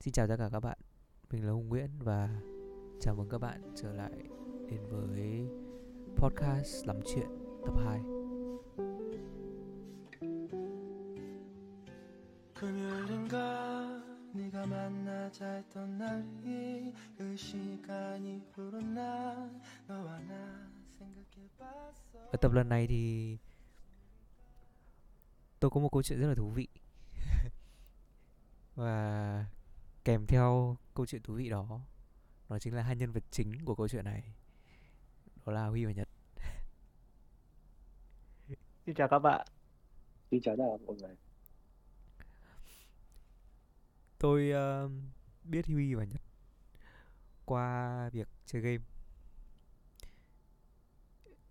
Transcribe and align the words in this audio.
Xin 0.00 0.12
chào 0.12 0.28
tất 0.28 0.36
cả 0.38 0.48
các 0.52 0.60
bạn, 0.60 0.78
mình 1.30 1.46
là 1.46 1.52
Hùng 1.52 1.68
Nguyễn 1.68 1.90
và 1.98 2.40
chào 3.00 3.14
mừng 3.14 3.28
các 3.28 3.38
bạn 3.38 3.72
trở 3.76 3.92
lại 3.92 4.12
đến 4.70 4.80
với 4.88 5.48
podcast 6.16 6.86
Lắm 6.86 7.00
Chuyện 7.06 7.28
tập 7.66 7.74
2 7.84 8.00
금요일인가 12.54 14.02
네가 14.32 14.66
만나자 14.66 15.46
했던 15.54 15.98
날이 15.98 16.92
그 17.18 17.36
시간이 17.36 18.40
흐르나 18.52 19.50
너와 19.86 20.20
나 20.20 20.32
생각해봤어 20.98 22.30
Ở 22.32 22.36
tập 22.40 22.52
lần 22.52 22.68
này 22.68 22.86
thì 22.86 23.36
tôi 25.60 25.70
có 25.70 25.80
một 25.80 25.88
câu 25.92 26.02
chuyện 26.02 26.20
rất 26.20 26.28
là 26.28 26.34
thú 26.34 26.50
vị 26.50 26.68
Và 28.74 29.44
kèm 30.05 30.27
theo 30.27 30.77
câu 30.93 31.05
chuyện 31.05 31.21
thú 31.21 31.33
vị 31.33 31.49
đó 31.49 31.81
Đó 32.49 32.59
chính 32.59 32.75
là 32.75 32.83
hai 32.83 32.95
nhân 32.95 33.11
vật 33.11 33.23
chính 33.31 33.65
của 33.65 33.75
câu 33.75 33.87
chuyện 33.87 34.05
này. 34.05 34.33
Đó 35.45 35.53
là 35.53 35.67
Huy 35.67 35.85
và 35.85 35.91
Nhật. 35.91 36.09
Xin 38.85 38.95
chào 38.95 39.07
các 39.07 39.19
bạn. 39.19 39.47
Xin 40.31 40.41
chào 40.41 40.55
tất 40.57 40.63
cả 40.71 40.77
mọi 40.85 40.95
người. 40.95 41.15
Tôi 44.19 44.51
ờ, 44.51 44.89
biết 45.43 45.67
Huy 45.67 45.93
và 45.93 46.03
Nhật 46.03 46.21
qua 47.45 48.09
việc 48.09 48.27
chơi 48.45 48.61
game. 48.61 48.83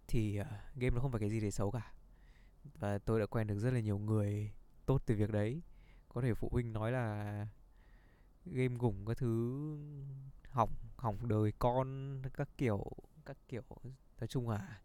Thì 0.09 0.37
ờ, 0.37 0.47
game 0.75 0.91
nó 0.91 1.01
không 1.01 1.11
phải 1.11 1.21
cái 1.21 1.31
gì 1.31 1.41
để 1.41 1.51
xấu 1.51 1.71
cả. 1.71 1.93
Và 2.75 2.99
tôi 2.99 3.21
đã 3.21 3.27
quen 3.27 3.47
được 3.47 3.59
rất 3.59 3.71
là 3.71 3.81
nhiều 3.81 3.99
người 3.99 4.53
tốt 4.87 5.03
từ 5.07 5.15
việc 5.15 5.31
đấy. 5.31 5.63
Có 6.09 6.21
thể 6.21 6.35
phụ 6.35 6.49
huynh 6.53 6.73
nói 6.73 6.93
là 6.93 7.47
game 8.53 8.77
gủng 8.79 9.07
các 9.07 9.17
thứ 9.17 9.77
hỏng 10.51 10.75
hỏng 10.97 11.29
đời 11.29 11.53
con, 11.59 12.23
các 12.35 12.49
kiểu 12.59 12.85
các 13.27 13.37
kiểu, 13.49 13.63
nói 14.21 14.29
chung 14.29 14.49
là 14.49 14.81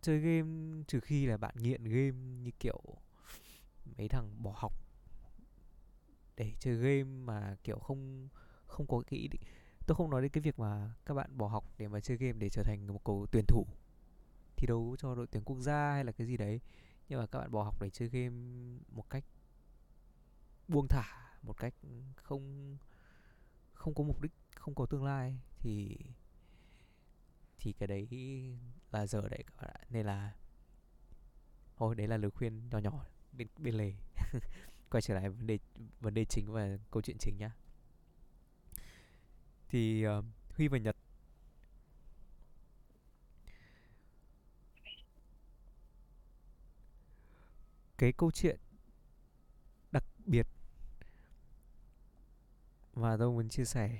chơi 0.00 0.18
game 0.18 0.82
trừ 0.88 1.00
khi 1.00 1.26
là 1.26 1.36
bạn 1.36 1.54
nghiện 1.58 1.84
game 1.84 2.42
như 2.42 2.50
kiểu 2.60 2.82
mấy 3.98 4.08
thằng 4.08 4.42
bỏ 4.42 4.52
học 4.56 4.72
để 6.36 6.52
chơi 6.58 6.76
game 6.76 7.04
mà 7.04 7.56
kiểu 7.64 7.78
không 7.78 8.28
không 8.66 8.86
có 8.86 9.02
cái 9.06 9.20
ý 9.20 9.28
định. 9.28 9.40
Tôi 9.86 9.96
không 9.96 10.10
nói 10.10 10.22
đến 10.22 10.30
cái 10.30 10.42
việc 10.42 10.58
mà 10.58 10.94
các 11.06 11.14
bạn 11.14 11.38
bỏ 11.38 11.48
học 11.48 11.64
để 11.78 11.88
mà 11.88 12.00
chơi 12.00 12.16
game 12.16 12.32
để 12.32 12.48
trở 12.48 12.62
thành 12.62 12.86
một 12.86 13.04
cầu 13.04 13.26
tuyển 13.32 13.44
thủ, 13.48 13.66
thi 14.56 14.66
đấu 14.66 14.96
cho 14.98 15.14
đội 15.14 15.26
tuyển 15.26 15.44
quốc 15.44 15.60
gia 15.60 15.92
hay 15.92 16.04
là 16.04 16.12
cái 16.12 16.26
gì 16.26 16.36
đấy. 16.36 16.60
Nhưng 17.08 17.20
mà 17.20 17.26
các 17.26 17.38
bạn 17.38 17.50
bỏ 17.50 17.62
học 17.62 17.82
để 17.82 17.90
chơi 17.90 18.08
game 18.08 18.36
một 18.88 19.10
cách 19.10 19.24
buông 20.68 20.86
thả 20.88 21.31
một 21.42 21.56
cách 21.56 21.74
không 22.16 22.76
không 23.72 23.94
có 23.94 24.04
mục 24.04 24.20
đích 24.20 24.32
không 24.54 24.74
có 24.74 24.86
tương 24.86 25.04
lai 25.04 25.38
thì 25.58 25.98
thì 27.62 27.72
cái 27.72 27.86
đấy 27.86 28.06
là 28.92 29.06
giờ 29.06 29.28
đấy 29.28 29.44
các 29.46 29.56
bạn 29.56 29.70
ạ. 29.74 29.80
Nên 29.90 30.06
là 30.06 30.32
thôi 31.76 31.94
đấy 31.94 32.08
là 32.08 32.16
lời 32.16 32.30
khuyên 32.30 32.68
nhỏ 32.70 32.78
nhỏ 32.78 33.04
bên 33.32 33.48
bên 33.58 33.74
lề. 33.74 33.92
Quay 34.90 35.02
trở 35.02 35.14
lại 35.14 35.28
vấn 35.28 35.46
đề 35.46 35.58
vấn 36.00 36.14
đề 36.14 36.24
chính 36.24 36.52
và 36.52 36.78
câu 36.90 37.02
chuyện 37.02 37.16
chính 37.20 37.36
nhá. 37.38 37.50
Thì 39.68 40.06
uh, 40.06 40.24
Huy 40.56 40.68
và 40.68 40.78
Nhật. 40.78 40.96
Cái 47.98 48.12
câu 48.12 48.30
chuyện 48.30 48.58
đặc 49.92 50.04
biệt 50.26 50.46
mà 52.94 53.16
tôi 53.18 53.30
muốn 53.32 53.48
chia 53.48 53.64
sẻ 53.64 53.98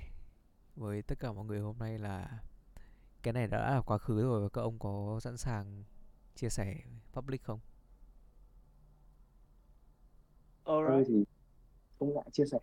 với 0.75 1.01
tất 1.01 1.19
cả 1.19 1.31
mọi 1.33 1.45
người 1.45 1.59
hôm 1.59 1.77
nay 1.79 1.99
là 1.99 2.39
cái 3.23 3.33
này 3.33 3.47
đã 3.47 3.71
là 3.75 3.81
quá 3.81 3.97
khứ 3.97 4.21
rồi 4.23 4.41
và 4.43 4.49
các 4.49 4.61
ông 4.61 4.79
có 4.79 5.19
sẵn 5.23 5.37
sàng 5.37 5.83
chia 6.35 6.49
sẻ 6.49 6.75
public 7.13 7.43
không? 7.43 7.59
Tôi 10.83 10.93
Alright. 10.93 11.07
thì 11.07 11.25
không 11.99 12.13
ngại 12.13 12.25
chia 12.33 12.45
sẻ. 12.51 12.59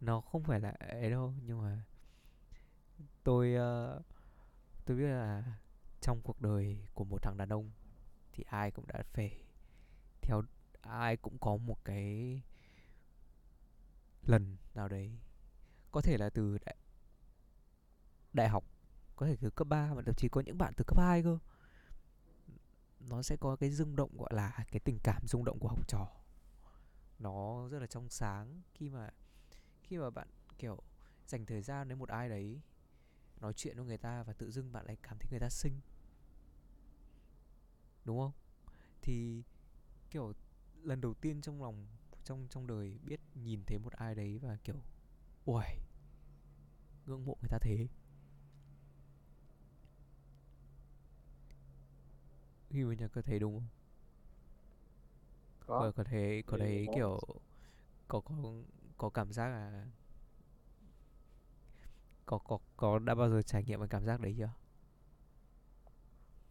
Nó 0.00 0.20
không 0.20 0.42
phải 0.42 0.60
là 0.60 0.70
ấy 0.70 1.10
đâu 1.10 1.34
nhưng 1.46 1.62
mà 1.62 1.82
tôi 3.24 3.54
ờ, 3.54 4.00
tôi 4.86 4.96
biết 4.96 5.08
là 5.08 5.44
trong 6.00 6.20
cuộc 6.22 6.42
đời 6.42 6.78
của 6.94 7.04
một 7.04 7.22
thằng 7.22 7.36
đàn 7.36 7.48
ông 7.48 7.70
thì 8.32 8.44
ai 8.48 8.70
cũng 8.70 8.86
đã 8.88 9.02
phải 9.12 9.44
theo 10.22 10.42
ai 10.82 11.16
cũng 11.16 11.38
có 11.40 11.56
một 11.56 11.84
cái 11.84 12.42
lần 14.22 14.56
nào 14.74 14.88
đấy. 14.88 15.18
Có 15.90 16.00
thể 16.00 16.18
là 16.18 16.30
từ 16.30 16.58
đại, 16.58 16.76
đại 18.32 18.48
học 18.48 18.64
có 19.16 19.26
thể 19.26 19.36
từ 19.40 19.50
cấp 19.50 19.66
3 19.68 19.94
mà 19.94 20.02
thậm 20.06 20.14
chí 20.14 20.28
có 20.28 20.40
những 20.40 20.58
bạn 20.58 20.72
từ 20.76 20.84
cấp 20.86 20.98
2 20.98 21.22
cơ. 21.22 21.38
Nó 23.00 23.22
sẽ 23.22 23.36
có 23.36 23.56
cái 23.56 23.70
rung 23.70 23.96
động 23.96 24.16
gọi 24.16 24.30
là 24.32 24.64
cái 24.70 24.80
tình 24.80 24.98
cảm 25.02 25.26
rung 25.26 25.44
động 25.44 25.58
của 25.58 25.68
học 25.68 25.88
trò. 25.88 26.08
Nó 27.18 27.68
rất 27.68 27.78
là 27.78 27.86
trong 27.86 28.08
sáng. 28.08 28.62
Khi 28.74 28.88
mà 28.88 29.10
khi 29.82 29.98
mà 29.98 30.10
bạn 30.10 30.28
kiểu 30.58 30.82
dành 31.26 31.46
thời 31.46 31.62
gian 31.62 31.88
với 31.88 31.96
một 31.96 32.08
ai 32.08 32.28
đấy 32.28 32.60
nói 33.40 33.52
chuyện 33.52 33.76
với 33.76 33.86
người 33.86 33.98
ta 33.98 34.22
và 34.22 34.32
tự 34.32 34.50
dưng 34.50 34.72
bạn 34.72 34.86
lại 34.86 34.96
cảm 35.02 35.18
thấy 35.18 35.28
người 35.30 35.40
ta 35.40 35.50
xinh. 35.50 35.80
Đúng 38.04 38.18
không? 38.18 38.32
Thì 39.02 39.42
kiểu 40.10 40.32
lần 40.82 41.00
đầu 41.00 41.14
tiên 41.14 41.40
trong 41.40 41.62
lòng 41.62 41.86
trong 42.24 42.46
trong 42.50 42.66
đời 42.66 42.98
biết 43.04 43.20
nhìn 43.34 43.64
thấy 43.66 43.78
một 43.78 43.92
ai 43.92 44.14
đấy 44.14 44.38
và 44.42 44.56
kiểu 44.64 44.76
ui 45.46 45.64
ngưỡng 47.06 47.24
mộ 47.24 47.36
người 47.42 47.48
ta 47.48 47.58
thế 47.58 47.86
khi 52.70 52.84
mà 52.84 52.94
nhật 52.94 53.10
có 53.14 53.22
thấy 53.22 53.38
đúng 53.38 53.54
không 53.54 53.66
có 55.76 55.84
Có. 55.84 55.92
có 55.96 56.04
thấy 56.04 56.42
có 56.46 56.56
Ừ, 56.56 56.58
thấy 56.58 56.88
kiểu 56.92 57.20
có 58.08 58.20
có 58.20 58.34
có 58.98 59.10
cảm 59.10 59.32
giác 59.32 59.48
là 59.48 59.86
có 62.26 62.38
có 62.38 62.58
có 62.76 62.98
đã 62.98 63.14
bao 63.14 63.28
giờ 63.30 63.42
trải 63.42 63.64
nghiệm 63.64 63.78
cái 63.80 63.88
cảm 63.88 64.04
giác 64.04 64.20
đấy 64.20 64.34
chưa 64.38 64.48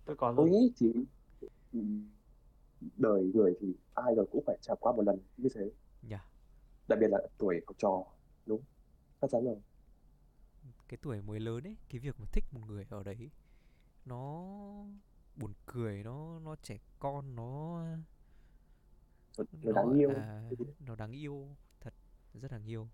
Tôi 0.05 0.15
có 0.15 0.31
Tôi 0.35 0.49
rồi. 0.49 1.05
Đời 2.97 3.31
người 3.33 3.53
thì 3.61 3.67
ai 3.93 4.15
rồi 4.15 4.25
cũng 4.31 4.43
phải 4.47 4.57
trải 4.61 4.75
qua 4.79 4.91
một 4.93 5.01
lần 5.05 5.19
như 5.37 5.49
thế. 5.55 5.71
nhỉ 6.01 6.15
Đặc 6.87 6.99
biệt 7.01 7.07
là 7.09 7.17
tuổi 7.37 7.61
học 7.67 7.75
trò. 7.79 8.03
Đúng. 8.45 8.61
Chắc 9.21 9.29
chắn 9.31 9.45
rồi. 9.45 9.55
cái 10.87 10.97
tuổi 11.01 11.21
mới 11.21 11.39
lớn 11.39 11.63
ấy 11.67 11.77
cái 11.89 11.99
việc 11.99 12.19
mà 12.19 12.25
thích 12.31 12.43
một 12.51 12.61
người 12.67 12.85
ở 12.89 13.03
đấy 13.03 13.29
nó 14.05 14.43
buồn 15.35 15.53
cười 15.65 16.03
nó 16.03 16.39
nó 16.39 16.55
trẻ 16.63 16.77
con 16.99 17.35
nó 17.35 17.81
Nó, 19.37 19.43
nó 19.63 19.71
đáng 19.71 19.93
yêu. 19.99 20.09
là 20.09 20.49
nó 20.79 20.95
đáng 20.95 21.11
yêu 21.11 21.55
thật 21.79 21.93
rất 22.33 22.51
đáng 22.51 22.65
yêu 22.65 22.87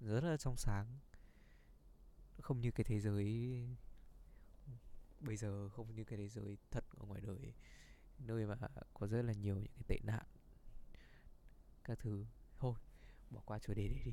rất 0.00 0.24
là 0.24 0.36
trong 0.36 0.56
sáng 0.56 0.86
không 2.40 2.60
như 2.60 2.70
cái 2.70 2.84
thế 2.84 3.00
giới 3.00 3.26
bây 5.20 5.36
giờ 5.36 5.68
không 5.68 5.94
như 5.94 6.04
cái 6.04 6.18
thế 6.18 6.28
giới 6.28 6.56
thật 6.70 6.84
ở 6.96 7.06
ngoài 7.06 7.20
đời 7.20 7.52
nơi 8.18 8.46
mà 8.46 8.56
có 8.94 9.06
rất 9.06 9.22
là 9.22 9.32
nhiều 9.32 9.58
những 9.58 9.72
cái 9.74 9.84
tệ 9.86 9.98
nạn. 10.02 10.26
Các 11.84 11.98
thứ. 11.98 12.26
Thôi 12.58 12.74
bỏ 13.30 13.40
qua 13.44 13.58
chủ 13.58 13.74
đề 13.74 13.88
đấy 13.88 14.02
đi. 14.04 14.12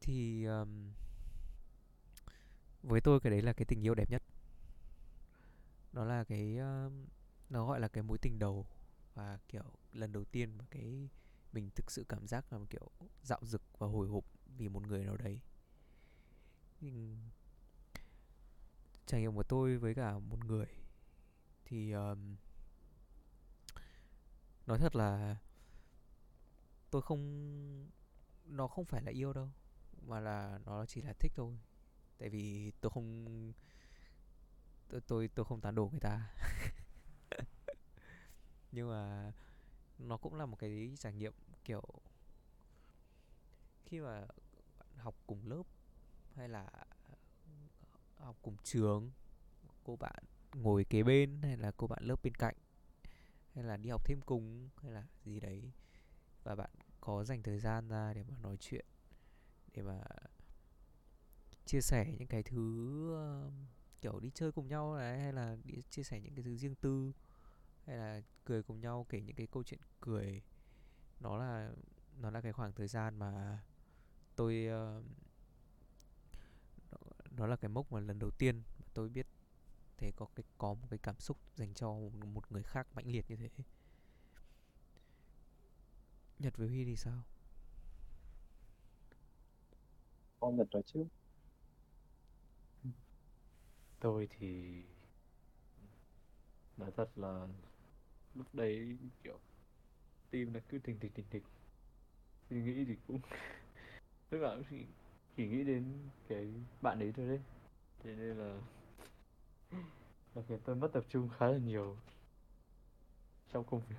Thì 0.00 0.44
um, 0.44 0.92
với 2.82 3.00
tôi 3.00 3.20
cái 3.20 3.30
đấy 3.30 3.42
là 3.42 3.52
cái 3.52 3.66
tình 3.66 3.86
yêu 3.86 3.94
đẹp 3.94 4.10
nhất. 4.10 4.22
Nó 5.92 6.04
là 6.04 6.24
cái 6.24 6.58
um, 6.58 7.06
nó 7.50 7.66
gọi 7.66 7.80
là 7.80 7.88
cái 7.88 8.02
mối 8.02 8.18
tình 8.18 8.38
đầu 8.38 8.66
và 9.14 9.38
kiểu 9.48 9.64
lần 9.92 10.12
đầu 10.12 10.24
tiên 10.24 10.58
mà 10.58 10.64
cái 10.70 11.08
mình 11.52 11.70
thực 11.74 11.90
sự 11.90 12.04
cảm 12.08 12.26
giác 12.26 12.52
là 12.52 12.58
kiểu 12.70 12.90
dạo 13.22 13.40
dực 13.42 13.62
và 13.78 13.86
hồi 13.86 14.08
hộp 14.08 14.24
vì 14.58 14.68
một 14.68 14.86
người 14.86 15.04
nào 15.04 15.16
đấy. 15.16 15.40
Nhưng 16.80 17.30
trải 19.06 19.20
nghiệm 19.20 19.34
của 19.34 19.42
tôi 19.42 19.76
với 19.76 19.94
cả 19.94 20.18
một 20.18 20.44
người. 20.44 20.66
Thì 21.64 21.92
um, 21.92 22.36
nói 24.66 24.78
thật 24.78 24.96
là 24.96 25.36
tôi 26.90 27.02
không 27.02 27.90
nó 28.44 28.66
không 28.68 28.84
phải 28.84 29.02
là 29.02 29.10
yêu 29.10 29.32
đâu 29.32 29.50
mà 30.06 30.20
là 30.20 30.58
nó 30.66 30.86
chỉ 30.86 31.02
là 31.02 31.12
thích 31.20 31.32
thôi. 31.36 31.58
Tại 32.18 32.28
vì 32.28 32.72
tôi 32.80 32.90
không 32.90 33.52
tôi 34.88 35.00
tôi, 35.00 35.28
tôi 35.28 35.44
không 35.44 35.60
tán 35.60 35.74
đổ 35.74 35.88
người 35.90 36.00
ta. 36.00 36.34
Nhưng 38.72 38.90
mà 38.90 39.32
nó 39.98 40.16
cũng 40.16 40.34
là 40.34 40.46
một 40.46 40.56
cái 40.58 40.92
trải 40.98 41.12
nghiệm 41.12 41.32
kiểu 41.64 41.82
khi 43.84 44.00
mà 44.00 44.26
bạn 44.78 44.88
học 44.98 45.14
cùng 45.26 45.46
lớp 45.46 45.62
hay 46.34 46.48
là 46.48 46.68
học 48.16 48.36
cùng 48.42 48.56
trường 48.62 49.10
cô 49.84 49.96
bạn 49.96 50.24
ngồi 50.54 50.84
kế 50.84 51.02
bên 51.02 51.42
hay 51.42 51.56
là 51.56 51.72
cô 51.76 51.86
bạn 51.86 52.02
lớp 52.02 52.22
bên 52.22 52.34
cạnh 52.34 52.54
hay 53.54 53.64
là 53.64 53.76
đi 53.76 53.90
học 53.90 54.02
thêm 54.04 54.20
cùng 54.20 54.68
hay 54.82 54.92
là 54.92 55.06
gì 55.24 55.40
đấy. 55.40 55.72
Và 56.44 56.54
bạn 56.54 56.70
có 57.00 57.24
dành 57.24 57.42
thời 57.42 57.58
gian 57.58 57.88
ra 57.88 58.14
để 58.14 58.24
mà 58.28 58.36
nói 58.38 58.56
chuyện 58.60 58.86
để 59.74 59.82
mà 59.82 60.00
chia 61.64 61.80
sẻ 61.80 62.14
những 62.18 62.28
cái 62.28 62.42
thứ 62.42 63.14
ờ, 63.14 63.50
kiểu 64.00 64.20
đi 64.20 64.30
chơi 64.34 64.52
cùng 64.52 64.68
nhau 64.68 64.96
này 64.96 65.18
hay 65.18 65.32
là 65.32 65.56
đi 65.64 65.82
chia 65.90 66.02
sẻ 66.02 66.20
những 66.20 66.34
cái 66.34 66.44
thứ 66.44 66.56
riêng 66.56 66.74
tư 66.74 67.12
hay 67.86 67.96
là 67.96 68.20
cười 68.44 68.62
cùng 68.62 68.80
nhau 68.80 69.06
kể 69.08 69.20
những 69.20 69.36
cái 69.36 69.46
câu 69.46 69.62
chuyện 69.62 69.80
cười. 70.00 70.42
Nó 71.20 71.36
là 71.36 71.70
nó 72.18 72.30
là 72.30 72.40
cái 72.40 72.52
khoảng 72.52 72.72
thời 72.72 72.88
gian 72.88 73.18
mà 73.18 73.62
tôi 74.36 74.68
uh, 74.98 75.04
nó 77.36 77.46
là 77.46 77.56
cái 77.56 77.68
mốc 77.68 77.92
mà 77.92 78.00
lần 78.00 78.18
đầu 78.18 78.30
tiên 78.30 78.62
mà 78.78 78.86
tôi 78.94 79.08
biết 79.08 79.26
thể 79.98 80.12
có 80.16 80.26
cái 80.36 80.44
có 80.58 80.74
một 80.74 80.86
cái 80.90 80.98
cảm 81.02 81.20
xúc 81.20 81.36
dành 81.56 81.74
cho 81.74 81.92
một 82.34 82.52
người 82.52 82.62
khác 82.62 82.86
mãnh 82.94 83.06
liệt 83.06 83.30
như 83.30 83.36
thế. 83.36 83.64
Nhật 86.38 86.56
với 86.56 86.68
Huy 86.68 86.84
thì 86.84 86.96
sao? 86.96 87.22
Con 90.40 90.56
Nhật 90.56 90.68
nói 90.72 90.82
chứ 90.86 91.04
tôi 94.00 94.28
thì 94.30 94.82
nói 96.76 96.90
thật 96.96 97.08
là 97.16 97.46
lúc 98.34 98.54
đấy 98.54 98.96
kiểu 99.24 99.38
tim 100.30 100.52
nó 100.52 100.60
cứ 100.68 100.78
thình 100.78 100.98
thịch 101.00 101.12
thình 101.14 101.26
thịch. 101.30 101.42
Suy 102.50 102.62
nghĩ 102.62 102.84
thì 102.84 102.96
cũng 103.06 103.20
lúc 104.30 104.42
nào 104.42 104.56
cũng 104.70 104.86
chỉ, 105.36 105.46
nghĩ 105.48 105.64
đến 105.64 105.84
cái 106.28 106.46
bạn 106.82 106.98
ấy 106.98 107.12
thôi 107.16 107.26
đấy. 107.28 107.40
Thế 108.04 108.14
nên 108.16 108.36
là 108.38 108.58
nó 110.34 110.42
khiến 110.48 110.58
tôi 110.64 110.76
mất 110.76 110.88
tập 110.92 111.04
trung 111.08 111.28
khá 111.38 111.46
là 111.46 111.58
nhiều 111.58 111.96
trong 113.52 113.64
công 113.64 113.80
việc. 113.88 113.96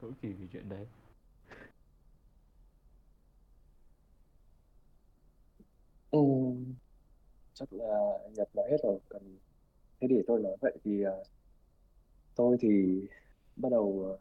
Cũng 0.00 0.12
chỉ 0.22 0.32
vì 0.32 0.46
chuyện 0.52 0.68
đấy. 0.68 0.86
Ừ, 6.12 6.18
chắc 7.54 7.72
là 7.72 8.18
Nhật 8.36 8.48
nói 8.54 8.68
hết 8.70 8.76
rồi 8.82 8.98
cần 9.08 9.38
thế 10.00 10.08
để 10.08 10.22
tôi 10.26 10.40
nói 10.42 10.56
vậy 10.62 10.78
thì 10.84 11.02
ờ, 11.02 11.24
tôi 12.34 12.56
thì 12.60 13.00
bắt 13.56 13.68
đầu 13.72 14.02
ờ, 14.10 14.18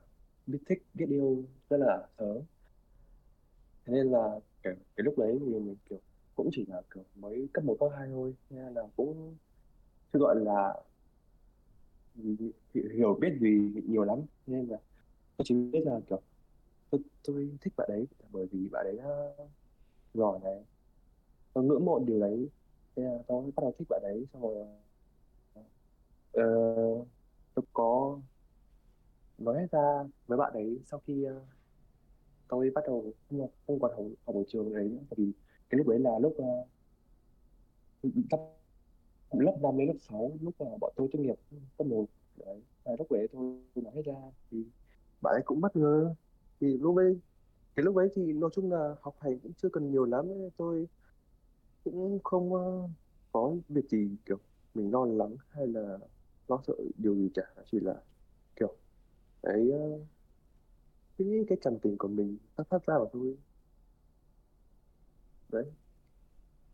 biết 0.47 0.59
thích 0.69 0.83
biết 0.93 1.05
yêu 1.09 1.45
rất 1.69 1.77
là 1.77 2.07
sớm 2.17 2.37
thế 3.85 3.93
nên 3.93 4.11
là 4.11 4.39
kiểu 4.63 4.73
cái 4.95 5.03
lúc 5.03 5.17
đấy 5.17 5.37
thì 5.39 5.45
mình 5.45 5.75
kiểu 5.89 5.99
cũng 6.35 6.49
chỉ 6.53 6.65
là 6.67 6.81
kiểu 6.93 7.03
mới 7.15 7.49
cấp 7.53 7.63
một 7.63 7.77
cấp 7.79 7.89
hai 7.97 8.07
thôi. 8.11 8.35
Nên 8.49 8.73
là 8.73 8.81
cũng 8.95 9.37
chưa 10.13 10.19
gọi 10.19 10.35
là 10.39 10.73
hiểu 12.73 13.17
biết 13.21 13.37
gì 13.41 13.73
nhiều 13.87 14.03
lắm. 14.03 14.19
Nên 14.45 14.67
là 14.67 14.77
tôi 15.37 15.45
chỉ 15.49 15.55
biết 15.55 15.81
là 15.85 15.99
kiểu 16.09 16.21
tôi, 16.91 17.01
tôi 17.23 17.57
thích 17.61 17.73
bạn 17.77 17.89
đấy 17.91 18.07
bởi 18.31 18.47
vì 18.51 18.69
bạn 18.71 18.85
đấy 18.85 18.97
giỏi 20.13 20.39
này. 20.43 20.65
Tôi 21.53 21.63
ngưỡng 21.63 21.85
mộ 21.85 21.99
điều 22.07 22.19
đấy. 22.19 22.49
Thế 22.95 23.03
là 23.03 23.19
tôi 23.27 23.43
bắt 23.55 23.61
đầu 23.61 23.73
thích 23.79 23.87
bạn 23.89 24.01
đấy 24.03 24.25
xong 24.33 24.41
rồi 24.41 24.67
ờ, 25.53 25.61
ờ 26.31 26.43
tôi 27.53 27.65
có 27.73 28.19
nói 29.37 29.59
hết 29.61 29.67
ra 29.71 30.03
với 30.27 30.37
bạn 30.37 30.51
đấy 30.53 30.79
sau 30.85 30.99
khi 31.07 31.25
uh, 31.27 31.43
tôi 32.53 32.69
bắt 32.75 32.83
đầu 32.87 33.13
không, 33.29 33.47
không 33.67 33.79
còn 33.79 33.91
học, 33.91 34.05
học 34.25 34.35
ở 34.35 34.43
trường 34.47 34.73
đấy 34.73 34.89
nữa 34.89 35.15
vì 35.17 35.31
cái 35.69 35.77
lúc 35.77 35.87
đấy 35.87 35.99
là 35.99 36.19
lúc 36.19 36.35
uh, 36.37 36.67
lớp 39.31 39.57
năm 39.61 39.77
đến 39.77 39.87
lớp 39.87 39.93
6 39.99 40.31
lúc 40.41 40.53
mà 40.59 40.65
bọn 40.81 40.93
tôi 40.95 41.07
tốt 41.11 41.19
nghiệp 41.19 41.35
cấp 41.77 41.87
một 41.87 42.05
đấy 42.37 42.61
và 42.83 42.91
lúc 42.99 43.11
đấy 43.11 43.27
tôi 43.33 43.57
nói 43.75 44.01
ra 44.05 44.13
thì 44.51 44.63
bạn 45.21 45.33
ấy 45.33 45.41
cũng 45.45 45.61
bất 45.61 45.75
ngờ. 45.75 46.15
Thì 46.59 46.77
lúc 46.77 46.95
đấy 46.95 47.19
cái 47.75 47.83
lúc 47.83 47.95
đấy 47.95 48.09
thì 48.15 48.33
nói 48.33 48.49
chung 48.53 48.71
là 48.71 48.95
học 49.01 49.15
hành 49.19 49.39
cũng 49.39 49.51
chưa 49.61 49.69
cần 49.69 49.91
nhiều 49.91 50.05
lắm 50.05 50.25
tôi 50.57 50.87
cũng 51.83 52.19
không 52.23 52.53
uh, 52.53 52.89
có 53.31 53.55
việc 53.69 53.89
gì 53.89 54.09
kiểu 54.25 54.37
mình 54.73 54.91
lo 54.91 55.05
lắng 55.05 55.35
hay 55.49 55.67
là 55.67 55.97
lo 56.47 56.61
sợ 56.67 56.73
điều 56.97 57.15
gì 57.15 57.29
cả 57.33 57.43
chỉ 57.71 57.79
là 57.79 57.95
kiểu 58.55 58.75
ấy 59.41 59.69
uh, 59.69 59.81
ờ, 59.81 59.99
cái 61.17 61.27
cái 61.47 61.57
cảm 61.61 61.79
tình 61.79 61.97
của 61.97 62.07
mình 62.07 62.37
phát 62.55 62.63
phát 62.69 62.85
ra 62.85 62.93
mà 62.99 63.05
thôi 63.13 63.37
đấy. 65.49 65.71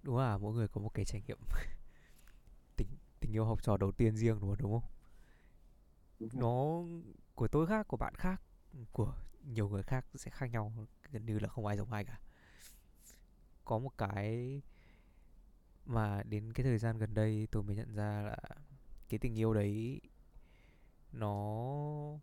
Đúng 0.03 0.17
là 0.17 0.37
mỗi 0.37 0.53
người 0.53 0.67
có 0.67 0.81
một 0.81 0.93
cái 0.93 1.05
trải 1.05 1.21
nghiệm. 1.27 1.37
Tình 2.77 2.87
tình 3.19 3.31
yêu 3.35 3.45
học 3.45 3.63
trò 3.63 3.77
đầu 3.77 3.91
tiên 3.91 4.15
riêng 4.17 4.39
đúng 4.39 4.49
không? 4.49 4.57
Đúng 4.59 4.71
không 4.71 4.89
đúng 6.19 6.29
nó 6.33 6.83
của 7.35 7.47
tôi 7.47 7.67
khác 7.67 7.87
của 7.87 7.97
bạn 7.97 8.15
khác 8.15 8.41
của 8.91 9.13
nhiều 9.43 9.69
người 9.69 9.83
khác 9.83 10.05
sẽ 10.15 10.31
khác 10.31 10.45
nhau 10.51 10.73
gần 11.11 11.25
như 11.25 11.39
là 11.39 11.47
không 11.47 11.65
ai 11.65 11.77
giống 11.77 11.91
ai 11.91 12.03
cả. 12.05 12.19
Có 13.65 13.79
một 13.79 13.97
cái 13.97 14.61
mà 15.85 16.23
đến 16.23 16.53
cái 16.53 16.63
thời 16.63 16.77
gian 16.77 16.97
gần 16.97 17.13
đây 17.13 17.47
tôi 17.51 17.63
mới 17.63 17.75
nhận 17.75 17.95
ra 17.95 18.21
là 18.21 18.37
cái 19.09 19.19
tình 19.19 19.39
yêu 19.39 19.53
đấy 19.53 20.01
nó 21.11 22.19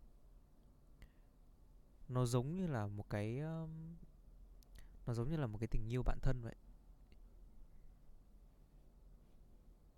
nó 2.09 2.25
giống 2.25 2.55
như 2.55 2.67
là 2.67 2.87
một 2.87 3.09
cái 3.09 3.39
um, 3.39 3.95
nó 5.05 5.13
giống 5.13 5.29
như 5.29 5.37
là 5.37 5.47
một 5.47 5.57
cái 5.57 5.67
tình 5.67 5.89
yêu 5.89 6.03
bạn 6.03 6.19
thân 6.21 6.41
vậy. 6.41 6.55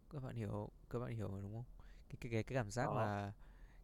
Các 0.10 0.24
bạn 0.24 0.36
hiểu 0.36 0.70
các 0.90 1.00
bạn 1.00 1.16
hiểu 1.16 1.40
đúng 1.42 1.54
không? 1.54 1.66
Cái 2.10 2.18
cái 2.20 2.32
cái, 2.32 2.44
cái 2.44 2.56
cảm 2.56 2.72
giác 2.72 2.86
đó 2.86 2.96
mà 2.96 3.34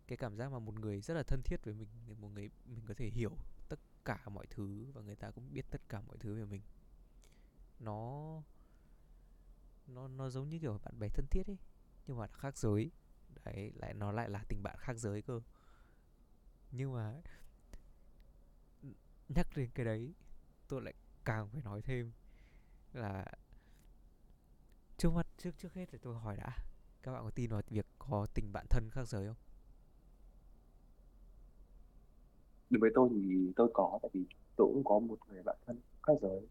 cái 0.07 0.17
cảm 0.17 0.37
giác 0.37 0.51
mà 0.51 0.59
một 0.59 0.79
người 0.79 1.01
rất 1.01 1.13
là 1.13 1.23
thân 1.23 1.41
thiết 1.45 1.63
với 1.63 1.73
mình 1.73 1.87
một 2.21 2.27
người 2.27 2.49
mình 2.65 2.85
có 2.87 2.93
thể 2.93 3.09
hiểu 3.09 3.37
tất 3.69 3.79
cả 4.05 4.29
mọi 4.29 4.45
thứ 4.49 4.85
và 4.93 5.01
người 5.01 5.15
ta 5.15 5.31
cũng 5.31 5.53
biết 5.53 5.65
tất 5.71 5.81
cả 5.89 6.01
mọi 6.01 6.17
thứ 6.17 6.35
về 6.35 6.45
mình. 6.45 6.61
Nó 7.79 8.41
nó 9.87 10.07
nó 10.07 10.29
giống 10.29 10.49
như 10.49 10.59
kiểu 10.59 10.79
bạn 10.83 10.99
bè 10.99 11.09
thân 11.09 11.25
thiết 11.31 11.47
ấy 11.47 11.57
nhưng 12.07 12.17
mà 12.17 12.27
khác 12.27 12.57
giới. 12.57 12.91
Đấy 13.43 13.71
lại 13.75 13.93
nó 13.93 14.11
lại 14.11 14.29
là 14.29 14.43
tình 14.49 14.63
bạn 14.63 14.77
khác 14.79 14.93
giới 14.97 15.21
cơ. 15.21 15.41
Nhưng 16.71 16.93
mà 16.93 17.21
nhắc 19.29 19.47
đến 19.55 19.69
cái 19.75 19.85
đấy 19.85 20.13
tôi 20.67 20.81
lại 20.81 20.93
càng 21.25 21.49
phải 21.49 21.61
nói 21.61 21.81
thêm 21.81 22.11
là 22.93 23.25
trước 24.97 25.09
mắt 25.09 25.27
trước 25.37 25.51
trước 25.57 25.73
hết 25.73 25.85
thì 25.91 25.97
tôi 26.01 26.15
hỏi 26.15 26.37
đã 26.37 26.57
các 27.03 27.11
bạn 27.11 27.23
có 27.23 27.31
tin 27.31 27.49
vào 27.49 27.61
việc 27.69 27.85
có 27.99 28.27
tình 28.33 28.53
bạn 28.53 28.65
thân 28.69 28.89
khác 28.89 29.07
giới 29.07 29.27
không? 29.27 29.35
Đối 32.69 32.79
với 32.79 32.89
tôi 32.95 33.09
thì 33.11 33.51
tôi 33.55 33.69
có 33.73 33.99
tại 34.01 34.09
vì 34.13 34.25
tôi 34.55 34.67
cũng 34.73 34.83
có 34.83 34.99
một 34.99 35.19
người 35.29 35.43
bạn 35.43 35.57
thân 35.65 35.79
khác 36.03 36.13
giới. 36.21 36.41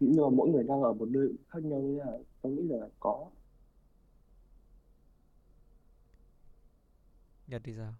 Nhưng 0.00 0.22
mà 0.22 0.28
mỗi 0.36 0.50
người 0.50 0.64
đang 0.64 0.82
ở 0.82 0.92
một 0.92 1.08
nơi 1.08 1.28
khác 1.48 1.62
nhau 1.62 1.80
nên 1.82 1.96
là 1.98 2.18
tôi 2.42 2.52
nghĩ 2.52 2.62
là 2.68 2.88
có. 3.00 3.30
Nhật 7.46 7.62
thì 7.64 7.74
sao 7.76 7.94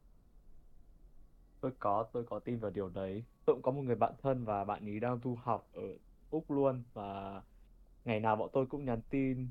tôi 1.63 1.73
có 1.81 2.11
tôi 2.13 2.25
có 2.27 2.41
tin 2.41 2.61
vào 2.61 2.71
điều 2.71 2.91
đấy. 2.91 3.25
Tôi 3.47 3.57
cũng 3.57 3.63
có 3.63 3.73
một 3.73 3.83
người 3.83 3.97
bạn 3.97 4.15
thân 4.23 4.45
và 4.45 4.65
bạn 4.65 4.87
ấy 4.87 5.01
đang 5.01 5.21
du 5.25 5.37
học 5.37 5.69
ở 5.75 5.83
Úc 6.31 6.51
luôn 6.51 6.85
và 6.95 7.43
ngày 8.05 8.21
nào 8.21 8.37
bọn 8.37 8.51
tôi 8.53 8.67
cũng 8.67 8.85
nhắn 8.85 9.03
tin 9.11 9.49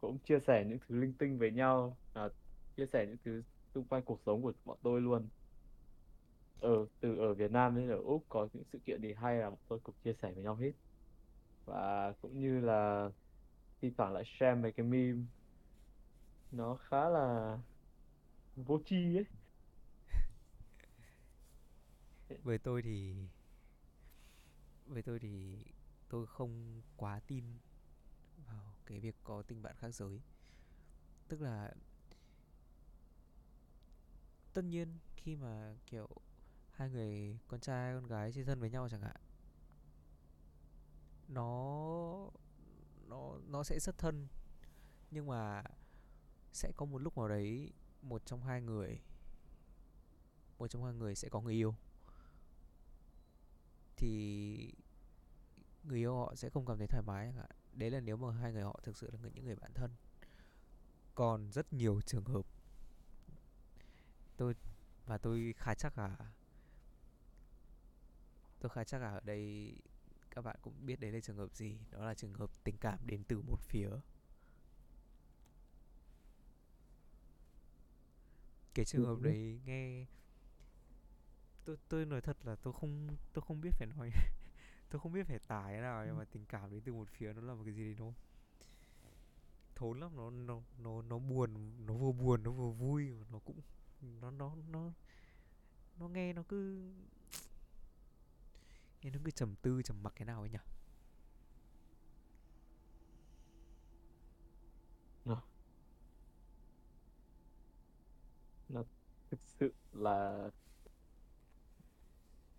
cũng 0.00 0.18
chia 0.24 0.40
sẻ 0.46 0.64
những 0.68 0.78
thứ 0.88 0.96
linh 1.00 1.14
tinh 1.18 1.38
với 1.38 1.52
nhau 1.52 1.98
à, 2.14 2.28
chia 2.76 2.86
sẻ 2.92 3.06
những 3.08 3.18
thứ 3.24 3.42
xung 3.74 3.88
quanh 3.88 4.04
cuộc 4.04 4.20
sống 4.26 4.42
của 4.42 4.52
bọn 4.64 4.78
tôi 4.82 5.00
luôn. 5.00 5.30
Ở 6.60 6.86
từ 7.00 7.16
ở 7.18 7.34
Việt 7.34 7.50
Nam 7.50 7.76
đến 7.76 7.88
ở 7.90 7.96
Úc 7.98 8.26
có 8.28 8.48
những 8.52 8.64
sự 8.72 8.78
kiện 8.86 9.02
gì 9.02 9.14
hay 9.14 9.38
là 9.38 9.50
bọn 9.50 9.60
tôi 9.68 9.80
cũng 9.82 9.94
chia 10.04 10.14
sẻ 10.22 10.32
với 10.32 10.44
nhau 10.44 10.56
hết. 10.56 10.72
Và 11.66 12.12
cũng 12.22 12.40
như 12.40 12.60
là 12.60 13.10
thi 13.82 13.92
thoảng 13.98 14.12
lại 14.12 14.24
share 14.26 14.54
mấy 14.62 14.72
cái 14.72 14.86
meme 14.86 15.22
nó 16.52 16.76
khá 16.76 17.08
là 17.08 17.58
vô 18.56 18.80
tri 18.86 19.16
ấy 19.16 19.24
với 22.42 22.58
tôi 22.58 22.82
thì, 22.82 23.28
với 24.86 25.02
tôi 25.02 25.18
thì 25.18 25.64
tôi 26.08 26.26
không 26.26 26.82
quá 26.96 27.20
tin 27.26 27.44
vào 28.46 28.74
cái 28.86 29.00
việc 29.00 29.16
có 29.24 29.42
tình 29.42 29.62
bạn 29.62 29.76
khác 29.78 29.90
giới. 29.94 30.20
Tức 31.28 31.40
là 31.40 31.74
tất 34.52 34.62
nhiên 34.62 34.98
khi 35.16 35.36
mà, 35.36 35.76
kiểu, 35.86 36.08
hai 36.70 36.90
người 36.90 37.38
con 37.48 37.60
trai, 37.60 37.94
con 37.94 38.06
gái 38.06 38.32
chơi 38.32 38.44
thân 38.44 38.60
với 38.60 38.70
nhau 38.70 38.88
chẳng 38.88 39.02
hạn, 39.02 39.16
nó 41.28 42.30
nó 43.08 43.38
nó 43.46 43.62
sẽ 43.64 43.78
rất 43.80 43.98
thân. 43.98 44.28
Nhưng 45.10 45.26
mà 45.26 45.62
sẽ 46.52 46.72
có 46.76 46.86
một 46.86 46.98
lúc 46.98 47.18
nào 47.18 47.28
đấy 47.28 47.72
một 48.02 48.26
trong 48.26 48.42
hai 48.42 48.60
người, 48.62 49.00
một 50.58 50.68
trong 50.68 50.84
hai 50.84 50.94
người 50.94 51.14
sẽ 51.14 51.28
có 51.28 51.40
người 51.40 51.54
yêu 51.54 51.74
thì 53.96 54.72
người 55.84 55.98
yêu 55.98 56.16
họ 56.16 56.34
sẽ 56.34 56.50
không 56.50 56.66
cảm 56.66 56.78
thấy 56.78 56.86
thoải 56.86 57.02
mái 57.02 57.32
hạn 57.32 57.50
đấy 57.72 57.90
là 57.90 58.00
nếu 58.00 58.16
mà 58.16 58.32
hai 58.32 58.52
người 58.52 58.62
họ 58.62 58.80
thực 58.82 58.96
sự 58.96 59.10
là 59.22 59.30
những 59.34 59.44
người 59.44 59.56
bạn 59.56 59.72
thân. 59.74 59.90
Còn 61.14 61.50
rất 61.52 61.72
nhiều 61.72 62.00
trường 62.06 62.24
hợp 62.24 62.46
tôi 64.36 64.54
và 65.06 65.18
tôi 65.18 65.54
khá 65.58 65.74
chắc 65.74 65.98
là 65.98 66.16
tôi 68.60 68.70
khá 68.70 68.84
chắc 68.84 68.98
là 69.02 69.10
ở 69.10 69.20
đây 69.24 69.72
các 70.30 70.42
bạn 70.42 70.56
cũng 70.62 70.86
biết 70.86 71.00
đấy 71.00 71.12
là 71.12 71.20
trường 71.20 71.36
hợp 71.36 71.54
gì. 71.54 71.78
Đó 71.90 72.04
là 72.04 72.14
trường 72.14 72.34
hợp 72.34 72.50
tình 72.64 72.76
cảm 72.78 72.98
đến 73.06 73.24
từ 73.28 73.42
một 73.42 73.60
phía. 73.60 73.88
Cái 78.74 78.84
trường 78.84 79.04
hợp 79.04 79.16
Ừ. 79.20 79.24
đấy 79.24 79.60
nghe 79.64 80.06
tôi 81.66 81.76
tôi 81.88 82.06
nói 82.06 82.20
thật 82.20 82.36
là 82.44 82.56
tôi 82.56 82.72
không 82.72 83.16
tôi 83.32 83.42
không 83.42 83.60
biết 83.60 83.70
phải 83.78 83.86
nói 83.86 84.10
tôi 84.90 85.00
không 85.00 85.12
biết 85.12 85.26
phải 85.26 85.38
tả 85.38 85.64
thế 85.68 85.80
nào 85.80 86.06
nhưng 86.06 86.16
mà 86.18 86.24
tình 86.24 86.44
cảm 86.46 86.70
đến 86.70 86.80
từ 86.80 86.92
một 86.92 87.08
phía 87.08 87.32
nó 87.32 87.42
là 87.42 87.54
một 87.54 87.62
cái 87.64 87.74
gì 87.74 87.84
đấy 87.84 87.94
nó 87.98 88.12
thốn 89.74 90.00
lắm 90.00 90.16
nó 90.16 90.30
nó 90.30 90.62
nó 90.78 91.02
nó 91.02 91.18
buồn 91.18 91.76
nó 91.86 91.94
vừa 91.94 92.12
buồn 92.12 92.42
nó 92.42 92.50
vừa 92.50 92.70
vui 92.70 93.10
mà 93.10 93.26
nó 93.30 93.38
cũng 93.38 93.60
nó 94.20 94.30
nó 94.30 94.56
nó 94.68 94.92
nó 95.96 96.08
nghe 96.08 96.32
nó 96.32 96.42
cứ 96.48 96.90
nghe 99.02 99.10
nó 99.10 99.18
cứ 99.24 99.30
trầm 99.30 99.54
tư 99.62 99.82
trầm 99.82 100.02
mặc 100.02 100.12
cái 100.16 100.26
nào 100.26 100.40
ấy 100.40 100.50
nhỉ? 100.50 100.58
Nó 108.68 108.84
thực 109.30 109.40
sự 109.42 109.72
là 109.92 110.50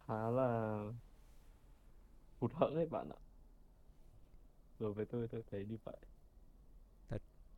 khá 0.08 0.30
là 0.30 0.78
hụt 2.40 2.52
hẫng 2.54 2.76
đấy 2.76 2.86
bạn 2.86 3.10
ạ. 3.10 3.20
Đối 4.80 4.94
với 4.94 5.06
tôi 5.06 5.28
tôi 5.28 5.44
thấy 5.52 5.66
như 5.66 5.78
vậy. 5.84 5.98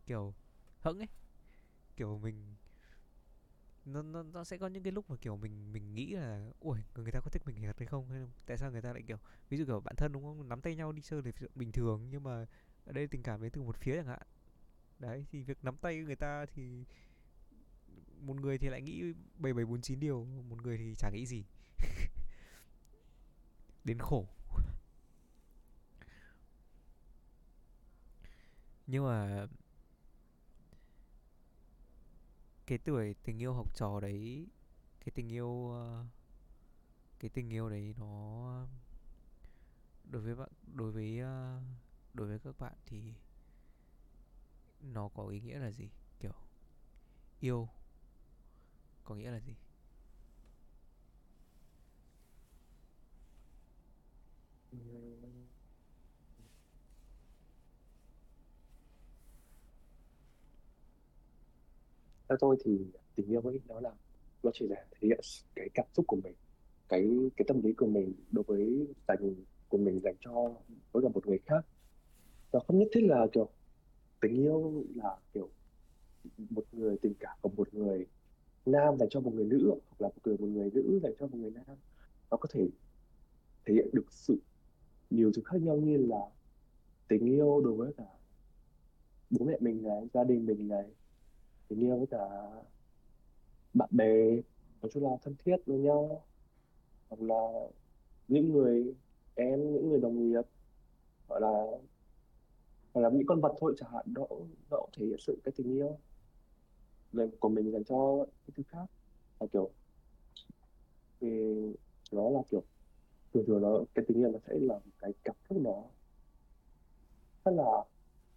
Kiểu 0.08 0.34
hững 0.82 1.00
ấy. 1.00 1.08
Kiểu 1.98 2.20
mình 2.20 2.56
nó, 3.86 4.02
nó 4.02 4.24
nó 4.24 4.44
sẽ 4.44 4.58
có 4.58 4.68
những 4.68 4.84
cái 4.84 4.94
lúc 4.94 5.10
mà 5.10 5.16
kiểu 5.22 5.38
mình 5.38 5.72
mình 5.74 5.96
nghĩ 5.96 6.14
là 6.14 6.50
ui 6.60 6.80
người 6.96 7.12
ta 7.12 7.20
có 7.20 7.30
thích 7.30 7.42
mình 7.46 7.62
thật 7.62 7.80
hay 7.80 7.88
không? 7.88 8.10
Hay 8.10 8.22
tại 8.46 8.58
sao 8.58 8.72
người 8.72 8.82
ta 8.82 8.94
lại 8.94 9.02
kiểu 9.08 9.18
ví 9.50 9.58
dụ 9.58 9.66
kiểu 9.66 9.80
bạn 9.80 9.96
thân 9.98 10.12
đúng 10.12 10.24
không 10.24 10.50
nắm 10.50 10.62
tay 10.62 10.76
nhau 10.76 10.92
đi 10.92 11.02
chơi 11.02 11.22
thì 11.22 11.32
bình 11.56 11.72
thường 11.72 12.08
nhưng 12.10 12.24
mà 12.24 12.46
ở 12.86 12.94
đây 12.94 13.08
tình 13.08 13.24
cảm 13.24 13.42
đến 13.42 13.52
từ 13.52 13.62
một 13.62 13.78
phía 13.78 13.96
chẳng 13.96 14.08
hạn. 14.08 14.22
Đấy 15.00 15.26
thì 15.32 15.44
việc 15.44 15.58
nắm 15.64 15.78
tay 15.78 15.98
người 15.98 16.16
ta 16.16 16.46
thì 16.46 16.86
một 18.22 18.36
người 18.42 18.58
thì 18.58 18.70
lại 18.70 18.82
nghĩ 18.82 19.04
bảy 19.38 19.54
bảy 19.54 19.66
bốn 19.66 19.82
chín 19.82 20.00
điều 20.00 20.26
một 20.26 20.62
người 20.62 20.78
thì 20.78 20.96
chả 20.98 21.10
nghĩ 21.14 21.26
gì. 21.26 21.46
đến 23.90 24.00
khổ. 24.00 24.28
Nhưng 28.88 29.06
mà 29.06 29.48
cái 32.68 32.78
tuổi 32.78 33.16
tình 33.24 33.42
yêu 33.42 33.54
học 33.54 33.76
trò 33.76 34.00
đấy, 34.00 34.48
cái 35.00 35.12
tình 35.16 35.32
yêu 35.32 35.72
ờ, 35.72 36.06
cái 37.20 37.30
tình 37.30 37.50
yêu 37.50 37.70
đấy 37.70 37.94
nó, 37.98 38.68
đối 40.04 40.22
với 40.22 40.36
bạn, 40.36 40.50
đối 40.74 40.92
với 40.92 41.20
ờ, 41.20 41.62
đối 42.14 42.28
với 42.28 42.40
các 42.40 42.60
bạn 42.60 42.74
thì 42.86 43.14
nó 44.82 45.10
có 45.10 45.28
ý 45.28 45.40
nghĩa 45.40 45.60
là 45.60 45.72
gì? 45.72 45.90
Kiểu, 46.20 46.34
yêu 47.40 47.70
có 49.04 49.16
nghĩa 49.16 49.32
là 49.32 49.40
gì? 49.40 49.56
Theo 62.30 62.38
tôi 62.40 62.58
thì 62.66 62.72
tình 63.16 63.28
yêu 63.28 63.42
ấy 63.42 63.60
nó 63.68 63.80
là, 63.80 63.92
nó 64.44 64.52
chỉ 64.54 64.68
là 64.68 64.86
thể 64.92 65.08
hiện 65.08 65.20
cái 65.56 65.70
cảm 65.74 65.86
xúc 65.94 66.06
của 66.08 66.18
mình, 66.24 66.36
cái 66.90 67.10
cái 67.38 67.46
tâm 67.48 67.62
lý 67.64 67.74
của 67.74 67.88
mình 67.88 68.14
đối 68.32 68.44
với 68.48 68.88
dành 69.08 69.36
của 69.70 69.78
mình 69.78 70.00
dành 70.04 70.16
cho 70.20 70.54
với 70.92 71.04
cả 71.04 71.10
một 71.14 71.28
người 71.28 71.40
khác. 71.46 71.66
Nó 72.54 72.60
không 72.68 72.80
nhất 72.80 72.88
thiết 72.94 73.02
là, 73.04 73.28
kiểu, 73.34 73.50
tình 74.22 74.36
yêu 74.36 74.86
là, 74.96 75.18
kiểu, 75.34 75.50
một 76.50 76.66
người 76.72 76.98
tình 77.02 77.14
cảm 77.20 77.38
của 77.42 77.50
một 77.50 77.74
người 77.74 78.06
nam 78.66 78.98
dành 79.00 79.10
cho 79.10 79.20
một 79.22 79.34
người 79.34 79.46
nữ, 79.46 79.72
hoặc 79.90 80.02
là 80.02 80.08
một 80.10 80.22
người 80.26 80.38
một 80.38 80.48
người 80.48 80.72
nữ 80.74 81.00
dành 81.04 81.14
cho 81.20 81.28
một 81.28 81.38
người 81.38 81.52
nam. 81.52 81.78
Nó 82.32 82.38
có 82.38 82.50
thể 82.54 82.70
thể 83.66 83.74
hiện 83.74 83.90
được 83.94 84.06
sự 84.12 84.40
nhiều 85.10 85.32
thứ 85.36 85.42
khác 85.46 85.62
nhau 85.62 85.78
như 85.78 85.98
là 85.98 86.20
tình 87.08 87.26
yêu 87.26 87.62
đối 87.62 87.74
với 87.74 87.94
cả 87.98 88.04
bố 89.30 89.46
mẹ 89.46 89.58
mình 89.60 89.84
này, 89.84 90.08
gia 90.14 90.24
đình 90.24 90.46
mình 90.46 90.68
này, 90.68 90.86
tình 91.68 91.80
yêu 91.80 91.98
với 91.98 92.08
cả 92.08 92.20
bạn 93.74 93.90
bè, 93.92 94.32
nói 94.82 94.90
chung 94.94 95.04
là 95.04 95.10
thân 95.22 95.36
thiết 95.46 95.56
với 95.66 95.78
nhau. 95.80 96.26
Hoặc 97.10 97.22
là 97.22 97.70
những 98.28 98.54
người 98.54 98.96
em, 99.36 99.74
những 99.74 99.90
người 99.90 100.00
đồng 100.00 100.30
nghiệp 100.30 100.42
gọi 101.30 101.42
là, 101.42 101.66
hoặc 102.94 103.02
là 103.02 103.10
những 103.10 103.28
con 103.28 103.42
vật 103.42 103.54
thôi 103.60 103.76
chẳng 103.78 103.92
hạn, 103.92 104.06
nó 104.16 104.28
nó 104.72 104.78
cũng 104.78 104.90
thể 104.98 105.06
hiện 105.06 105.18
sự 105.20 105.42
cái 105.44 105.52
tình 105.58 105.74
yêu 105.74 106.00
dành 107.14 107.30
của 107.40 107.50
mình 107.50 107.72
dành 107.72 107.84
cho 107.84 108.26
những 108.48 108.56
thứ 108.56 108.64
khác. 108.68 108.86
Là 109.40 109.48
kiểu 109.54 109.72
thì 111.22 111.28
nó 112.12 112.30
là 112.30 112.42
kiểu 112.50 112.64
thường 113.34 113.44
thường 113.48 113.62
nó 113.62 113.84
cái 113.94 114.06
tình 114.08 114.18
yêu 114.18 114.32
nó 114.32 114.40
sẽ 114.48 114.54
là 114.54 114.74
một 114.74 114.92
cái 115.00 115.12
cảm 115.24 115.36
xúc 115.50 115.58
nó 115.62 115.84
rất 117.46 117.52
là 117.52 117.64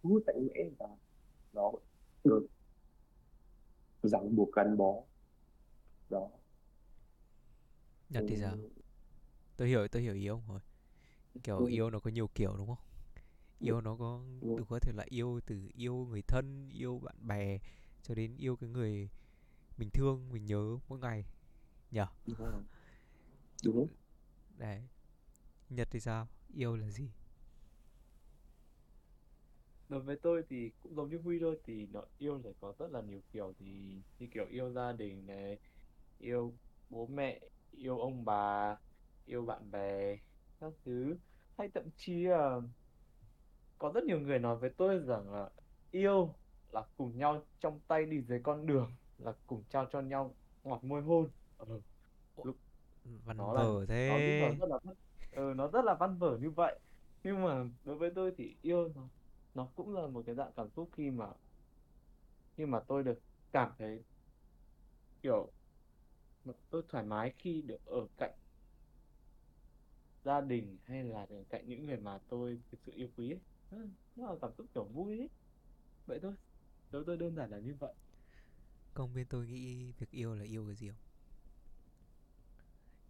thu 0.03 0.09
hút 0.09 0.23
mạnh 0.27 0.47
mẽ 0.47 0.69
và 0.79 0.87
nó 1.53 1.71
được 2.23 2.47
ràng 4.03 4.35
buộc 4.35 4.51
gắn 4.51 4.77
bó. 4.77 4.93
Đó. 6.09 6.29
Nhật 8.09 8.23
thì 8.27 8.35
sao? 8.37 8.55
Ừ, 8.55 8.69
tôi 9.57 9.67
hiểu 9.67 9.87
tôi 9.87 10.01
hiểu 10.01 10.13
ý 10.13 10.27
ông 10.27 10.41
rồi. 10.49 10.59
Kiểu 11.43 11.57
ừ, 11.57 11.67
yêu 11.67 11.89
nó 11.89 11.99
có 11.99 12.09
nhiều 12.09 12.29
kiểu 12.35 12.55
đúng 12.57 12.67
không? 12.67 12.85
Yêu 13.59 13.81
nó 13.81 13.95
có 13.95 14.21
từ 14.41 14.63
có 14.69 14.79
thể 14.79 14.91
là 14.95 15.05
yêu 15.09 15.39
từ 15.45 15.69
yêu 15.75 16.07
người 16.09 16.21
thân 16.21 16.69
yêu 16.69 16.99
bạn 16.99 17.27
bè 17.27 17.59
cho 18.03 18.15
đến 18.15 18.37
yêu 18.37 18.55
cái 18.55 18.69
người 18.69 19.09
mình 19.77 19.89
thương 19.93 20.29
mình 20.31 20.45
nhớ 20.45 20.77
mỗi 20.87 20.99
ngày. 20.99 21.25
Nhở 21.91 22.07
đúng 22.27 22.63
đúng 23.63 23.87
đấy. 24.57 24.81
Nhật 25.69 25.87
thì 25.91 25.99
sao? 25.99 26.27
Yêu 26.55 26.75
là 26.77 26.89
gì? 26.89 27.11
Đối 29.89 30.01
với 30.01 30.15
tôi 30.21 30.43
thì 30.49 30.71
cũng 30.79 30.95
giống 30.95 31.09
như 31.09 31.17
Huy 31.23 31.39
thôi 31.39 31.59
thì 31.65 31.87
nó 31.87 32.01
yêu 32.17 32.41
sẽ 32.43 32.49
có 32.61 32.73
rất 32.79 32.91
là 32.91 33.01
nhiều 33.01 33.21
kiểu. 33.31 33.53
Thì 33.59 33.65
như 34.19 34.27
kiểu 34.33 34.45
yêu 34.49 34.71
gia 34.71 34.91
đình 34.93 35.25
này 35.25 35.59
yêu 36.17 36.57
bố 36.89 37.07
mẹ 37.07 37.39
yêu 37.71 37.99
ông 37.99 38.25
bà 38.25 38.77
yêu 39.25 39.45
bạn 39.45 39.71
bè 39.71 40.17
các 40.59 40.73
thứ. 40.85 41.17
Hay 41.57 41.69
thậm 41.73 41.89
chí 41.97 42.23
là 42.23 42.61
có 43.77 43.91
rất 43.95 44.03
nhiều 44.03 44.19
người 44.19 44.39
nói 44.39 44.57
với 44.57 44.69
tôi 44.77 44.99
rằng 44.99 45.31
là 45.31 45.49
yêu 45.91 46.35
là 46.71 46.83
cùng 46.97 47.17
nhau 47.17 47.45
trong 47.59 47.81
tay 47.87 48.05
đi 48.05 48.21
dưới 48.21 48.39
con 48.43 48.65
đường 48.65 48.95
là 49.17 49.33
cùng 49.47 49.63
trao 49.69 49.85
cho 49.91 50.01
nhau 50.01 50.35
ngọt 50.63 50.83
môi 50.83 51.01
hôn. 51.01 51.31
Ừ, 51.57 51.81
lúc 52.43 52.57
văn 53.25 53.37
nó 53.37 53.53
là 53.53 53.67
vở 53.67 53.85
nó 54.07 54.19
thế. 54.27 54.33
đó 54.37 54.55
rất 54.59 54.65
là 54.69 54.77
văn- 54.83 54.95
ừ, 55.31 55.53
nó 55.55 55.67
rất 55.67 55.85
là 55.85 55.95
văn 55.99 56.17
vở 56.19 56.37
như 56.41 56.51
vậy. 56.51 56.79
Nhưng 57.23 57.43
mà 57.43 57.63
đối 57.83 57.95
với 57.97 58.11
tôi 58.15 58.33
thì 58.37 58.57
yêu 58.61 58.89
nó 58.95 59.09
nó 59.53 59.71
cũng 59.75 59.93
là 59.93 60.07
một 60.07 60.23
cái 60.25 60.35
dạng 60.35 60.51
cảm 60.55 60.69
xúc 60.75 60.89
khi 60.97 61.11
mà 61.11 61.25
khi 62.57 62.65
mà 62.65 62.79
tôi 62.87 63.03
được 63.03 63.19
cảm 63.51 63.71
thấy 63.77 64.03
kiểu 65.23 65.53
tôi 66.69 66.83
thoải 66.89 67.03
mái 67.03 67.33
khi 67.37 67.61
được 67.61 67.85
ở 67.85 68.07
cạnh 68.17 68.33
gia 70.23 70.41
đình 70.41 70.77
hay 70.85 71.03
là 71.03 71.25
ở 71.29 71.43
cạnh 71.49 71.67
những 71.67 71.85
người 71.85 71.97
mà 71.97 72.19
tôi 72.27 72.61
thực 72.71 72.77
sự 72.85 72.91
yêu 72.95 73.07
quý 73.17 73.31
ấy. 73.31 73.39
Ừ, 73.69 73.77
nó 74.15 74.27
là 74.31 74.35
cảm 74.41 74.51
xúc 74.57 74.67
kiểu 74.73 74.85
vui 74.85 75.17
ấy. 75.19 75.29
Vậy 76.05 76.19
thôi 76.23 76.33
đối 76.91 77.03
với 77.05 77.07
tôi 77.07 77.17
đơn 77.17 77.35
giản 77.37 77.51
là 77.51 77.59
như 77.59 77.75
vậy. 77.79 77.95
Công 78.93 79.13
bên 79.13 79.27
tôi 79.29 79.47
nghĩ 79.47 79.91
việc 79.99 80.09
yêu 80.11 80.35
là 80.35 80.43
yêu 80.45 80.65
cái 80.67 80.75
gì 80.75 80.89
không 80.89 80.97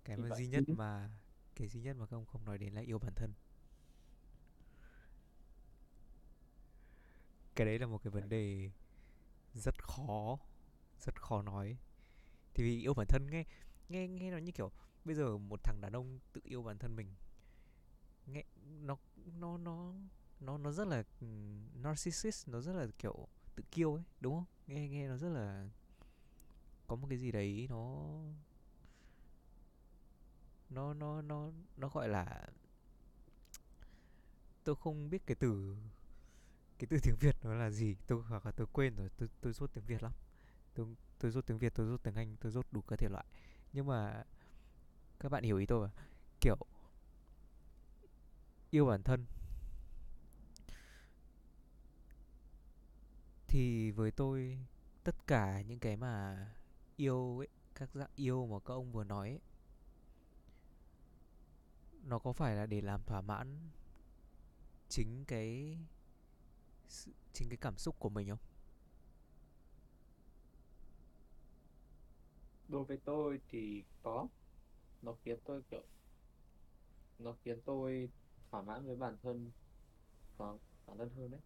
cái 0.06 0.18
mà 0.18 0.32
duy 0.32 0.48
nhất 0.48 0.64
mà 0.70 1.10
cái 1.56 1.68
duy 1.68 1.82
nhất 1.82 1.96
mà 2.00 2.06
các 2.06 2.18
ông 2.18 2.26
không 2.26 2.46
nói 2.46 2.58
đến 2.58 2.74
là 2.74 2.82
yêu 2.82 3.00
bản 3.00 3.14
thân. 3.16 3.34
Cái 7.56 7.66
đấy 7.68 7.80
là 7.80 7.88
một 7.88 7.98
cái 8.04 8.12
vấn 8.12 8.30
đề 8.30 8.70
rất 9.54 9.84
khó 9.84 10.40
rất 11.00 11.22
khó 11.22 11.42
nói. 11.42 11.78
Thì 12.54 12.64
vì 12.64 12.82
yêu 12.82 12.94
bản 12.94 13.08
thân 13.08 13.28
nghe 13.32 13.44
nghe 13.90 14.08
nghe 14.08 14.32
nó 14.32 14.38
như 14.38 14.52
kiểu 14.52 14.72
bây 15.06 15.16
giờ 15.16 15.38
một 15.38 15.60
thằng 15.64 15.82
đàn 15.82 15.94
ông 15.94 16.20
tự 16.34 16.42
yêu 16.44 16.64
bản 16.64 16.78
thân 16.78 16.96
mình 16.96 17.16
nghe 18.28 18.44
nó 18.82 18.98
nó 19.40 19.58
nó 19.58 19.94
nó 20.40 20.58
nó 20.58 20.72
rất 20.72 20.88
là 20.88 21.04
ừm, 21.22 21.84
narcissist 21.84 22.48
nó 22.50 22.62
rất 22.62 22.74
là 22.74 22.88
kiểu 23.00 23.28
tự 23.56 23.64
kiêu 23.72 23.94
ấy 23.96 24.04
đúng 24.22 24.34
không? 24.36 24.46
Nghe 24.68 24.88
nghe 24.90 25.08
nó 25.08 25.18
rất 25.18 25.30
là 25.30 25.70
có 26.88 26.96
một 26.96 27.08
cái 27.10 27.18
gì 27.18 27.32
đấy 27.32 27.68
nó 27.70 28.08
nó 30.74 30.94
nó 30.94 31.22
nó 31.22 31.52
nó 31.78 31.90
gọi 31.90 32.10
là 32.10 32.48
tôi 34.64 34.76
không 34.76 35.10
biết 35.10 35.26
cái 35.26 35.36
từ 35.36 35.76
cái 36.80 36.88
từ 36.90 36.98
tiếng 37.04 37.16
Việt 37.20 37.36
nó 37.44 37.54
là 37.54 37.70
gì. 37.70 37.96
Tôi 38.08 38.22
hoặc 38.24 38.46
là 38.46 38.52
tôi 38.52 38.68
quên 38.74 38.96
rồi 38.96 39.10
tôi 39.18 39.30
tôi 39.42 39.54
rốt 39.54 39.74
tiếng 39.74 39.86
Việt 39.86 40.04
lắm. 40.04 40.12
Tôi 40.74 40.88
tôi 41.20 41.32
rốt 41.32 41.46
tiếng 41.46 41.58
Việt 41.58 41.74
tôi 41.76 41.88
rốt 41.88 42.04
tiếng 42.04 42.16
Anh 42.16 42.36
tôi 42.42 42.52
rốt 42.52 42.66
đủ 42.72 42.82
các 42.82 43.00
thể 43.00 43.10
loại. 43.10 43.26
Nhưng 43.74 43.86
mà 43.88 44.24
các 45.20 45.30
bạn 45.30 45.44
hiểu 45.44 45.58
ý 45.58 45.66
tôi 45.66 45.88
mà. 45.88 45.94
Kiểu 46.42 46.58
yêu 48.72 48.86
bản 48.86 49.04
thân. 49.04 49.26
Thì 53.48 53.92
với 53.92 54.12
tôi 54.12 54.60
tất 55.04 55.16
cả 55.28 55.62
những 55.62 55.80
cái 55.80 55.98
mà 55.98 56.46
yêu 56.96 57.40
ấy 57.40 57.48
các 57.76 57.90
dạng 57.94 58.10
yêu 58.16 58.48
mà 58.48 58.60
các 58.60 58.74
ông 58.74 58.92
vừa 58.92 59.04
nói 59.04 59.30
ấy, 59.30 59.42
nó 62.04 62.20
có 62.20 62.34
phải 62.34 62.56
là 62.56 62.66
để 62.66 62.82
làm 62.82 63.04
thỏa 63.04 63.22
mãn 63.22 63.70
chính 64.90 65.26
cái 65.26 65.78
chính 67.34 67.50
cái 67.50 67.58
cảm 67.58 67.78
xúc 67.78 67.96
của 68.00 68.10
mình 68.10 68.30
không? 68.30 68.40
Đối 72.68 72.84
với 72.86 72.98
tôi 73.06 73.40
thì 73.50 73.84
có. 74.04 74.28
Nó 75.02 75.16
khiến 75.26 75.40
tôi 75.46 75.62
kiểu 75.72 75.84
nó 77.20 77.36
khiến 77.46 77.62
tôi 77.66 78.10
thỏa 78.52 78.62
mãn 78.62 78.86
với 78.86 78.96
bản 78.96 79.18
thân 79.24 79.52
và 80.38 80.46
bản 80.88 80.98
thân 80.98 81.10
hơn 81.18 81.32
đấy. 81.32 81.42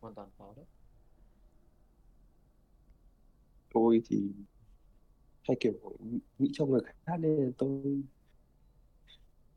Hoàn 0.00 0.14
toàn 0.14 0.30
có 0.38 0.54
đấy. 0.56 0.66
Tôi 3.72 4.02
thì 4.04 4.32
hay 5.48 5.56
kiểu 5.60 5.72
nghĩ 6.38 6.50
cho 6.52 6.66
người 6.66 6.80
khác 7.06 7.16
nên 7.18 7.52
tôi 7.58 8.02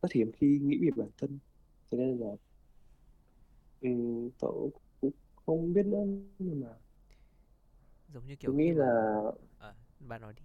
rất 0.02 0.12
hiếm 0.14 0.32
khi 0.32 0.60
nghĩ 0.60 0.78
về 0.82 0.92
bản 0.96 1.10
thân. 1.18 1.40
Thế 1.92 1.98
nên 1.98 2.18
là 2.18 2.36
um, 3.82 4.30
tôi 4.40 4.70
cũng 5.02 5.12
không 5.46 5.74
biết 5.74 5.86
nữa 5.86 6.06
nhưng 6.40 6.60
mà 6.62 6.68
giống 8.14 8.28
như 8.28 8.36
tôi 8.36 8.38
kiểu 8.40 8.54
nghĩ 8.54 8.66
khi 8.70 8.74
mà 8.74 8.86
là 8.86 9.22
à, 9.60 9.74
bạn 10.00 10.22
nói 10.22 10.34
đi. 10.34 10.42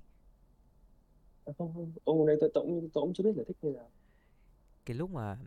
À, 1.45 1.53
không 1.59 1.75
không 1.75 1.93
ông 2.05 2.27
này 2.27 2.37
tôi 2.41 2.51
tôi 2.55 2.65
cũng 2.65 2.89
tôi 2.95 3.03
cũng 3.03 3.15
chưa 3.15 3.25
biết 3.25 3.33
giải 3.37 3.45
thích 3.49 3.57
như 3.63 3.71
nào. 3.71 3.91
Cái 4.85 4.97
lúc 4.97 5.11
mà 5.11 5.39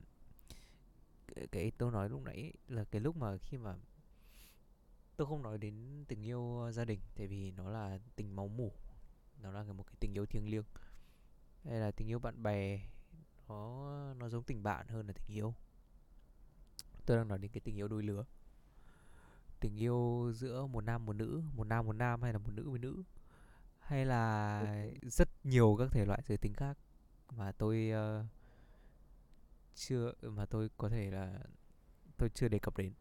cái, 1.36 1.48
cái 1.48 1.72
tôi 1.78 1.92
nói 1.92 2.10
lúc 2.10 2.22
nãy 2.26 2.54
là 2.68 2.84
cái 2.84 3.02
lúc 3.02 3.18
mà 3.18 3.38
khi 3.38 3.58
mà 3.58 3.76
tôi 5.18 5.28
không 5.28 5.42
nói 5.42 5.58
đến 5.58 6.06
tình 6.08 6.24
yêu 6.26 6.72
gia 6.72 6.86
đình 6.86 7.00
tại 7.16 7.28
vì 7.28 7.52
nó 7.52 7.70
là 7.70 8.00
tình 8.16 8.36
máu 8.36 8.48
mủ. 8.48 8.72
Nó 9.42 9.52
là 9.52 9.64
một 9.64 9.84
cái 9.88 9.96
tình 10.00 10.14
yêu 10.14 10.26
thiêng 10.26 10.50
liêng. 10.50 10.64
Hay 11.64 11.80
là 11.80 11.92
tình 11.92 12.08
yêu 12.08 12.20
bạn 12.20 12.44
bè 12.44 12.80
nó 13.50 14.14
nó 14.14 14.30
giống 14.30 14.44
tình 14.44 14.64
bạn 14.64 14.88
hơn 14.88 15.08
là 15.08 15.14
tình 15.14 15.38
yêu. 15.38 15.54
Tôi 17.06 17.18
đang 17.18 17.28
nói 17.28 17.38
đến 17.38 17.52
cái 17.52 17.62
tình 17.62 17.76
yêu 17.76 17.88
đôi 17.88 18.04
lứa. 18.04 18.26
Tình 19.60 19.80
yêu 19.80 20.32
giữa 20.36 20.66
một 20.66 20.82
nam 20.82 21.06
một 21.06 21.14
nữ 21.14 21.42
một 21.56 21.64
nam 21.64 21.86
một 21.86 21.94
nam 21.94 22.22
hay 22.22 22.34
là 22.34 22.40
một 22.40 22.52
nữ 22.54 22.70
với 22.70 22.80
nữ. 22.80 23.04
Hay 23.80 24.06
là 24.06 24.62
rất 25.02 25.30
nhiều 25.46 25.76
các 25.80 25.92
thể 25.92 26.06
loại 26.06 26.22
giới 26.28 26.38
tính 26.38 26.54
khác. 26.54 26.78
Mà 27.30 27.52
tôi 27.52 27.92
uh, 27.92 28.26
chưa 29.76 30.14
mà 30.22 30.46
tôi 30.46 30.70
có 30.78 30.90
thể 30.90 31.12
là 31.12 31.40
tôi 32.18 32.30
chưa 32.30 32.48
đề 32.48 32.60
cập 32.60 32.78
đến. 32.78 32.94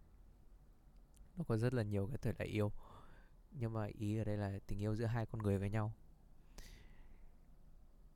Nó 1.36 1.44
có 1.48 1.56
rất 1.56 1.74
là 1.74 1.82
nhiều 1.82 2.06
cái 2.06 2.18
thể 2.18 2.32
loại 2.38 2.48
yêu. 2.48 2.72
Nhưng 3.50 3.72
mà 3.72 3.84
ý 3.84 4.18
ở 4.18 4.24
đây 4.24 4.36
là 4.36 4.58
tình 4.66 4.78
yêu 4.78 4.94
giữa 4.94 5.06
hai 5.06 5.26
con 5.26 5.42
người 5.42 5.58
với 5.58 5.70
nhau. 5.70 5.92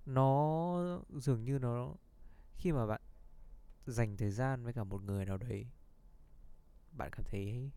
Nó 0.07 1.01
dường 1.09 1.45
như 1.45 1.59
nó 1.59 1.95
khi 2.63 2.73
mà 2.73 2.87
bạn 2.87 3.01
dành 3.87 4.17
thời 4.17 4.31
gian 4.31 4.65
với 4.65 4.73
cả 4.73 4.85
một 4.85 5.03
người 5.03 5.25
nào 5.25 5.37
đấy, 5.37 5.67
bạn 6.93 7.11
cảm 7.13 7.25
thấy 7.25 7.71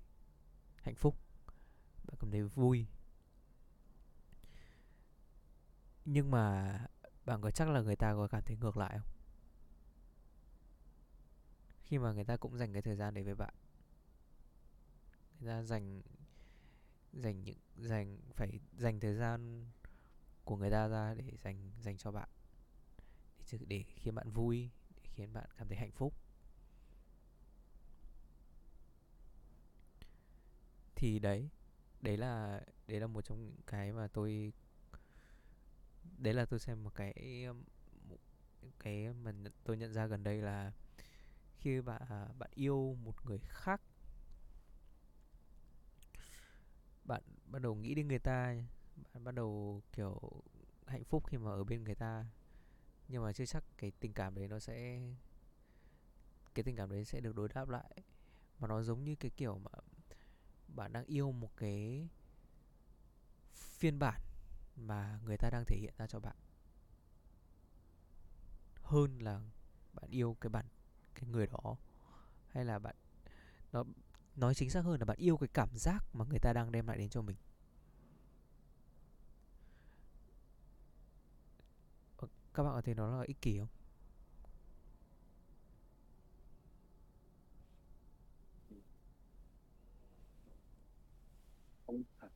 hạnh 0.82 0.96
phúc, 0.96 1.18
bạn 2.04 2.18
cảm 2.20 2.32
thấy 2.32 2.44
vui. 2.44 2.86
Nhưng 6.06 6.32
mà 6.32 6.78
bạn 7.26 7.42
có 7.42 7.52
chắc 7.52 7.70
là 7.70 7.82
người 7.82 7.96
ta 7.96 8.14
có 8.14 8.28
cảm 8.28 8.44
thấy 8.44 8.58
ngược 8.58 8.78
lại 8.78 9.00
không? 9.00 9.10
Khi 11.84 11.98
mà 11.98 12.12
người 12.14 12.26
ta 12.26 12.38
cũng 12.38 12.58
dành 12.58 12.74
cái 12.74 12.82
thời 12.82 12.96
gian 12.96 13.14
đấy 13.14 13.24
với 13.24 13.36
bạn, 13.36 13.54
người 15.40 15.50
ta 15.50 15.64
dành 15.64 16.02
dành 17.14 17.44
những, 17.44 17.58
dành, 17.78 18.18
phải 18.34 18.60
dành 18.78 19.00
thời 19.00 19.16
gian 19.16 19.66
của 20.44 20.58
người 20.58 20.72
ta 20.72 20.88
ra 20.88 21.14
để 21.14 21.38
dành 21.44 21.72
dành 21.82 21.98
cho 21.98 22.12
bạn 22.12 22.30
để 23.68 23.84
khiến 23.84 24.16
bạn 24.16 24.30
vui, 24.30 24.70
để 24.96 25.10
khiến 25.16 25.34
bạn 25.34 25.46
cảm 25.58 25.68
thấy 25.68 25.78
hạnh 25.78 25.92
phúc. 25.92 26.14
Thì 30.96 31.20
đấy 31.20 31.50
đấy 32.02 32.18
là 32.18 32.62
đấy 32.88 33.00
là 33.00 33.08
một 33.08 33.22
trong 33.22 33.44
những 33.46 33.62
cái 33.68 33.92
mà 33.92 34.08
tôi, 34.08 34.54
đấy 36.18 36.34
là 36.34 36.46
tôi 36.46 36.60
xem 36.60 36.84
một 36.84 36.96
cái 36.96 37.44
um, 37.48 37.64
một 38.10 38.18
cái 38.80 39.14
mà 39.14 39.32
tôi 39.64 39.78
nhận 39.78 39.94
ra 39.94 40.08
gần 40.08 40.24
đây 40.24 40.42
là 40.42 40.72
khi 41.60 41.82
bạn 41.82 42.02
bạn 42.40 42.50
yêu 42.56 42.98
một 43.04 43.26
người 43.26 43.40
khác, 43.40 43.82
bạn 47.04 47.22
bắt 47.46 47.62
đầu 47.62 47.76
nghĩ 47.76 47.96
đến 47.96 48.08
người 48.08 48.20
ta, 48.20 48.56
bạn 49.14 49.24
bắt 49.24 49.32
đầu, 49.36 49.82
kiểu, 49.94 50.20
hạnh 50.88 51.04
phúc 51.04 51.24
khi 51.28 51.38
mà 51.38 51.52
ở 51.52 51.64
bên 51.64 51.84
người 51.84 51.96
ta 51.96 52.26
nhưng 53.08 53.24
mà 53.24 53.34
chưa 53.34 53.46
chắc 53.46 53.64
cái 53.78 53.92
tình 54.00 54.14
cảm 54.14 54.36
đấy 54.36 54.48
nó 54.48 54.60
sẽ, 54.60 55.02
cái 56.54 56.64
tình 56.64 56.76
cảm 56.76 56.90
đấy 56.90 57.06
sẽ 57.06 57.20
được 57.20 57.36
đối 57.36 57.50
đáp 57.50 57.70
lại. 57.70 57.92
Mà 58.60 58.68
nó 58.68 58.84
giống 58.84 59.04
như 59.04 59.16
cái 59.16 59.32
kiểu 59.38 59.58
mà 59.58 59.72
bạn 60.68 60.94
đang 60.94 61.06
yêu 61.06 61.32
một 61.32 61.52
cái 61.58 62.10
phiên 63.54 64.00
bản 64.00 64.22
mà 64.76 65.20
người 65.26 65.38
ta 65.38 65.50
đang 65.50 65.64
thể 65.68 65.78
hiện 65.80 65.94
ra 65.98 66.08
cho 66.08 66.20
bạn. 66.20 66.36
Hơn 68.82 69.20
là 69.20 69.42
bạn 69.94 70.10
yêu 70.10 70.38
cái 70.42 70.50
bản, 70.50 70.66
cái 71.16 71.30
người 71.30 71.48
đó. 71.48 71.76
Hay 72.48 72.66
là 72.66 72.80
bạn, 72.80 72.96
nó, 73.72 73.84
nói 74.36 74.56
chính 74.56 74.70
xác 74.70 74.82
hơn 74.82 75.00
là 75.00 75.06
bạn 75.06 75.18
yêu 75.18 75.38
cái 75.38 75.48
cảm 75.54 75.70
giác 75.74 76.06
mà 76.14 76.26
người 76.26 76.40
ta 76.40 76.54
đang 76.54 76.72
đem 76.72 76.88
lại 76.88 76.98
đến 76.98 77.10
cho 77.10 77.22
mình. 77.22 77.38
Các 82.56 82.64
bạn 82.64 82.74
có 82.76 82.82
thấy 82.82 82.96
nó 82.96 83.18
là 83.20 83.24
ích 83.28 83.42
kỷ 83.42 83.60
không? 83.60 83.68
Không 91.88 92.04
thật. 92.20 92.30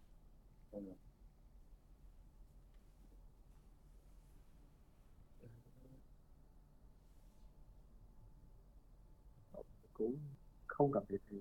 Cũng 9.93 10.19
không 10.67 10.91
cảm 10.91 11.03
thấy 11.09 11.17
thế 11.29 11.37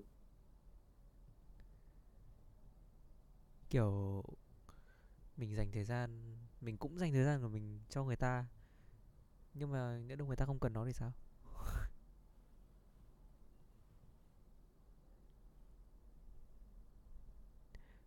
kiểu 3.69 4.23
mình 5.37 5.55
dành 5.55 5.71
thời 5.71 5.83
gian 5.83 6.37
mình 6.61 6.77
cũng 6.77 6.99
dành 6.99 7.13
thời 7.13 7.23
gian 7.23 7.41
của 7.41 7.47
mình 7.49 7.79
cho 7.89 8.03
người 8.03 8.15
ta 8.15 8.45
nhưng 9.53 9.71
mà 9.71 9.97
nhỡ 9.99 10.15
đâu 10.15 10.27
người 10.27 10.35
ta 10.37 10.45
không 10.45 10.59
cần 10.59 10.73
nó 10.73 10.85
thì 10.85 10.93
sao? 10.93 11.13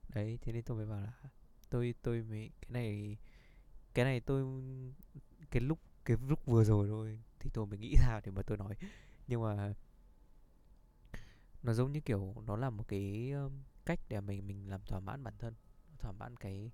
Đấy, 0.08 0.38
thế 0.42 0.52
nên 0.52 0.62
tôi 0.62 0.76
mới 0.76 0.86
bảo 0.86 1.00
là 1.00 1.12
tôi 1.70 1.94
tôi 2.02 2.22
mới, 2.22 2.50
cái 2.60 2.70
này 2.70 3.16
cái 3.94 4.04
này 4.04 4.20
tôi, 4.20 4.44
cái 5.50 5.62
lúc 5.62 5.78
cái 6.04 6.16
lúc 6.28 6.46
vừa 6.46 6.64
rồi 6.64 6.88
thôi 6.88 7.20
thì 7.40 7.50
tôi 7.54 7.66
mới 7.66 7.78
nghĩ 7.78 7.96
ra 8.08 8.20
để 8.24 8.32
mà 8.32 8.42
tôi 8.42 8.58
nói. 8.58 8.76
Nhưng 9.28 9.42
mà 9.42 9.74
nó 11.62 11.72
giống 11.72 11.92
như 11.92 12.00
kiểu 12.00 12.34
nó 12.46 12.56
là 12.56 12.70
một 12.70 12.88
cái 12.88 13.32
cách 13.86 14.00
để 14.08 14.20
mình 14.20 14.46
mình 14.46 14.70
làm 14.70 14.80
thỏa 14.86 15.00
mãn 15.00 15.24
bản 15.24 15.34
thân, 15.38 15.54
thỏa 15.98 16.12
mãn 16.12 16.36
cái 16.36 16.70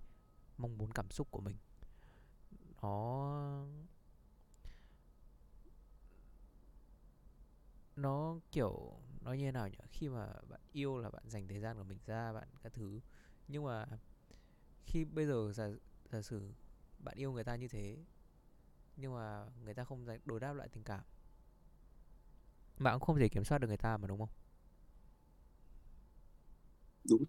mong 0.59 0.79
muốn 0.79 0.93
cảm 0.93 1.11
xúc 1.11 1.29
của 1.31 1.41
mình. 1.41 1.57
Nó 2.83 3.67
nó 8.03 8.41
kiểu 8.53 8.93
nói 9.21 9.39
như 9.39 9.45
thế 9.45 9.53
nào 9.53 9.69
nhỉ? 9.69 9.79
Khi 9.91 10.09
mà 10.09 10.27
bạn 10.49 10.61
yêu 10.73 10.99
là 10.99 11.11
bạn 11.11 11.23
dành 11.31 11.49
thời 11.49 11.61
gian 11.61 11.77
của 11.77 11.85
mình 11.85 11.99
ra 12.07 12.33
bạn 12.33 12.49
các 12.63 12.73
thứ. 12.73 13.01
Nhưng 13.49 13.65
mà 13.65 13.87
khi 14.87 15.05
bây 15.05 15.27
giờ 15.27 15.53
giả 15.55 15.69
giả 16.13 16.23
sử 16.23 16.53
bạn 16.99 17.15
yêu 17.19 17.33
người 17.33 17.45
ta 17.45 17.57
như 17.57 17.69
thế 17.69 17.99
nhưng 18.97 19.15
mà 19.15 19.47
người 19.65 19.75
ta 19.75 19.85
không 19.85 20.07
dành 20.07 20.21
đối 20.25 20.41
đáp 20.41 20.53
lại 20.53 20.69
tình 20.69 20.85
cảm 20.85 21.05
bạn 22.79 22.95
cũng 22.99 23.07
không 23.07 23.19
thể 23.19 23.29
kiểm 23.29 23.45
soát 23.45 23.59
được 23.59 23.69
người 23.69 23.77
ta 23.77 23.97
mà 23.97 24.07
đúng 24.09 24.19
không? 24.19 24.29
Đúng. 27.05 27.25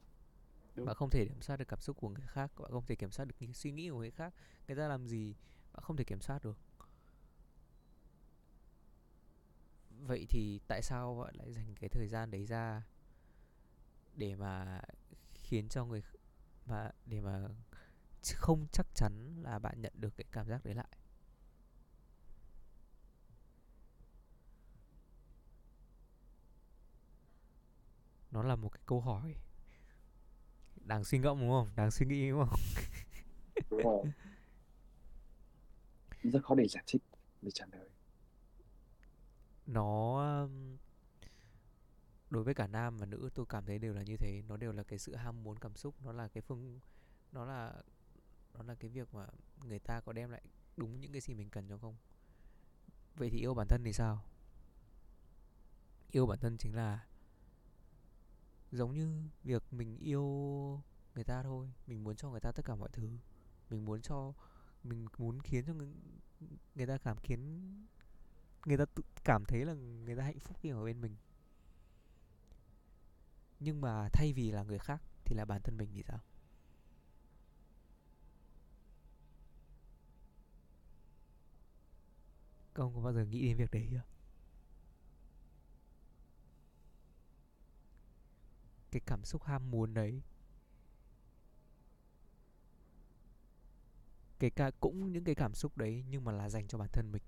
Đúng. 0.75 0.85
bạn 0.85 0.95
không 0.95 1.09
thể 1.09 1.25
kiểm 1.25 1.41
soát 1.41 1.57
được 1.57 1.67
cảm 1.67 1.79
xúc 1.81 1.97
của 1.97 2.09
người 2.09 2.27
khác 2.27 2.51
bạn 2.59 2.71
không 2.71 2.85
thể 2.85 2.95
kiểm 2.95 3.11
soát 3.11 3.25
được 3.25 3.35
suy 3.53 3.71
nghĩ 3.71 3.89
của 3.89 3.97
người 3.97 4.11
khác. 4.11 4.33
Người 4.67 4.77
ta 4.77 4.87
làm 4.87 5.07
gì 5.07 5.35
bạn 5.73 5.83
không 5.83 5.97
thể 5.97 6.03
kiểm 6.03 6.21
soát 6.21 6.43
được 6.43 6.57
vậy 10.07 10.25
thì 10.29 10.59
tại 10.67 10.81
sao 10.81 11.15
bạn 11.23 11.35
lại 11.35 11.53
dành 11.53 11.75
cái 11.75 11.89
thời 11.89 12.07
gian 12.07 12.31
đấy 12.31 12.45
ra 12.45 12.83
để 14.15 14.35
mà 14.35 14.81
khiến 15.33 15.69
cho 15.69 15.85
người 15.85 16.01
mà 16.65 16.91
để 17.05 17.21
mà 17.21 17.47
không 18.35 18.67
chắc 18.71 18.87
chắn 18.95 19.43
là 19.43 19.59
bạn 19.59 19.81
nhận 19.81 19.93
được 19.95 20.13
cái 20.17 20.25
cảm 20.31 20.47
giác 20.47 20.65
đấy 20.65 20.75
lại? 20.75 20.87
Nó 28.31 28.43
là 28.43 28.55
một 28.55 28.69
cái 28.69 28.81
câu 28.85 29.01
hỏi 29.01 29.35
đáng 30.75 31.03
suy 31.03 31.17
ngẫm 31.17 31.39
đúng 31.39 31.49
không? 31.49 31.69
Đáng 31.75 31.91
suy 31.91 32.05
nghĩ 32.05 32.29
đúng 32.29 32.45
không? 32.49 32.59
Đúng 33.69 33.83
rồi. 33.83 34.03
Rất 36.23 36.43
khó 36.43 36.55
để 36.55 36.67
giải 36.67 36.83
thích 36.87 37.01
để 37.41 37.51
trả 37.51 37.65
lời 37.71 37.88
nó 39.69 40.47
đối 42.29 42.43
với 42.43 42.53
cả 42.53 42.67
nam 42.67 42.97
và 42.97 43.05
nữ 43.05 43.29
tôi 43.35 43.45
cảm 43.49 43.65
thấy 43.65 43.79
đều 43.79 43.93
là 43.93 44.03
như 44.03 44.17
thế. 44.17 44.43
Nó 44.47 44.57
đều 44.57 44.71
là 44.71 44.83
cái 44.83 44.99
sự 44.99 45.15
ham 45.15 45.43
muốn 45.43 45.59
cảm 45.59 45.75
xúc 45.75 45.95
nó 46.01 46.11
là 46.11 46.27
cái 46.27 46.41
phương 46.41 46.79
nó 47.31 47.45
là 47.45 47.73
nó 48.53 48.63
là 48.63 48.75
cái 48.75 48.89
việc 48.89 49.13
mà 49.13 49.27
người 49.65 49.79
ta 49.79 49.99
có 49.99 50.13
đem 50.13 50.29
lại 50.29 50.41
đúng 50.77 51.01
những 51.01 51.11
cái 51.11 51.21
gì 51.21 51.33
mình 51.33 51.49
cần 51.49 51.67
cho 51.69 51.77
không? 51.77 51.95
Vậy 53.15 53.29
thì 53.29 53.39
yêu 53.39 53.53
bản 53.53 53.67
thân 53.67 53.83
thì 53.83 53.93
sao? 53.93 54.23
Yêu 56.11 56.25
bản 56.25 56.39
thân 56.39 56.57
chính 56.57 56.75
là 56.75 57.07
giống 58.71 58.93
như 58.93 59.23
việc 59.43 59.63
mình 59.71 59.97
yêu 59.97 60.23
người 61.15 61.23
ta 61.23 61.43
thôi. 61.43 61.73
Mình 61.87 62.03
muốn 62.03 62.15
cho 62.15 62.29
người 62.29 62.39
ta 62.39 62.51
tất 62.51 62.65
cả 62.65 62.75
mọi 62.75 62.89
thứ. 62.93 63.09
Mình 63.69 63.85
muốn 63.85 64.01
cho 64.01 64.33
mình 64.83 65.07
muốn 65.17 65.41
khiến 65.41 65.65
cho 65.65 65.73
người, 65.73 65.93
người 66.75 66.87
ta 66.87 66.97
cảm 66.97 67.17
khiến 67.17 67.69
người 68.65 68.77
ta 68.77 68.85
tự 68.85 69.03
cảm 69.23 69.45
thấy 69.45 69.65
là 69.65 69.73
người 69.73 70.15
ta 70.15 70.23
hạnh 70.23 70.39
phúc 70.39 70.57
khi 70.61 70.69
ở 70.69 70.83
bên 70.83 71.01
mình. 71.01 71.15
Nhưng 73.59 73.81
mà 73.81 74.09
thay 74.13 74.33
vì 74.33 74.51
là 74.51 74.63
người 74.63 74.79
khác 74.79 75.01
thì 75.25 75.35
là 75.35 75.45
bản 75.45 75.61
thân 75.61 75.77
mình 75.77 75.89
thì 75.93 76.03
sao? 76.03 76.19
Các 82.75 82.83
ông 82.83 82.95
có 82.95 83.01
bao 83.01 83.13
giờ 83.13 83.25
nghĩ 83.25 83.41
đến 83.41 83.57
việc 83.57 83.71
đấy 83.71 83.87
chưa? 83.91 84.01
Cái 88.91 89.01
cảm 89.05 89.25
xúc 89.25 89.43
ham 89.43 89.71
muốn 89.71 89.93
đấy. 89.93 90.21
Cái 94.39 94.49
cả 94.49 94.71
cũng 94.79 95.11
những 95.11 95.23
cái 95.23 95.35
cảm 95.35 95.53
xúc 95.53 95.77
đấy 95.77 96.03
nhưng 96.09 96.23
mà 96.25 96.31
là 96.31 96.49
dành 96.49 96.67
cho 96.67 96.77
bản 96.77 96.89
thân 96.93 97.11
mình. 97.11 97.23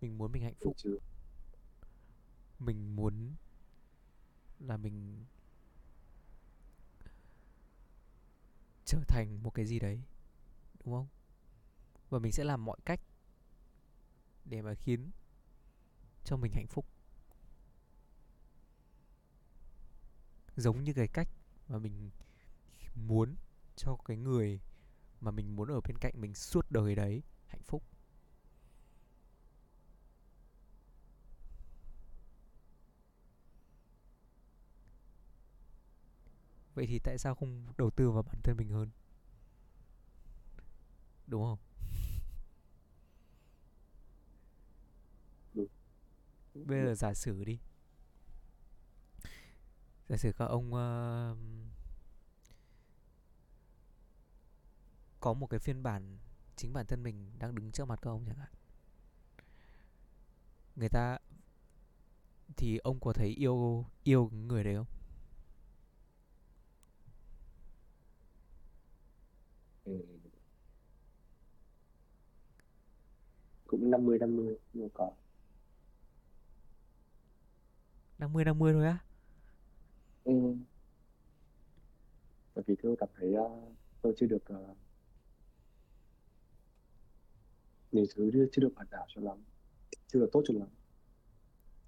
Mình 0.00 0.18
muốn 0.18 0.32
mình 0.32 0.42
hạnh 0.42 0.54
phúc. 0.60 0.74
chứ 0.76 0.98
mình 2.58 2.96
muốn 2.96 3.34
là 4.58 4.76
mình 4.76 5.24
trở 8.84 8.98
thành 9.08 9.42
một 9.42 9.50
cái 9.54 9.66
gì 9.66 9.78
đấy 9.78 10.02
đúng 10.84 10.94
không? 10.94 11.06
Và 12.10 12.18
mình 12.18 12.32
sẽ 12.32 12.44
làm 12.44 12.64
mọi 12.64 12.78
cách 12.84 13.00
để 14.44 14.62
mà 14.62 14.74
khiến 14.74 15.10
cho 16.24 16.36
mình 16.36 16.52
hạnh 16.52 16.66
phúc. 16.66 16.86
Giống 20.56 20.84
như 20.84 20.92
cái 20.92 21.08
cách 21.08 21.28
mà 21.68 21.78
mình 21.78 22.10
muốn 22.94 23.36
cho 23.76 23.96
cái 24.04 24.16
người 24.16 24.60
mà 25.20 25.30
mình 25.30 25.56
muốn 25.56 25.68
ở 25.68 25.80
bên 25.80 25.98
cạnh 25.98 26.12
mình 26.16 26.34
suốt 26.34 26.70
đời 26.70 26.94
đấy 26.94 27.22
hạnh 27.46 27.62
phúc 27.62 27.82
vậy 36.78 36.86
thì 36.86 36.98
tại 36.98 37.18
sao 37.18 37.34
không 37.34 37.66
đầu 37.78 37.90
tư 37.90 38.10
vào 38.10 38.22
bản 38.22 38.40
thân 38.42 38.56
mình 38.56 38.68
hơn? 38.68 38.90
Đúng 41.26 41.42
không? 41.42 41.58
Bây 46.54 46.82
giờ 46.82 46.94
giả 46.94 47.14
sử 47.14 47.44
đi. 47.44 47.58
Giả 50.08 50.16
sử 50.16 50.32
các 50.32 50.44
ông 50.44 50.66
uh, 50.66 51.38
có 55.20 55.34
một 55.34 55.46
cái 55.46 55.60
phiên 55.60 55.82
bản 55.82 56.18
chính 56.56 56.72
bản 56.72 56.86
thân 56.86 57.02
mình 57.02 57.38
đang 57.38 57.54
đứng 57.54 57.72
trước 57.72 57.84
mặt 57.84 57.98
các 58.02 58.10
ông 58.10 58.24
chẳng 58.26 58.38
hạn. 58.38 58.52
Người 60.76 60.88
ta 60.88 61.18
thì 62.56 62.78
ông 62.78 63.00
có 63.00 63.12
thấy 63.12 63.28
yêu 63.28 63.86
yêu 64.04 64.30
người 64.32 64.64
đấy 64.64 64.74
không? 64.76 64.97
Ừ. 69.88 69.98
cũng 73.66 73.90
50 73.90 74.18
50 74.18 74.56
nhưng 74.72 74.88
có 74.94 75.12
50 78.18 78.44
50 78.44 78.72
thôi 78.72 78.84
á 78.84 78.98
ừ. 80.24 80.32
bởi 82.54 82.64
vì 82.66 82.74
tôi 82.82 82.96
cảm 83.00 83.08
thấy 83.16 83.34
uh, 83.38 83.72
tôi 84.02 84.14
chưa 84.16 84.26
được 84.26 84.42
uh, 84.52 84.76
nhiều 87.92 88.04
thứ 88.14 88.30
chưa, 88.32 88.46
chưa 88.52 88.62
được 88.62 88.72
hoàn 88.76 88.88
hảo 88.90 89.06
cho 89.08 89.20
lắm 89.20 89.38
chưa 90.06 90.20
được 90.20 90.28
tốt 90.32 90.42
cho 90.46 90.54
lắm 90.58 90.68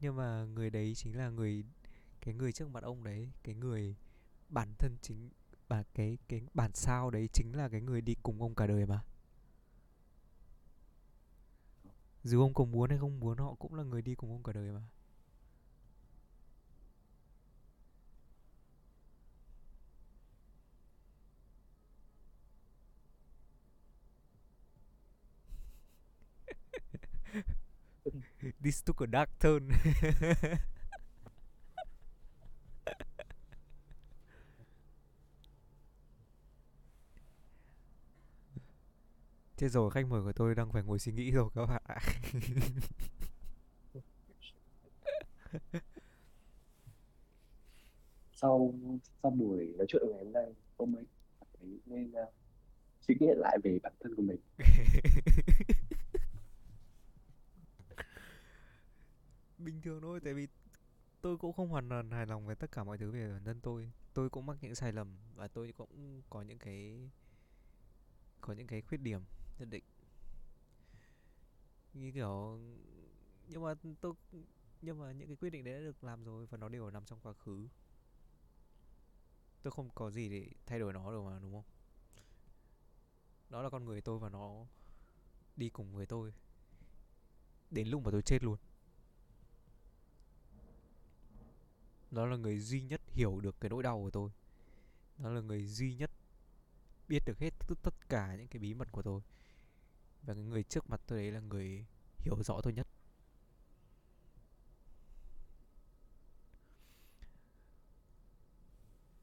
nhưng 0.01 0.17
mà 0.17 0.45
người 0.45 0.71
đấy 0.71 0.93
chính 0.97 1.17
là 1.17 1.31
người 1.31 1.65
cái 2.21 2.35
người 2.35 2.53
trước 2.53 2.69
mặt 2.69 2.83
ông 2.83 3.05
đấy 3.05 3.31
cái 3.43 3.55
người 3.55 3.97
bản 4.49 4.75
thân 4.79 4.97
chính 5.03 5.31
và 5.71 5.85
cái 5.95 6.19
cái 6.29 6.43
bản 6.55 6.71
sao 6.75 7.11
đấy 7.11 7.29
chính 7.33 7.57
là 7.57 7.69
cái 7.69 7.81
người 7.81 8.01
đi 8.01 8.17
cùng 8.23 8.43
ông 8.43 8.55
cả 8.55 8.67
đời 8.67 8.87
mà. 8.87 9.01
Dù 12.25 12.41
ông 12.41 12.55
có 12.55 12.65
muốn 12.65 12.91
hay 12.91 12.99
không 12.99 13.21
muốn, 13.21 13.39
họ 13.39 13.55
cũng 13.59 13.75
là 13.75 13.83
người 13.83 14.03
đi 14.03 14.15
cùng 14.15 14.31
ông 14.31 14.43
cả 14.43 14.53
đời 14.53 14.71
mà. 14.73 14.81
This 28.61 28.83
took 28.83 29.01
a 29.03 29.07
dark 29.07 29.31
turn 29.39 29.73
Chết 39.61 39.69
rồi 39.69 39.91
khách 39.91 40.07
mời 40.07 40.23
của 40.23 40.33
tôi 40.33 40.55
đang 40.55 40.73
phải 40.73 40.83
ngồi 40.83 40.99
suy 40.99 41.13
nghĩ 41.13 41.31
rồi 41.31 41.49
các 41.55 41.67
bạn 41.67 41.83
ạ. 41.85 41.99
Sau 48.35 48.75
sau 49.23 49.31
buổi 49.31 49.75
nói 49.79 49.87
chuyện 49.89 50.03
ngày 50.11 50.25
hôm 50.25 50.33
nay 50.33 50.55
ông 50.77 50.95
ấy 50.97 51.05
thấy 51.61 51.81
nên 51.87 52.11
uh, 52.11 52.29
suy 53.01 53.15
nghĩ 53.21 53.27
lại 53.37 53.59
về 53.65 53.79
bản 53.83 53.93
thân 54.01 54.15
của 54.15 54.23
mình. 54.23 54.41
Bình 59.59 59.81
thường 59.83 60.01
thôi 60.03 60.21
tại 60.25 60.35
vì 60.35 60.49
tôi 61.21 61.37
cũng 61.39 61.53
không 61.53 61.69
hoàn 61.69 61.89
toàn 61.89 62.11
hài 62.11 62.27
lòng 62.27 62.47
với 62.47 62.55
tất 62.55 62.73
cả 62.73 62.85
mọi 62.85 62.99
thứ 62.99 63.11
về 63.11 63.29
bản 63.29 63.45
thân 63.45 63.61
tôi. 63.61 63.93
Tôi 64.15 64.31
cũng 64.31 64.47
mắc 64.47 64.57
những 64.61 64.75
sai 64.75 64.93
lầm 64.93 65.17
và 65.35 65.49
tôi 65.49 65.73
cũng 65.73 66.23
có 66.31 66.43
những 66.43 66.59
cái 66.59 67.11
có 68.41 68.53
những 68.53 68.67
cái 68.67 68.83
khuyết 68.83 68.99
điểm 68.99 69.21
nhất 69.61 69.69
định. 69.71 69.85
Như 71.95 72.13
kiểu, 72.13 72.59
nhưng 73.49 73.63
mà 73.63 73.75
tôi, 74.01 74.15
nhưng 74.83 74.99
mà 74.99 75.13
những 75.13 75.29
cái 75.29 75.37
quyết 75.37 75.51
định 75.51 75.65
đấy 75.65 75.75
đã 75.75 75.81
được 75.81 76.05
làm 76.05 76.25
rồi 76.25 76.47
và 76.47 76.59
nó 76.59 76.69
đều 76.69 76.91
nằm 76.91 77.05
trong 77.05 77.21
quá 77.23 77.33
khứ. 77.33 77.69
Tôi 79.63 79.71
không 79.71 79.91
có 79.95 80.11
gì 80.11 80.29
để 80.29 80.51
thay 80.67 80.79
đổi 80.79 80.93
nó 80.93 81.11
được 81.11 81.23
mà, 81.23 81.39
đúng 81.39 81.53
không? 81.53 81.65
Đó 83.49 83.63
là 83.63 83.71
con 83.71 83.85
người 83.85 84.01
tôi 84.01 84.19
và 84.19 84.29
nó 84.29 84.67
đi 85.57 85.71
cùng 85.71 85.93
với 85.93 86.07
tôi. 86.07 86.33
Đến 87.71 87.89
lúc 87.89 88.03
mà 88.05 88.11
tôi 88.11 88.23
chết 88.23 88.43
luôn. 88.43 88.57
Nó 92.11 92.27
là 92.27 92.37
người 92.37 92.59
duy 92.59 92.83
nhất 92.83 93.01
hiểu 93.11 93.41
được 93.41 93.61
cái 93.61 93.71
nỗi 93.71 93.83
đau 93.83 93.99
của 93.99 94.11
tôi. 94.11 94.31
Nó 95.19 95.31
là 95.31 95.41
người 95.41 95.67
duy 95.67 95.95
nhất 95.95 96.11
biết 97.09 97.23
được 97.27 97.39
hết 97.39 97.51
tất 97.69 97.75
tất 97.83 98.09
cả 98.09 98.37
những 98.37 98.49
cái 98.49 98.61
bí 98.61 98.75
mật 98.75 98.93
của 98.93 99.03
tôi 99.03 99.21
và 100.23 100.35
cái 100.35 100.43
người 100.43 100.63
trước 100.63 100.91
mặt 100.91 101.01
tôi 101.07 101.19
đấy 101.19 101.31
là 101.31 101.41
người 101.41 101.87
hiểu 102.19 102.43
rõ 102.43 102.61
tôi 102.63 102.73
nhất. 102.73 102.87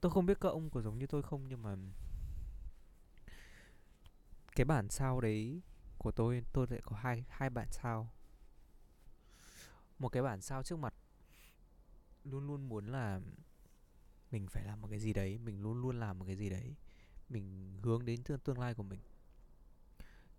Tôi 0.01 0.11
không 0.11 0.25
biết 0.25 0.37
các 0.41 0.49
ông 0.49 0.69
có 0.69 0.81
giống 0.81 0.97
như 0.97 1.07
tôi 1.07 1.23
không 1.23 1.47
nhưng 1.47 1.63
mà 1.63 1.75
cái 4.55 4.65
bản 4.65 4.89
sao 4.89 5.21
đấy 5.21 5.61
của 5.97 6.11
tôi 6.11 6.43
tôi 6.53 6.67
lại 6.69 6.81
có 6.83 6.95
hai 6.95 7.25
hai 7.29 7.49
bản 7.49 7.67
sao. 7.71 8.11
Một 9.99 10.09
cái 10.09 10.23
bản 10.23 10.41
sao 10.41 10.63
trước 10.63 10.79
mặt 10.79 10.93
luôn 12.23 12.47
luôn 12.47 12.69
muốn 12.69 12.87
là 12.87 13.21
mình 14.31 14.47
phải 14.47 14.63
làm 14.65 14.81
một 14.81 14.87
cái 14.91 14.99
gì 14.99 15.13
đấy 15.13 15.37
mình 15.37 15.61
luôn 15.61 15.81
luôn 15.81 15.99
làm 15.99 16.19
một 16.19 16.25
cái 16.25 16.35
gì 16.35 16.49
đấy 16.49 16.75
mình 17.29 17.77
hướng 17.83 18.05
đến 18.05 18.23
tương, 18.23 18.39
tương 18.39 18.59
lai 18.59 18.73
của 18.73 18.83
mình 18.83 18.99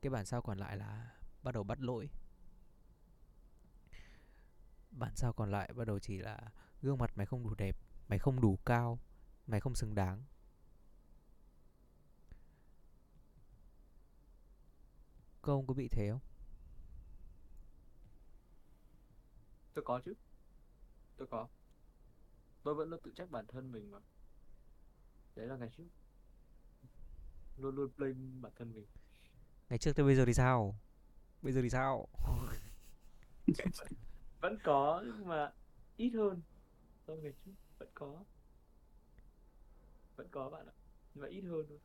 cái 0.00 0.10
bản 0.10 0.26
sao 0.26 0.42
còn 0.42 0.58
lại 0.58 0.76
là 0.76 1.16
bắt 1.42 1.52
đầu 1.52 1.64
bắt 1.64 1.80
lỗi. 1.80 2.10
Bản 4.90 5.16
sao 5.16 5.32
còn 5.32 5.50
lại 5.50 5.72
bắt 5.76 5.84
đầu 5.84 5.98
chỉ 5.98 6.18
là 6.18 6.50
gương 6.82 6.98
mặt 6.98 7.10
mày 7.16 7.26
không 7.26 7.42
đủ 7.42 7.54
đẹp, 7.54 7.76
mày 8.08 8.18
không 8.18 8.40
đủ 8.40 8.58
cao, 8.66 8.98
mày 9.46 9.60
không 9.60 9.74
xứng 9.74 9.94
đáng. 9.94 10.24
Cô 15.42 15.52
ông 15.52 15.66
có 15.66 15.74
bị 15.74 15.88
thế 15.88 16.10
không? 16.10 16.20
tôi 19.78 19.84
có 19.84 20.00
chứ. 20.04 20.14
Tôi 21.16 21.28
có. 21.30 21.48
Tôi 22.62 22.74
vẫn 22.74 22.90
luôn 22.90 23.00
tự 23.04 23.12
trách 23.16 23.30
bản 23.30 23.46
thân 23.46 23.72
mình 23.72 23.90
mà. 23.90 23.98
Đấy 25.34 25.46
là 25.46 25.56
ngày 25.56 25.70
trước. 25.76 25.84
Luôn 27.56 27.74
luôn 27.74 27.90
blame 27.96 28.40
bản 28.40 28.52
thân 28.56 28.72
mình. 28.72 28.86
Ngày 29.68 29.78
trước 29.78 29.92
tới 29.92 30.06
bây 30.06 30.14
giờ 30.14 30.24
thì 30.24 30.34
sao? 30.34 30.78
Bây 31.42 31.52
giờ 31.52 31.62
thì 31.62 31.70
sao? 31.70 32.08
vẫn 34.40 34.58
có 34.64 35.02
nhưng 35.06 35.28
mà 35.28 35.52
ít 35.96 36.10
hơn 36.10 36.42
so 37.06 37.14
ngày 37.14 37.32
trước. 37.44 37.52
Vẫn 37.78 37.88
có. 37.94 38.24
Vẫn 40.16 40.28
có 40.30 40.50
bạn 40.50 40.66
ạ 40.66 40.72
nhưng 41.14 41.22
mà 41.22 41.28
ít 41.28 41.40
hơn 41.40 41.66
thôi. 41.68 41.78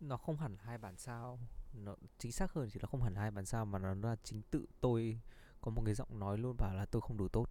Nó 0.00 0.16
không 0.16 0.36
hẳn 0.36 0.56
hai 0.58 0.78
bản 0.78 0.96
sao. 0.96 1.38
Nó 1.74 1.96
chính 2.18 2.32
xác 2.32 2.52
hơn 2.52 2.68
chỉ 2.72 2.80
là 2.82 2.86
không 2.86 3.02
hẳn 3.02 3.14
hai 3.14 3.30
bản 3.30 3.46
sao 3.46 3.64
mà 3.66 3.78
nó 3.78 3.94
là 3.94 4.16
chính 4.24 4.42
tự 4.50 4.66
tôi 4.80 5.20
có 5.60 5.70
một 5.70 5.82
cái 5.84 5.94
giọng 5.94 6.18
nói 6.18 6.38
luôn 6.38 6.56
bảo 6.56 6.74
là 6.74 6.86
tôi 6.86 7.02
không 7.02 7.16
đủ 7.16 7.28
tốt. 7.28 7.46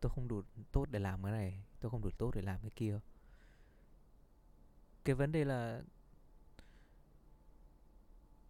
Tôi 0.00 0.10
không 0.14 0.28
đủ 0.28 0.42
tốt 0.72 0.86
để 0.90 0.98
làm 0.98 1.22
cái 1.22 1.32
này 1.32 1.64
tôi 1.80 1.90
không 1.90 2.02
đủ 2.02 2.10
tốt 2.18 2.30
để 2.34 2.42
làm 2.42 2.60
cái 2.60 2.70
kia 2.70 3.00
cái 5.08 5.14
vấn 5.14 5.32
đề 5.32 5.44
là 5.44 5.82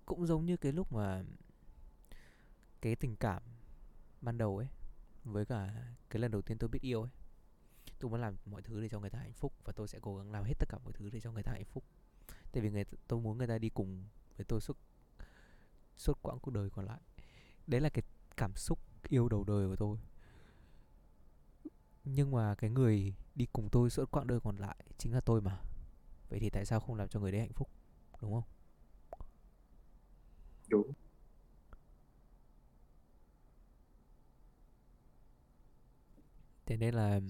cũng 0.06 0.26
giống 0.26 0.46
như 0.46 0.56
cái 0.56 0.72
lúc 0.72 0.92
mà 0.92 1.24
cái 2.80 2.96
tình 2.96 3.16
cảm 3.16 3.42
ban 4.20 4.38
đầu 4.38 4.56
ấy, 4.56 4.66
với 5.24 5.44
cả 5.46 5.84
cái 6.10 6.20
lần 6.20 6.30
đầu 6.30 6.42
tiên 6.42 6.58
tôi 6.58 6.68
biết 6.68 6.82
yêu 6.82 7.02
ấy, 7.02 7.10
tôi 7.98 8.10
muốn 8.10 8.20
làm 8.20 8.36
mọi 8.44 8.62
thứ 8.62 8.80
để 8.80 8.88
cho 8.88 9.00
người 9.00 9.10
ta 9.10 9.18
hạnh 9.18 9.32
phúc 9.32 9.52
và 9.64 9.72
tôi 9.72 9.88
sẽ 9.88 9.98
cố 10.02 10.16
gắng 10.16 10.32
làm 10.32 10.44
hết 10.44 10.54
tất 10.58 10.68
cả 10.68 10.78
mọi 10.84 10.92
thứ 10.92 11.10
để 11.10 11.20
cho 11.20 11.32
người 11.32 11.42
ta 11.42 11.52
hạnh 11.52 11.64
phúc. 11.64 11.84
Tại 12.52 12.62
vì 12.62 12.70
người, 12.70 12.84
tôi 13.08 13.20
muốn 13.20 13.38
người 13.38 13.46
ta 13.46 13.58
đi 13.58 13.68
cùng 13.68 14.04
với 14.36 14.44
tôi 14.44 14.60
suốt 14.60 14.78
suốt 15.96 16.18
quãng 16.22 16.38
cuộc 16.38 16.50
đời 16.50 16.70
còn 16.70 16.86
lại. 16.86 17.00
Đấy 17.66 17.80
là 17.80 17.88
cái 17.88 18.02
cảm 18.36 18.56
xúc 18.56 18.78
yêu 19.08 19.28
đầu 19.28 19.44
đời 19.44 19.68
của 19.68 19.76
tôi. 19.76 19.98
Nhưng 22.04 22.30
mà 22.30 22.54
cái 22.54 22.70
người 22.70 23.14
đi 23.34 23.46
cùng 23.52 23.68
tôi 23.70 23.90
suốt 23.90 24.10
quãng 24.10 24.26
đời 24.26 24.40
còn 24.40 24.56
lại 24.56 24.76
chính 24.98 25.14
là 25.14 25.20
tôi 25.20 25.40
mà 25.40 25.67
vậy 26.30 26.40
thì 26.40 26.50
tại 26.50 26.64
sao 26.64 26.80
không 26.80 26.96
làm 26.96 27.08
cho 27.08 27.20
người 27.20 27.32
đấy 27.32 27.40
hạnh 27.40 27.52
phúc 27.52 27.68
đúng 28.20 28.32
không? 28.32 28.42
Đúng. 30.68 30.92
Thế 36.66 36.76
nên 36.76 36.94
là 36.94 37.20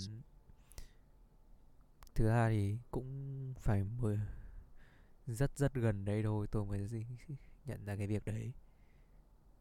thứ 2.15 2.29
hai 2.29 2.51
thì 2.51 2.79
cũng 2.91 3.55
phải 3.61 3.85
mười 3.85 4.19
rất 5.27 5.59
rất 5.59 5.75
gần 5.75 6.05
đây 6.05 6.23
thôi 6.23 6.47
tôi 6.51 6.65
mới 6.65 6.89
nhận 7.65 7.85
ra 7.85 7.97
cái 7.97 8.07
việc 8.07 8.25
đấy. 8.25 8.53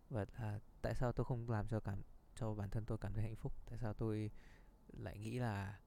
Và 0.09 0.25
là 0.39 0.59
tại 0.81 0.95
sao 0.95 1.11
tôi 1.11 1.25
không 1.25 1.49
làm 1.49 1.67
cho 1.67 1.79
cảm 1.79 2.01
cho 2.35 2.53
bản 2.53 2.69
thân 2.69 2.85
tôi 2.85 2.97
cảm 2.97 3.13
thấy 3.13 3.23
hạnh 3.23 3.35
phúc? 3.35 3.53
Tại 3.69 3.77
sao 3.79 3.93
tôi 3.93 4.31
lại 4.93 5.17
nghĩ 5.17 5.39
là 5.39 5.79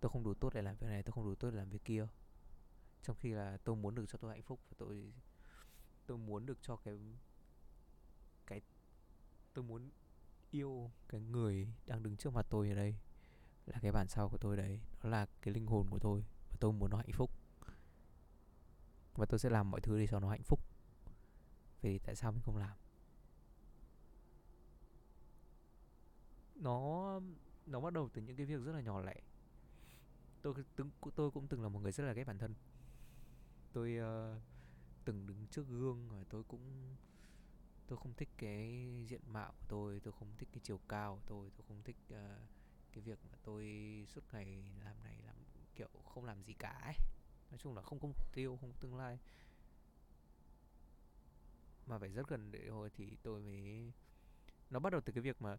tôi 0.00 0.10
không 0.10 0.24
đủ 0.24 0.34
tốt 0.34 0.54
để 0.54 0.62
làm 0.62 0.76
việc 0.76 0.86
này 0.86 1.02
tôi 1.02 1.12
không 1.12 1.24
đủ 1.24 1.34
tốt 1.34 1.50
để 1.50 1.56
làm 1.56 1.70
việc 1.70 1.84
kia 1.84 2.06
trong 3.04 3.16
khi 3.16 3.32
là 3.32 3.58
tôi 3.64 3.76
muốn 3.76 3.94
được 3.94 4.04
cho 4.08 4.18
tôi 4.18 4.30
hạnh 4.30 4.42
phúc 4.42 4.60
và 4.70 4.74
tôi 4.78 5.12
tôi 6.06 6.18
muốn 6.18 6.46
được 6.46 6.58
cho 6.62 6.76
cái 6.76 6.98
cái, 8.46 8.60
tôi 9.52 9.64
muốn 9.64 9.90
yêu 10.50 10.90
cái 11.08 11.20
người 11.20 11.68
đang 11.86 12.02
đứng 12.02 12.16
trước 12.16 12.32
mặt 12.32 12.46
tôi 12.50 12.68
ở 12.68 12.74
đây 12.74 12.96
là 13.66 13.78
cái 13.82 13.92
bản 13.92 14.08
sao 14.08 14.28
của 14.28 14.38
tôi 14.38 14.56
đấy. 14.56 14.80
Nó 15.02 15.08
là 15.10 15.26
cái 15.42 15.54
linh 15.54 15.66
hồn 15.66 15.86
của 15.90 15.98
tôi 15.98 16.24
và 16.50 16.56
tôi 16.60 16.72
muốn 16.72 16.90
nó 16.90 16.96
hạnh 16.96 17.12
phúc. 17.12 17.30
Và 19.14 19.26
tôi 19.26 19.38
sẽ 19.38 19.50
làm 19.50 19.70
mọi 19.70 19.80
thứ 19.80 19.98
để 19.98 20.06
cho 20.06 20.20
nó 20.20 20.30
hạnh 20.30 20.42
phúc. 20.42 20.60
Vì 21.82 21.98
tại 21.98 22.16
sao 22.16 22.32
mình 22.32 22.42
không 22.42 22.56
làm? 22.56 22.76
Nó 26.54 27.20
nó 27.66 27.80
bắt 27.80 27.92
đầu 27.92 28.08
từ 28.12 28.22
những 28.22 28.36
cái 28.36 28.46
việc 28.46 28.60
rất 28.64 28.72
là 28.72 28.80
nhỏ 28.80 29.00
lẻ. 29.00 29.14
Tôi 30.42 30.54
từng, 30.76 30.90
tôi 31.14 31.30
cũng 31.30 31.48
từng 31.48 31.62
là 31.62 31.68
một 31.68 31.80
người 31.80 31.92
rất 31.92 32.04
là 32.04 32.12
ghét 32.12 32.24
bản 32.24 32.38
thân 32.38 32.54
tôi 33.74 33.98
uh, 33.98 34.42
từng 35.04 35.26
đứng 35.26 35.46
trước 35.50 35.68
gương 35.68 36.08
và 36.08 36.24
tôi 36.30 36.42
cũng 36.48 36.96
tôi 37.86 37.98
không 37.98 38.14
thích 38.14 38.28
cái 38.38 38.88
diện 39.08 39.20
mạo 39.26 39.52
của 39.52 39.64
tôi 39.68 40.00
tôi 40.00 40.12
không 40.18 40.28
thích 40.38 40.48
cái 40.52 40.60
chiều 40.64 40.80
cao 40.88 41.14
của 41.14 41.22
tôi 41.26 41.50
tôi 41.56 41.64
không 41.68 41.82
thích 41.84 41.96
uh, 42.12 42.16
cái 42.92 43.02
việc 43.02 43.18
mà 43.30 43.38
tôi 43.42 43.64
suốt 44.08 44.20
ngày 44.32 44.64
làm 44.84 45.02
này 45.04 45.16
làm 45.26 45.36
kiểu 45.76 45.88
không 46.04 46.24
làm 46.24 46.42
gì 46.42 46.52
cả 46.52 46.80
ấy. 46.84 46.94
Nói 47.50 47.58
chung 47.58 47.74
là 47.74 47.82
không 47.82 47.98
có 47.98 48.08
mục 48.08 48.32
tiêu 48.32 48.58
không 48.60 48.70
có 48.72 48.76
tương 48.80 48.96
lai. 48.96 49.18
Mà 51.86 51.98
phải 51.98 52.08
rất 52.08 52.28
gần 52.28 52.52
để 52.52 52.68
hồi 52.68 52.90
thì 52.90 53.16
tôi 53.22 53.42
mới 53.42 53.92
nó 54.70 54.80
bắt 54.80 54.90
đầu 54.90 55.00
từ 55.00 55.12
cái 55.12 55.22
việc 55.22 55.42
mà 55.42 55.52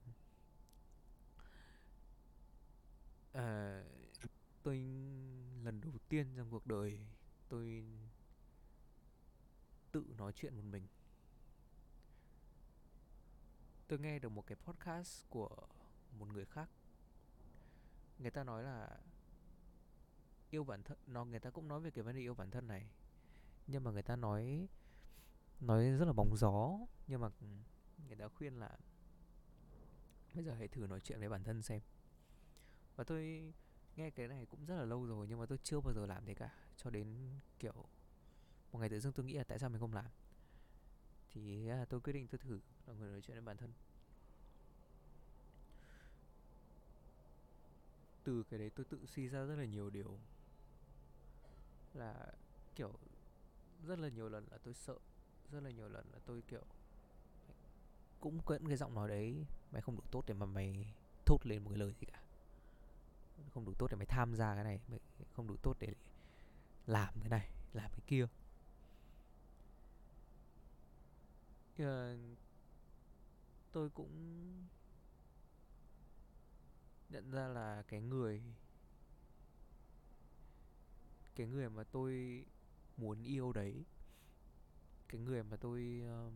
uh, 3.38 3.86
tôi 4.64 4.78
lần 5.64 5.82
đầu 5.82 5.94
tiên 6.10 6.28
trong 6.38 6.50
cuộc 6.52 6.68
đời 6.68 7.00
tôi 7.50 7.84
tự 9.96 10.06
nói 10.18 10.34
chuyện 10.36 10.56
một 10.56 10.64
mình. 10.72 10.88
Tôi 13.88 14.00
nghe 14.00 14.20
được 14.20 14.30
một 14.30 14.48
cái 14.48 14.56
podcast 14.56 15.26
của 15.30 15.50
một 16.20 16.28
người 16.28 16.46
khác. 16.46 16.70
Người 18.20 18.32
ta 18.32 18.44
nói 18.44 18.64
là 18.64 19.00
yêu 20.50 20.64
bản 20.64 20.84
thân, 20.84 20.98
nó, 21.08 21.26
người 21.26 21.40
ta 21.40 21.50
cũng 21.50 21.68
nói 21.68 21.82
về 21.82 21.92
cái 21.92 22.04
vấn 22.04 22.16
đề 22.16 22.22
yêu 22.22 22.34
bản 22.34 22.52
thân 22.52 22.68
này. 22.68 22.90
Nhưng 23.68 23.84
mà 23.84 23.92
người 23.92 24.04
ta 24.04 24.16
nói 24.16 24.68
nói 25.60 25.90
rất 25.90 26.06
là 26.06 26.14
bóng 26.14 26.38
gió. 26.38 26.80
Nhưng 27.08 27.22
mà 27.22 27.30
người 28.08 28.16
ta 28.16 28.28
khuyên 28.28 28.60
là 28.60 28.78
bây 30.34 30.44
giờ 30.44 30.54
hãy 30.54 30.68
thử 30.68 30.88
nói 30.88 31.00
chuyện 31.00 31.20
với 31.20 31.30
bản 31.30 31.44
thân 31.44 31.62
xem. 31.62 31.82
Và 32.96 33.04
tôi 33.04 33.54
nghe 33.96 34.10
cái 34.10 34.28
này 34.28 34.46
cũng 34.46 34.66
rất 34.66 34.76
là 34.76 34.86
lâu 34.86 35.06
rồi, 35.06 35.28
nhưng 35.28 35.40
mà 35.40 35.46
tôi 35.46 35.58
chưa 35.64 35.80
bao 35.80 35.94
giờ 35.94 36.06
làm 36.06 36.26
thế 36.26 36.34
cả. 36.34 36.54
Cho 36.78 36.90
đến 36.90 37.40
kiểu 37.60 37.86
một 38.76 38.80
ngày 38.80 38.90
tự 38.90 39.00
dưng 39.00 39.14
tôi 39.14 39.26
nghĩ 39.26 39.34
là 39.34 39.44
tại 39.44 39.60
sao 39.60 39.70
mình 39.70 39.80
không 39.80 39.94
làm? 39.94 40.06
Thì 41.34 41.68
à, 41.68 41.86
tôi 41.90 42.00
quyết 42.00 42.14
định 42.14 42.28
tôi 42.28 42.40
thử 42.40 42.60
là 42.88 42.94
người 42.94 43.12
nói 43.12 43.22
chuyện 43.22 43.38
với 43.38 43.46
bản 43.46 43.58
thân. 43.58 43.74
Từ 48.24 48.44
cái 48.44 48.60
đấy 48.60 48.70
tôi 48.76 48.86
tự 48.90 49.06
suy 49.06 49.28
ra 49.28 49.46
rất 49.46 49.56
là 49.56 49.66
nhiều 49.66 49.90
điều. 49.90 50.20
Là, 51.94 52.28
kiểu, 52.76 52.94
rất 53.88 54.00
là 54.00 54.10
nhiều 54.10 54.30
lần 54.30 54.46
là 54.52 54.58
tôi 54.58 54.74
sợ, 54.74 54.96
rất 55.52 55.60
là 55.60 55.70
nhiều 55.70 55.90
lần 55.90 56.06
là 56.14 56.20
tôi, 56.26 56.42
kiểu, 56.48 56.64
cũng 58.20 58.40
vẫn 58.46 58.68
cái 58.68 58.78
giọng 58.78 58.96
nói 58.96 59.10
đấy, 59.10 59.46
mày 59.72 59.82
không 59.82 59.96
đủ 59.96 60.04
tốt 60.12 60.24
để 60.28 60.34
mà 60.34 60.46
mày 60.46 60.94
thốt 61.26 61.38
lên 61.44 61.64
một 61.64 61.70
cái 61.70 61.80
lời 61.80 61.94
gì 62.00 62.06
cả. 62.06 62.22
Không 63.54 63.66
đủ 63.66 63.74
tốt 63.74 63.88
để 63.92 63.98
mày 63.98 64.06
tham 64.06 64.36
gia 64.36 64.56
cái 64.56 64.64
này, 64.64 64.80
mày 64.88 65.00
không 65.34 65.48
đủ 65.48 65.56
tốt 65.62 65.78
để 65.80 65.94
làm 66.88 67.14
cái 67.20 67.30
này, 67.30 67.50
làm 67.74 67.92
cái 67.92 68.02
kia. 68.08 68.28
Uh, 71.84 72.38
tôi 73.72 73.90
cũng 73.90 74.12
nhận 77.10 77.32
ra 77.32 77.48
là 77.48 77.84
cái 77.88 78.02
người 78.02 78.42
cái 81.36 81.48
người 81.48 81.70
mà 81.70 81.84
tôi 81.84 82.46
muốn 82.98 83.24
yêu 83.24 83.52
đấy 83.52 83.86
cái 85.08 85.22
người 85.22 85.44
mà 85.44 85.58
tôi 85.58 86.02
um, 86.02 86.34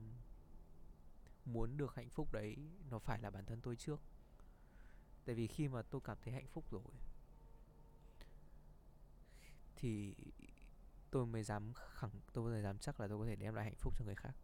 muốn 1.46 1.78
được 1.78 1.96
hạnh 1.96 2.10
phúc 2.10 2.32
đấy 2.32 2.58
nó 2.90 3.00
phải 3.00 3.20
là 3.20 3.30
bản 3.30 3.46
thân 3.46 3.62
tôi 3.62 3.76
trước. 3.76 4.02
Tại 5.26 5.36
vì 5.36 5.48
khi 5.48 5.68
mà 5.68 5.82
tôi 5.82 6.02
cảm 6.04 6.18
thấy 6.22 6.34
hạnh 6.34 6.48
phúc 6.48 6.72
rồi 6.72 6.82
thì 9.76 10.16
tôi 11.12 11.26
mới 11.26 11.44
dám 11.44 11.74
khẳng 11.74 12.12
tôi 12.34 12.52
mới 12.52 12.62
dám 12.62 12.78
chắc 12.80 13.00
là 13.00 13.08
tôi 13.08 13.18
có 13.18 13.26
thể 13.26 13.36
đem 13.36 13.54
lại 13.54 13.66
hạnh 13.66 13.76
phúc 13.78 13.94
cho 14.00 14.06
người 14.06 14.16
khác. 14.16 14.36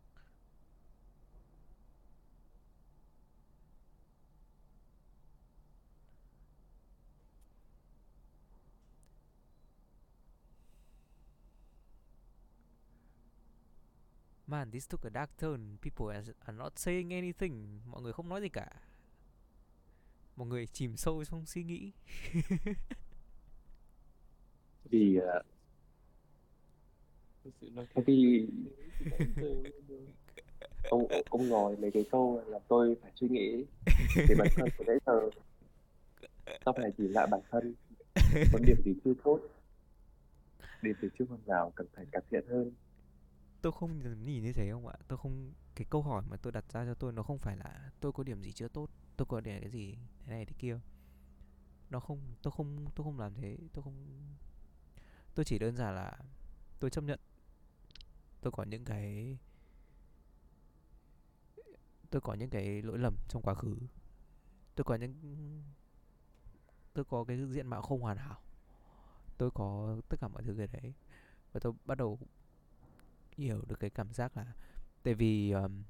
Man, 14.55 14.71
this 14.71 14.87
took 14.87 15.05
a 15.05 15.09
dark 15.09 15.29
turn. 15.37 15.77
People 15.81 16.09
are 16.11 16.57
not 16.57 16.79
saying 16.79 17.13
anything. 17.13 17.81
Mọi 17.85 18.01
người 18.01 18.13
không 18.13 18.29
nói 18.29 18.41
gì 18.41 18.49
cả. 18.49 18.67
một 20.35 20.45
người 20.45 20.67
chìm 20.67 20.97
sâu 20.97 21.23
trong 21.25 21.45
suy 21.45 21.63
nghĩ 21.63 21.91
vì 24.89 25.19
thực 27.43 27.53
sự 27.61 27.69
nói 27.73 27.85
bởi 27.95 28.03
thế 28.07 28.13
vì 28.13 28.47
ông 30.89 31.07
ông 31.29 31.49
ngồi 31.49 31.77
mấy 31.77 31.91
cái 31.91 32.05
câu 32.11 32.43
là 32.47 32.59
tôi 32.67 32.95
phải 33.01 33.11
suy 33.15 33.29
nghĩ 33.29 33.65
về 34.15 34.35
bản 34.37 34.47
thân 34.55 34.69
của 34.77 34.83
nãy 34.87 34.97
giờ 35.05 35.29
tôi 36.65 36.73
phải 36.77 36.91
nhìn 36.97 37.11
lại 37.11 37.27
bản 37.31 37.41
thân 37.51 37.75
có 38.53 38.59
điểm 38.65 38.77
gì 38.85 38.93
chưa 39.05 39.13
tốt 39.23 39.39
điểm 40.81 40.95
gì 41.01 41.07
chưa 41.19 41.25
phần 41.29 41.39
nào 41.45 41.71
cần 41.75 41.87
phải 41.95 42.05
cải 42.11 42.21
thiện 42.29 42.47
hơn 42.47 42.71
tôi 43.65 43.71
không 43.71 44.23
nhìn 44.23 44.43
như 44.43 44.53
thế 44.53 44.71
không 44.71 44.87
ạ? 44.87 44.95
Tôi 45.07 45.17
không, 45.17 45.53
cái 45.75 45.87
câu 45.89 46.01
hỏi 46.01 46.23
mà 46.29 46.37
tôi 46.37 46.51
đặt 46.51 46.71
ra 46.71 46.85
cho 46.85 46.93
tôi 46.93 47.13
nó 47.13 47.23
không 47.23 47.37
phải 47.37 47.57
là 47.57 47.91
tôi 47.99 48.11
có 48.11 48.23
điểm 48.23 48.41
gì 48.41 48.51
chưa 48.51 48.67
tốt, 48.67 48.89
tôi 49.17 49.25
có 49.25 49.41
điểm 49.41 49.61
cái 49.61 49.69
gì 49.69 49.97
thế 50.19 50.31
này 50.31 50.45
thế 50.45 50.53
kia. 50.59 50.79
Nó 51.89 51.99
không, 51.99 52.19
tôi 52.41 52.51
không 52.51 52.85
tôi 52.95 53.03
không 53.03 53.19
làm 53.19 53.33
thế, 53.33 53.57
tôi 53.73 53.83
không, 53.83 54.05
tôi 55.35 55.45
chỉ 55.45 55.59
đơn 55.59 55.75
giản 55.75 55.95
là 55.95 56.19
tôi 56.79 56.89
chấp 56.89 57.03
nhận. 57.03 57.19
Tôi 58.41 58.51
có 58.51 58.63
những 58.63 58.85
cái, 58.85 59.37
tôi 62.09 62.21
có 62.21 62.33
những 62.33 62.49
cái 62.49 62.81
lỗi 62.81 62.97
lầm 62.97 63.15
trong 63.27 63.41
quá 63.41 63.53
khứ. 63.53 63.77
Tôi 64.75 64.83
có 64.83 64.95
những, 64.95 65.63
tôi 66.93 67.05
có 67.05 67.23
cái 67.23 67.45
diện 67.47 67.67
mạo 67.67 67.81
không 67.81 68.01
hoàn 68.01 68.17
hảo. 68.17 68.41
Tôi 69.37 69.51
có 69.51 69.97
tất 70.09 70.17
cả 70.21 70.27
mọi 70.27 70.43
thứ 70.43 70.55
cái 70.57 70.67
đấy. 70.67 70.93
Và 71.51 71.59
tôi 71.59 71.73
bắt 71.85 71.97
đầu 71.97 72.19
hiểu 73.37 73.61
được 73.67 73.79
cái 73.79 73.89
cảm 73.89 74.13
giác 74.13 74.37
là 74.37 74.45
tại 75.03 75.13
vì 75.13 75.51
um, 75.51 75.83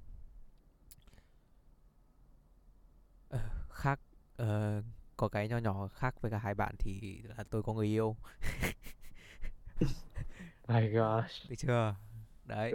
khác 3.69 3.99
ờ, 4.37 4.81
có 5.17 5.27
cái 5.27 5.47
nho 5.47 5.57
nhỏ 5.57 5.87
khác 5.87 6.21
với 6.21 6.31
cả 6.31 6.37
hai 6.37 6.53
bạn 6.53 6.75
thì 6.79 7.21
là 7.23 7.43
tôi 7.43 7.63
có 7.63 7.73
người 7.73 7.87
yêu. 7.87 8.15
My 10.67 10.89
gosh. 10.89 11.49
Được 11.49 11.55
chưa? 11.57 11.95
Đấy. 12.45 12.73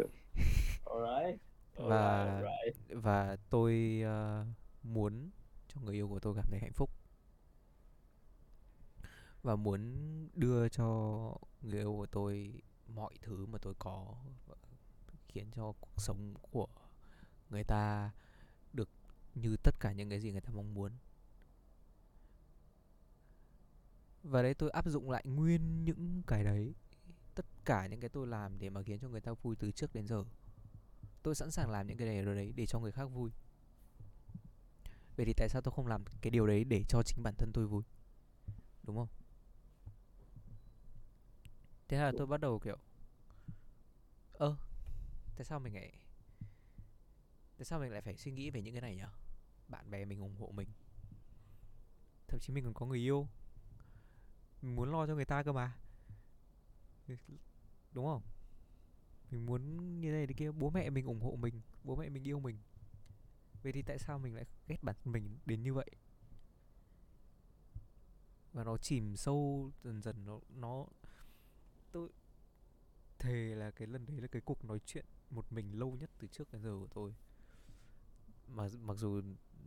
Alright. 0.87 1.41
Và- 1.77 2.43
và 2.91 3.37
tôi 3.51 4.01
ờ, 4.05 4.45
muốn 4.83 5.31
cho 5.69 5.81
người 5.81 5.95
yêu 5.95 6.09
của 6.09 6.19
tôi 6.19 6.35
cảm 6.37 6.45
thấy 6.51 6.61
hạnh 6.61 6.73
phúc. 6.73 6.91
Và 9.43 9.57
muốn 9.57 9.81
đưa 10.35 10.69
cho 10.69 10.85
người 11.63 11.81
yêu 11.81 11.93
của 11.97 12.07
tôi 12.07 12.53
mọi 12.95 13.15
thứ 13.23 13.47
mà 13.47 13.59
tôi 13.59 13.75
có 13.79 14.15
khiến 15.29 15.51
cho 15.51 15.73
cuộc 15.81 16.01
sống 16.01 16.35
của 16.51 16.67
người 17.51 17.65
ta 17.65 18.11
được 18.73 18.89
như 19.35 19.57
tất 19.63 19.75
cả 19.81 19.93
những 19.93 20.11
cái 20.11 20.21
gì 20.21 20.33
người 20.33 20.41
ta 20.41 20.51
mong 20.53 20.75
muốn. 20.75 20.93
Và 24.23 24.43
đấy, 24.43 24.55
tôi 24.55 24.71
áp 24.71 24.87
dụng 24.87 25.11
lại 25.11 25.25
nguyên 25.27 25.85
những 25.85 26.23
cái 26.27 26.45
đấy, 26.45 26.75
tất 27.35 27.47
cả 27.65 27.87
những 27.87 28.01
cái 28.01 28.11
tôi 28.11 28.27
làm 28.27 28.59
để 28.59 28.71
mà 28.71 28.83
khiến 28.83 28.99
cho 28.99 29.09
người 29.09 29.21
ta 29.21 29.33
vui 29.33 29.57
từ 29.57 29.71
trước 29.71 29.93
đến 29.95 30.07
giờ. 30.07 30.25
Tôi 31.23 31.35
sẵn 31.35 31.51
sàng 31.51 31.71
làm 31.71 31.87
những 31.87 31.97
cái 31.97 32.09
điều 32.09 32.35
đấy 32.35 32.53
để 32.57 32.67
cho 32.67 32.79
người 32.79 32.93
khác 32.93 33.05
vui. 33.05 33.31
Vậy 35.17 35.27
thì 35.27 35.33
tại 35.37 35.49
sao 35.49 35.63
tôi 35.63 35.73
không 35.77 35.87
làm 35.87 36.05
cái 36.21 36.31
điều 36.31 36.47
đấy 36.47 36.65
để 36.65 36.85
cho 36.89 37.03
chính 37.03 37.23
bản 37.23 37.35
thân 37.39 37.51
tôi 37.55 37.67
vui? 37.67 37.83
Đúng 38.83 38.97
không? 38.97 39.09
Thế 41.91 41.99
là 41.99 42.13
tôi 42.19 42.27
bắt 42.27 42.41
đầu 42.41 42.59
kiểu 42.59 42.77
ơ 44.33 44.57
tại 45.37 45.45
sao 45.45 45.61
mình 45.61 45.75
lại 45.75 45.93
tại 47.57 47.65
sao 47.65 47.81
mình 47.81 47.93
lại 47.93 48.01
phải 48.01 48.17
suy 48.17 48.33
nghĩ 48.33 48.51
về 48.51 48.63
những 48.63 48.75
cái 48.75 48.81
này 48.81 48.97
nhở? 48.97 49.09
Bạn 49.69 49.91
bè 49.91 50.05
mình 50.05 50.21
ủng 50.21 50.37
hộ 50.39 50.51
mình. 50.55 50.69
Thậm 52.29 52.41
chí 52.41 52.53
mình 52.53 52.65
còn 52.65 52.75
có 52.75 52.87
người 52.87 52.99
yêu. 52.99 53.29
Mình 54.63 54.77
muốn 54.77 54.91
lo 54.91 55.07
cho 55.07 55.15
người 55.15 55.25
ta 55.25 55.43
cơ 55.43 55.53
mà. 55.53 55.77
Đúng 57.93 58.07
không? 58.07 58.23
Mình 59.31 59.47
muốn 59.47 60.01
như 60.01 60.13
này 60.13 60.27
thế 60.27 60.35
kia. 60.35 60.51
Bố 60.51 60.71
mẹ 60.71 60.91
mình 60.91 61.07
ủng 61.07 61.21
hộ 61.21 61.37
mình. 61.37 61.61
Bố 61.85 61.97
mẹ 61.97 62.09
mình 62.09 62.25
yêu 62.25 62.41
mình. 62.41 62.59
Vậy 63.63 63.73
thì 63.73 63.83
tại 63.83 63.99
sao 63.99 64.19
mình 64.19 64.35
lại 64.35 64.45
ghét 64.67 64.83
bản 64.83 64.97
thân 65.05 65.13
mình 65.13 65.39
đến 65.47 65.63
như 65.63 65.75
vậy? 65.75 65.91
Và 68.53 68.65
nó 68.65 68.77
chìm 68.77 69.17
sâu 69.17 69.71
dần 69.85 70.03
dần 70.03 70.25
nó 70.25 70.41
nó 70.49 70.87
tôi 71.93 72.09
thề 73.19 73.55
là 73.55 73.71
cái 73.71 73.89
lần 73.89 74.07
đấy 74.07 74.21
là 74.21 74.27
cái 74.27 74.43
cuộc 74.45 74.65
nói 74.65 74.81
chuyện 74.87 75.05
một 75.31 75.53
mình 75.53 75.79
lâu 75.79 75.97
nhất 75.97 76.11
từ 76.19 76.29
trước 76.29 76.53
đến 76.53 76.63
giờ 76.63 76.77
của 76.81 76.89
tôi. 76.95 77.15
Mà 78.49 78.69
mặc 78.81 78.97
dù 78.97 79.23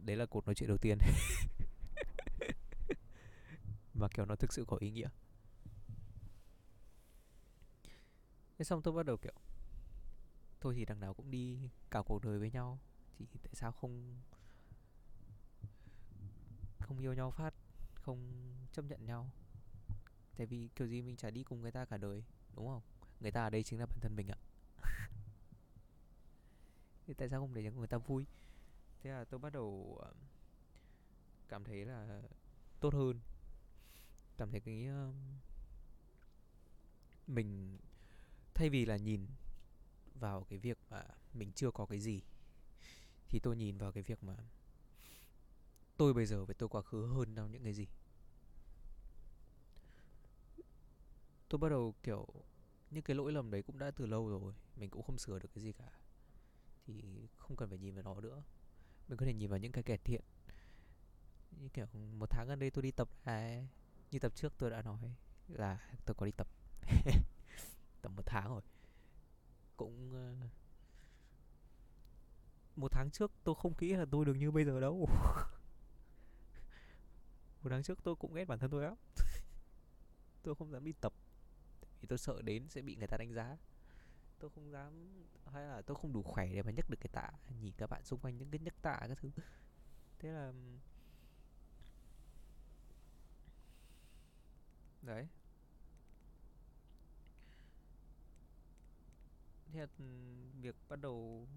đấy 0.06 0.16
là 0.16 0.26
cuộc 0.26 0.46
nói 0.46 0.56
chuyện 0.56 0.68
đầu 0.68 0.78
tiên. 0.78 0.98
Mà 3.94 4.08
kiểu 4.08 4.26
nó 4.26 4.36
thực 4.36 4.54
sự 4.54 4.66
có 4.68 4.78
ý 4.78 4.92
nghĩa. 4.92 5.10
Thế 8.58 8.66
xong 8.66 8.82
tôi 8.82 8.94
bắt 8.94 9.06
đầu 9.06 9.18
kiểu, 9.18 9.34
thôi 10.62 10.74
thì 10.78 10.86
đằng 10.86 11.00
nào 11.00 11.14
cũng 11.14 11.32
đi 11.32 11.70
cả 11.92 12.02
cuộc 12.06 12.24
đời 12.24 12.40
với 12.40 12.52
nhau, 12.52 12.80
thì 13.20 13.26
tại 13.44 13.54
sao 13.54 13.72
không 13.72 14.22
không 16.80 17.00
yêu 17.00 17.14
nhau 17.14 17.32
phát, 17.32 17.54
không 17.94 18.32
chấp 18.72 18.86
nhận 18.86 19.06
nhau? 19.06 19.32
Tại 20.38 20.48
vì 20.48 20.70
kiểu 20.76 20.88
gì 20.88 21.02
mình 21.02 21.18
chả 21.18 21.30
đi 21.30 21.44
cùng 21.44 21.62
người 21.62 21.72
ta 21.72 21.86
cả 21.86 21.98
đời, 21.98 22.24
đúng 22.56 22.68
không? 22.68 22.82
Người 23.20 23.32
ta 23.32 23.44
ở 23.44 23.50
đây 23.50 23.64
chính 23.64 23.80
là 23.80 23.86
bản 23.86 24.00
thân 24.02 24.16
mình 24.16 24.28
ạ. 24.28 24.38
Thì 27.08 27.14
tại 27.14 27.30
sao 27.30 27.40
không 27.40 27.54
để 27.54 27.64
cho 27.64 27.72
người 27.72 27.88
ta 27.88 27.98
vui? 27.98 28.26
Thế 29.04 29.10
là 29.10 29.24
tôi 29.24 29.40
bắt 29.40 29.54
đầu 29.54 30.00
cảm 31.50 31.64
thấy 31.64 31.86
là 31.86 32.22
tốt 32.80 32.94
hơn. 32.94 33.20
Cảm 34.38 34.52
thấy 34.52 34.60
cái 34.60 34.88
mình, 37.28 37.78
thay 38.54 38.70
vì 38.70 38.86
là 38.86 38.98
nhìn 38.98 39.28
vào 40.20 40.44
cái 40.50 40.60
việc 40.60 40.78
mà 40.90 41.04
mình 41.34 41.52
chưa 41.56 41.72
có 41.72 41.86
cái 41.86 42.00
gì, 42.00 42.22
thì 43.30 43.40
tôi 43.40 43.56
nhìn 43.56 43.78
vào 43.78 43.92
cái 43.92 44.04
việc 44.04 44.24
mà 44.24 44.36
tôi 45.98 46.14
bây 46.14 46.26
giờ 46.26 46.46
với 46.46 46.56
tôi 46.56 46.70
quá 46.70 46.82
khứ 46.82 47.08
hơn 47.08 47.36
đâu 47.36 47.48
những 47.48 47.64
cái 47.64 47.74
gì. 47.74 47.88
Tôi 51.54 51.60
bắt 51.60 51.70
đầu, 51.70 51.96
kiểu, 52.04 52.28
những 52.92 53.04
cái 53.04 53.16
lỗi 53.16 53.32
lầm 53.32 53.52
đấy 53.52 53.64
cũng 53.64 53.80
đã 53.80 53.92
từ 53.92 54.06
lâu 54.06 54.30
rồi, 54.30 54.54
mình 54.76 54.90
cũng 54.90 55.04
không 55.04 55.18
sửa 55.18 55.40
được 55.40 55.50
cái 55.56 55.64
gì 55.64 55.72
cả. 55.72 55.86
Thì 56.86 57.04
không 57.38 57.56
cần 57.56 57.70
phải 57.70 57.78
nhìn 57.78 57.96
vào 57.96 58.04
nó 58.04 58.22
nữa. 58.22 58.44
Mình 59.08 59.18
có 59.18 59.26
thể 59.26 59.34
nhìn 59.34 59.50
vào 59.50 59.60
những 59.60 59.72
cái 59.72 59.84
cải 59.84 59.98
thiện. 59.98 60.22
Như 61.52 61.70
kiểu, 61.70 61.86
một 62.20 62.30
tháng 62.30 62.48
gần 62.48 62.60
đây 62.60 62.72
tôi 62.72 62.84
đi 62.84 62.92
tập 62.92 63.10
này, 63.26 63.68
như 64.12 64.20
tập 64.20 64.36
trước 64.36 64.54
tôi 64.58 64.70
đã 64.70 64.82
nói 64.82 65.16
là 65.48 65.98
tôi 66.06 66.16
có 66.16 66.26
đi 66.26 66.32
tập. 66.32 66.48
Tầm 68.02 68.16
một 68.16 68.24
tháng 68.26 68.50
rồi. 68.50 68.62
Cũng 69.78 70.14
ờ, 70.14 70.48
một 72.76 72.92
tháng 72.92 73.12
trước 73.12 73.32
tôi 73.44 73.56
không 73.56 73.74
nghĩ 73.80 73.94
là 73.94 74.06
tôi 74.12 74.26
được 74.26 74.34
như 74.34 74.52
bây 74.52 74.66
giờ 74.66 74.80
đâu. 74.80 75.10
Một 77.64 77.70
tháng 77.70 77.84
trước 77.84 78.00
tôi 78.04 78.16
cũng 78.16 78.34
ghét 78.34 78.46
bản 78.46 78.60
thân 78.60 78.72
tôi 78.72 78.84
lắm. 78.84 78.96
Tôi 80.44 80.56
không 80.56 80.72
dám 80.72 80.84
đi 80.84 80.94
tập 81.02 81.14
thì 82.04 82.08
tôi 82.08 82.18
sợ 82.18 82.42
đến 82.42 82.70
sẽ 82.70 82.82
bị 82.82 82.96
người 82.96 83.08
ta 83.08 83.18
đánh 83.18 83.34
giá. 83.34 83.58
Tôi 84.40 84.50
không 84.50 84.72
dám, 84.72 85.24
hay 85.46 85.64
là 85.64 85.82
tôi 85.82 85.98
không 86.02 86.14
đủ 86.14 86.24
khỏe 86.24 86.54
để 86.54 86.64
mà 86.64 86.72
nhấc 86.72 86.90
được 86.90 86.98
cái 87.02 87.10
tạ, 87.14 87.32
nhìn 87.62 87.74
các 87.78 87.90
bạn 87.90 88.04
xung 88.04 88.20
quanh 88.20 88.38
những 88.38 88.52
cái 88.52 88.60
nhấc 88.60 88.82
tạ 88.82 89.00
các 89.00 89.18
thứ. 89.22 89.32
Thế 90.20 90.30
là 90.30 90.54
đấy. 95.02 95.28
Thế 99.72 99.80
là 99.80 99.88
việc 100.62 100.76
bắt 100.90 101.00
đầu 101.02 101.48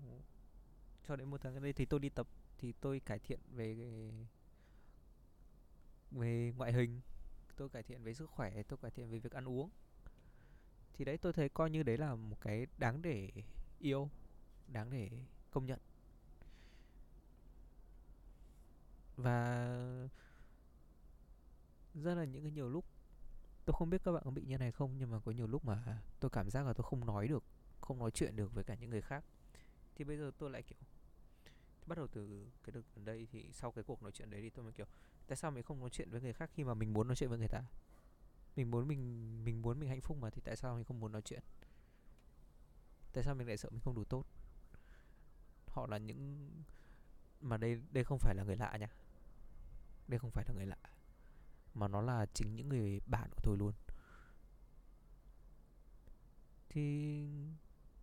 cho 1.09 1.17
đến 1.17 1.31
một 1.31 1.41
tháng 1.43 1.55
gần 1.55 1.63
đây 1.63 1.73
thì 1.73 1.85
tôi 1.85 2.01
đi 2.01 2.09
tập, 2.09 2.27
thì 2.59 2.73
tôi 2.81 3.01
cải 3.01 3.19
thiện 3.19 3.41
về 3.51 3.77
về 6.11 6.53
ngoại 6.57 6.73
hình, 6.73 7.01
tôi 7.57 7.69
cải 7.69 7.83
thiện 7.83 8.03
về 8.03 8.15
sức 8.15 8.31
khỏe, 8.31 8.63
tôi 8.63 8.79
cải 8.83 8.91
thiện 8.91 9.11
về 9.11 9.19
việc 9.19 9.33
ăn 9.33 9.49
uống 9.49 9.71
thì 10.99 11.05
đấy, 11.05 11.19
tôi 11.19 11.33
thấy 11.33 11.49
coi 11.49 11.71
như 11.71 11.83
đấy 11.83 11.99
là 11.99 12.15
một 12.15 12.37
cái 12.41 12.67
đáng 12.79 13.03
để 13.03 13.31
yêu, 13.79 14.11
đáng 14.69 14.91
để 14.91 15.11
công 15.51 15.67
nhận. 15.67 15.79
Và 19.17 19.67
rất 21.95 22.15
là 22.15 22.25
những 22.25 22.43
cái 22.43 22.53
nhiều 22.53 22.69
lúc, 22.69 22.85
tôi 23.65 23.75
không 23.79 23.91
biết 23.91 24.05
các 24.05 24.13
bạn 24.13 24.23
có 24.25 24.31
bị 24.31 24.43
như 24.43 24.59
này 24.59 24.73
không, 24.73 24.99
nhưng 24.99 25.11
mà 25.11 25.19
có 25.25 25.33
nhiều 25.33 25.47
lúc 25.47 25.65
mà 25.65 26.03
tôi 26.21 26.31
cảm 26.31 26.51
giác 26.51 26.67
là 26.67 26.73
tôi 26.73 26.85
không 26.91 27.07
nói 27.07 27.29
được, 27.29 27.45
không 27.81 27.99
nói 27.99 28.11
chuyện 28.11 28.37
được 28.37 28.55
với 28.55 28.65
cả 28.65 28.75
những 28.75 28.91
người 28.91 29.03
khác. 29.03 29.25
Thì 29.95 30.05
bây 30.05 30.17
giờ 30.17 30.31
tôi 30.39 30.51
lại 30.51 30.63
kiểu, 30.63 30.79
bắt 31.87 31.99
đầu 31.99 32.07
từ 32.07 32.47
cái 32.65 32.73
đợt 32.75 32.83
gần 32.95 33.05
đây 33.05 33.27
thì 33.33 33.45
sau 33.53 33.73
cái 33.73 33.85
cuộc 33.85 34.03
nói 34.03 34.13
chuyện 34.13 34.31
đấy 34.31 34.41
thì 34.43 34.51
tôi 34.51 34.65
mới 34.65 34.73
kiểu, 34.73 34.87
tại 35.27 35.37
sao 35.37 35.51
mình 35.51 35.63
không 35.63 35.81
nói 35.81 35.91
chuyện 35.91 36.11
với 36.11 36.21
người 36.21 36.33
khác 36.33 36.51
khi 36.55 36.65
mà 36.65 36.75
mình 36.75 36.93
muốn 36.93 37.07
nói 37.09 37.17
chuyện 37.17 37.31
với 37.31 37.39
người 37.39 37.49
ta? 37.49 37.63
Mình 38.57 38.71
muốn 38.71 38.89
mình 38.89 39.45
mình 39.45 39.63
muốn 39.63 39.81
mình 39.81 39.89
hạnh 39.89 40.01
phúc 40.01 40.17
mà 40.21 40.31
thì 40.31 40.41
tại 40.45 40.57
sao 40.57 40.75
mình 40.75 40.85
không 40.85 41.01
muốn 41.01 41.13
nói 41.13 41.23
chuyện? 41.23 41.43
Tại 43.13 43.25
sao 43.25 43.35
mình 43.35 43.49
lại 43.49 43.57
sợ 43.57 43.71
mình 43.71 43.81
không 43.81 43.95
đủ 43.95 44.05
tốt? 44.05 44.25
Họ 45.67 45.87
là 45.87 45.99
những, 45.99 46.51
mà 47.41 47.57
đây 47.57 47.83
đây 47.91 48.05
không 48.05 48.19
phải 48.19 48.35
là 48.35 48.43
người 48.43 48.57
lạ 48.57 48.77
nha. 48.81 48.89
Đây 50.09 50.19
không 50.19 50.31
phải 50.31 50.45
là 50.49 50.55
người 50.55 50.67
lạ, 50.67 50.79
mà 51.75 51.89
nó 51.89 52.01
là 52.01 52.27
chính 52.27 52.57
những 52.57 52.69
người 52.69 53.01
bạn 53.07 53.31
của 53.31 53.41
tôi 53.43 53.57
luôn. 53.59 53.73
Thì 56.69 57.25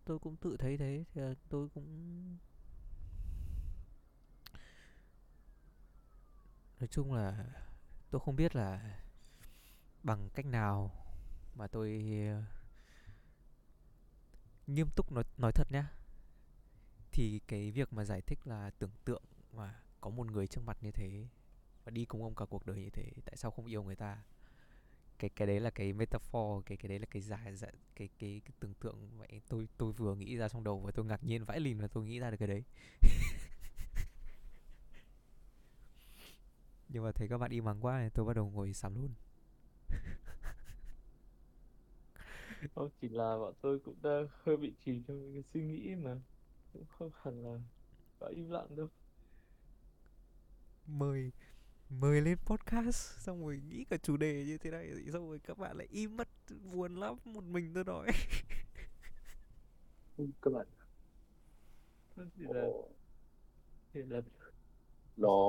tôi 0.04 0.18
cũng 0.18 0.36
tự 0.36 0.56
thấy 0.56 0.76
thế, 0.78 1.04
thì 1.14 1.20
tôi 1.48 1.68
cũng 1.68 1.88
nói 6.80 6.88
chung 6.88 7.12
là 7.12 7.46
tôi 8.10 8.20
không 8.20 8.36
biết 8.36 8.56
là 8.56 9.00
bằng 10.04 10.28
cách 10.34 10.46
nào 10.46 10.90
mà 11.54 11.66
tôi 11.66 12.02
ờ, 12.28 12.42
nghiêm 14.66 14.88
túc 14.96 15.12
nói 15.12 15.24
nói 15.38 15.52
thật 15.52 15.66
nhá? 15.72 15.92
Thì 17.12 17.40
cái 17.48 17.70
việc 17.70 17.92
mà 17.92 18.04
giải 18.04 18.20
thích 18.20 18.38
là 18.46 18.70
tưởng 18.78 18.90
tượng 19.04 19.22
mà 19.52 19.74
có 20.00 20.10
một 20.10 20.26
người 20.30 20.46
trước 20.46 20.60
mặt 20.66 20.78
như 20.80 20.90
thế 20.90 21.26
và 21.84 21.90
đi 21.90 22.04
cùng 22.04 22.22
ông 22.22 22.34
cả 22.34 22.44
cuộc 22.50 22.66
đời 22.66 22.76
như 22.76 22.90
thế 22.90 23.04
tại 23.24 23.36
sao 23.36 23.50
không 23.50 23.66
yêu 23.66 23.82
người 23.82 23.96
ta? 23.96 24.22
Cái 25.18 25.30
cái 25.30 25.46
đấy 25.46 25.60
là 25.60 25.70
cái 25.70 25.92
metaphor 25.92 26.64
cái 26.66 26.76
cái 26.76 26.88
đấy 26.88 26.98
là 26.98 27.06
cái 27.10 27.22
giải 27.22 27.56
giải 27.56 27.72
cái 27.96 28.08
cái, 28.18 28.40
cái 28.44 28.52
tưởng 28.60 28.74
tượng 28.74 29.18
vậy 29.18 29.40
tôi 29.48 29.68
tôi 29.76 29.92
vừa 29.92 30.14
nghĩ 30.14 30.36
ra 30.36 30.48
trong 30.48 30.64
đầu 30.64 30.80
và 30.80 30.90
tôi 30.92 31.04
ngạc 31.04 31.24
nhiên 31.24 31.44
vãi 31.44 31.60
lìn 31.60 31.78
là 31.78 31.88
tôi 31.88 32.06
nghĩ 32.06 32.18
ra 32.18 32.30
được 32.30 32.36
cái 32.36 32.48
đấy. 32.48 32.62
Nhưng 36.88 37.04
mà 37.04 37.12
thấy 37.12 37.28
các 37.28 37.38
bạn 37.38 37.50
im 37.50 37.64
mắng 37.64 37.84
quá 37.84 37.98
này 37.98 38.10
tôi 38.10 38.26
bắt 38.26 38.36
đầu 38.36 38.50
ngồi 38.50 38.72
sắm 38.72 38.94
luôn. 38.94 39.10
Không, 42.74 42.90
chỉ 43.00 43.08
là 43.08 43.38
bọn 43.38 43.54
tôi 43.60 43.78
cũng 43.78 43.96
đang 44.02 44.28
hơi 44.42 44.56
bị 44.56 44.72
chìm 44.84 45.02
trong 45.08 45.22
những 45.22 45.32
cái 45.34 45.42
suy 45.54 45.62
nghĩ 45.62 45.94
mà 45.94 46.16
cũng 46.72 46.84
không 46.98 47.10
hẳn 47.22 47.44
là 47.44 47.58
quá 48.18 48.28
im 48.28 48.50
lặng 48.50 48.76
đâu. 48.76 48.88
Mời 50.86 51.32
mời 51.90 52.20
lên 52.20 52.38
podcast 52.38 53.18
xong 53.18 53.46
rồi 53.46 53.60
nghĩ 53.68 53.84
cả 53.84 53.96
chủ 53.96 54.16
đề 54.16 54.44
như 54.44 54.58
thế 54.58 54.70
này 54.70 54.90
xong 55.12 55.28
rồi 55.28 55.38
các 55.38 55.58
bạn 55.58 55.76
lại 55.76 55.86
im 55.90 56.16
mất 56.16 56.28
buồn 56.72 56.94
lắm 56.94 57.16
một 57.24 57.44
mình 57.44 57.74
tôi 57.74 57.84
nói. 57.84 58.06
Các 60.42 60.50
bạn. 60.52 60.66
Chỉ 62.16 62.44
là 62.48 62.68
chỉ 63.94 64.02
là 64.02 64.20
nó 65.16 65.46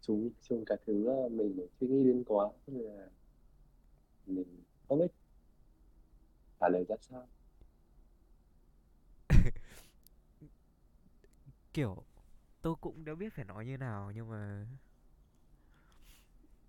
chúng 0.00 0.30
trong 0.42 0.64
cái 0.64 0.78
thứ 0.86 1.04
là 1.04 1.28
mình 1.28 1.66
suy 1.80 1.86
nghĩ 1.88 2.04
đến 2.04 2.24
quá 2.26 2.48
là 2.66 3.08
mình 4.26 4.62
không 4.88 4.98
biết 4.98 5.12
trả 6.60 6.68
lời 6.68 6.84
ra 6.88 6.96
sao 7.00 7.28
kiểu, 11.72 12.02
tôi 12.62 12.74
cũng 12.80 13.04
đã 13.04 13.14
biết 13.14 13.32
phải 13.32 13.44
nói 13.44 13.66
như 13.66 13.76
nào, 13.76 14.10
nhưng 14.10 14.30
mà 14.30 14.66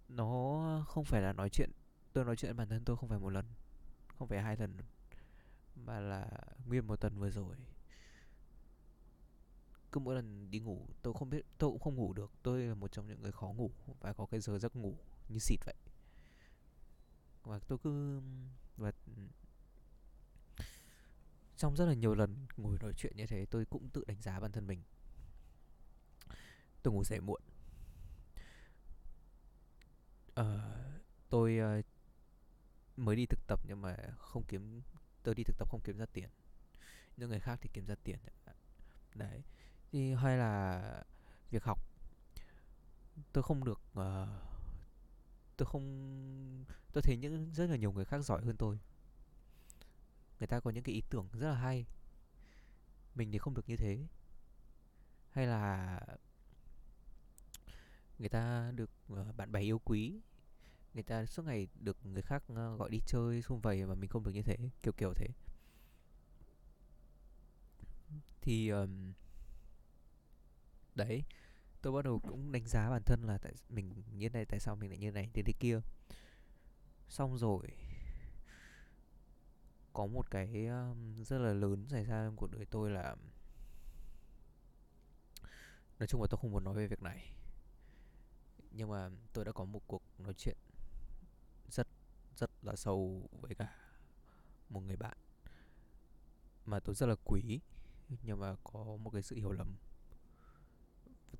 nó 0.09 0.85
không 0.87 1.05
phải 1.05 1.21
là 1.21 1.33
nói 1.33 1.49
chuyện, 1.49 1.69
tôi 2.13 2.25
nói 2.25 2.35
chuyện 2.35 2.55
bản 2.55 2.69
thân 2.69 2.85
tôi 2.85 2.97
không 2.97 3.09
phải 3.09 3.19
một 3.19 3.29
lần, 3.29 3.45
không 4.17 4.27
phải 4.27 4.41
hai 4.41 4.57
lần, 4.57 4.77
mà 5.75 5.99
là 5.99 6.27
nguyên 6.65 6.87
một 6.87 6.99
tuần 7.01 7.19
vừa 7.19 7.29
rồi. 7.29 7.55
Cứ 9.91 9.99
mỗi 9.99 10.15
lần 10.15 10.51
đi 10.51 10.59
ngủ, 10.59 10.87
tôi 11.01 11.13
không 11.13 11.29
biết, 11.29 11.45
tôi 11.57 11.71
cũng 11.71 11.79
không 11.79 11.95
ngủ 11.95 12.13
được. 12.13 12.31
Tôi 12.43 12.61
là 12.61 12.73
một 12.75 12.91
trong 12.91 13.07
những 13.07 13.21
người 13.21 13.31
khó 13.31 13.47
ngủ 13.47 13.71
và 13.99 14.13
có 14.13 14.25
cái 14.25 14.39
giờ 14.39 14.59
giấc 14.59 14.75
ngủ 14.75 14.95
như 15.29 15.39
xịt 15.39 15.59
vậy. 15.65 15.75
Và 17.43 17.59
tôi 17.59 17.77
cứ, 17.83 18.21
và 18.77 18.91
trong 21.57 21.75
rất 21.75 21.85
là 21.85 21.93
nhiều 21.93 22.15
lần 22.15 22.35
ngồi 22.57 22.77
nói 22.81 22.93
chuyện 22.93 23.13
như 23.15 23.27
thế 23.27 23.45
tôi 23.45 23.65
cũng 23.65 23.89
tự 23.89 24.03
đánh 24.07 24.21
giá 24.21 24.39
bản 24.39 24.51
thân 24.51 24.67
mình. 24.67 24.83
Tôi 26.83 26.93
ngủ 26.93 27.03
dậy 27.03 27.19
muộn. 27.19 27.41
À, 30.35 30.45
tôi 31.29 31.59
uh, 31.79 31.85
mới 32.97 33.15
đi 33.15 33.25
thực 33.25 33.39
tập 33.47 33.59
nhưng 33.67 33.81
mà 33.81 33.97
không 34.17 34.43
kiếm 34.43 34.81
tôi 35.23 35.35
đi 35.35 35.43
thực 35.43 35.57
tập 35.57 35.69
không 35.71 35.81
kiếm 35.83 35.97
ra 35.97 36.05
tiền. 36.05 36.29
Những 37.17 37.29
người 37.29 37.39
khác 37.39 37.59
thì 37.61 37.69
kiếm 37.73 37.85
ra 37.85 37.95
tiền. 38.03 38.19
Đấy. 39.15 39.43
Thì 39.91 40.13
hay 40.13 40.37
là 40.37 41.03
việc 41.51 41.63
học. 41.63 41.79
Tôi 43.33 43.43
không 43.43 43.63
được 43.63 43.81
uh, 43.99 44.29
tôi 45.57 45.65
không 45.65 46.65
tôi 46.93 47.01
thấy 47.01 47.17
những 47.17 47.53
rất 47.53 47.69
là 47.69 47.75
nhiều 47.75 47.91
người 47.91 48.05
khác 48.05 48.19
giỏi 48.19 48.41
hơn 48.45 48.57
tôi 48.57 48.79
người 50.39 50.47
ta 50.47 50.59
có 50.59 50.71
những 50.71 50.83
cái 50.83 50.95
ý 50.95 51.01
tưởng 51.09 51.27
rất 51.33 51.49
là 51.49 51.55
hay. 51.55 51.85
Mình 53.15 53.31
thì 53.31 53.37
không 53.37 53.53
được 53.53 53.69
như 53.69 53.77
thế. 53.77 54.07
Hay 55.31 55.47
là 55.47 55.99
người 58.19 58.29
ta 58.29 58.71
được 58.75 58.89
ờ, 59.09 59.33
bạn 59.37 59.51
bè 59.51 59.61
yêu 59.61 59.79
quý 59.79 60.19
người 60.97 61.03
ta 61.03 61.25
suốt 61.25 61.45
ngày 61.45 61.67
được 61.79 61.97
người 62.03 62.21
khác 62.21 62.43
ờ, 62.47 62.75
gọi 62.75 62.89
đi 62.89 62.99
chơi 63.07 63.41
xung 63.41 63.59
vầy 63.59 63.85
mà 63.85 63.95
mình 63.95 64.09
không 64.09 64.23
được 64.23 64.31
như 64.31 64.41
thế 64.41 64.57
kiểu 64.83 64.93
kiểu 64.93 65.13
thế. 65.13 65.27
Thì 68.41 68.69
um, 68.69 69.13
đấy 70.95 71.23
tôi 71.81 71.93
bắt 71.93 72.05
đầu 72.05 72.19
cũng 72.19 72.51
đánh 72.51 72.67
giá 72.67 72.89
bản 72.89 73.01
thân 73.05 73.23
là 73.23 73.37
tại 73.37 73.53
mình 73.69 74.03
như 74.11 74.29
này 74.29 74.45
tại 74.45 74.59
sao 74.59 74.75
mình 74.75 74.89
lại 74.89 74.97
như 74.97 75.11
này 75.11 75.29
thế 75.33 75.43
thế 75.43 75.53
kia. 75.59 75.81
Xong 77.09 77.37
rồi 77.37 77.67
có 79.97 80.05
một 80.05 80.31
cái 80.31 80.67
rất 81.15 81.37
là 81.37 81.53
lớn 81.53 81.87
xảy 81.89 82.03
ra 82.05 82.25
trong 82.25 82.35
cuộc 82.35 82.51
đời 82.51 82.65
tôi 82.65 82.91
là 82.91 83.15
nói 85.99 86.07
chung 86.07 86.21
là 86.21 86.27
tôi 86.29 86.37
không 86.41 86.51
muốn 86.51 86.63
nói 86.63 86.73
về 86.75 86.87
việc 86.87 87.01
này. 87.01 87.33
Nhưng 88.71 88.89
mà 88.89 89.09
tôi 89.33 89.45
đã 89.45 89.51
có 89.51 89.65
một 89.65 89.81
cuộc 89.87 90.01
nói 90.17 90.33
chuyện 90.33 90.57
rất 91.69 91.87
rất 92.35 92.51
là 92.61 92.75
sâu 92.75 93.29
với 93.41 93.55
cả 93.55 93.75
một 94.69 94.79
người 94.79 94.97
bạn 94.97 95.17
mà 96.65 96.79
tôi 96.79 96.95
rất 96.95 97.07
là 97.07 97.15
quý, 97.25 97.59
nhưng 98.23 98.39
mà 98.39 98.55
có 98.63 98.97
một 98.97 99.09
cái 99.09 99.21
sự 99.21 99.35
hiểu 99.35 99.51
lầm. 99.51 99.75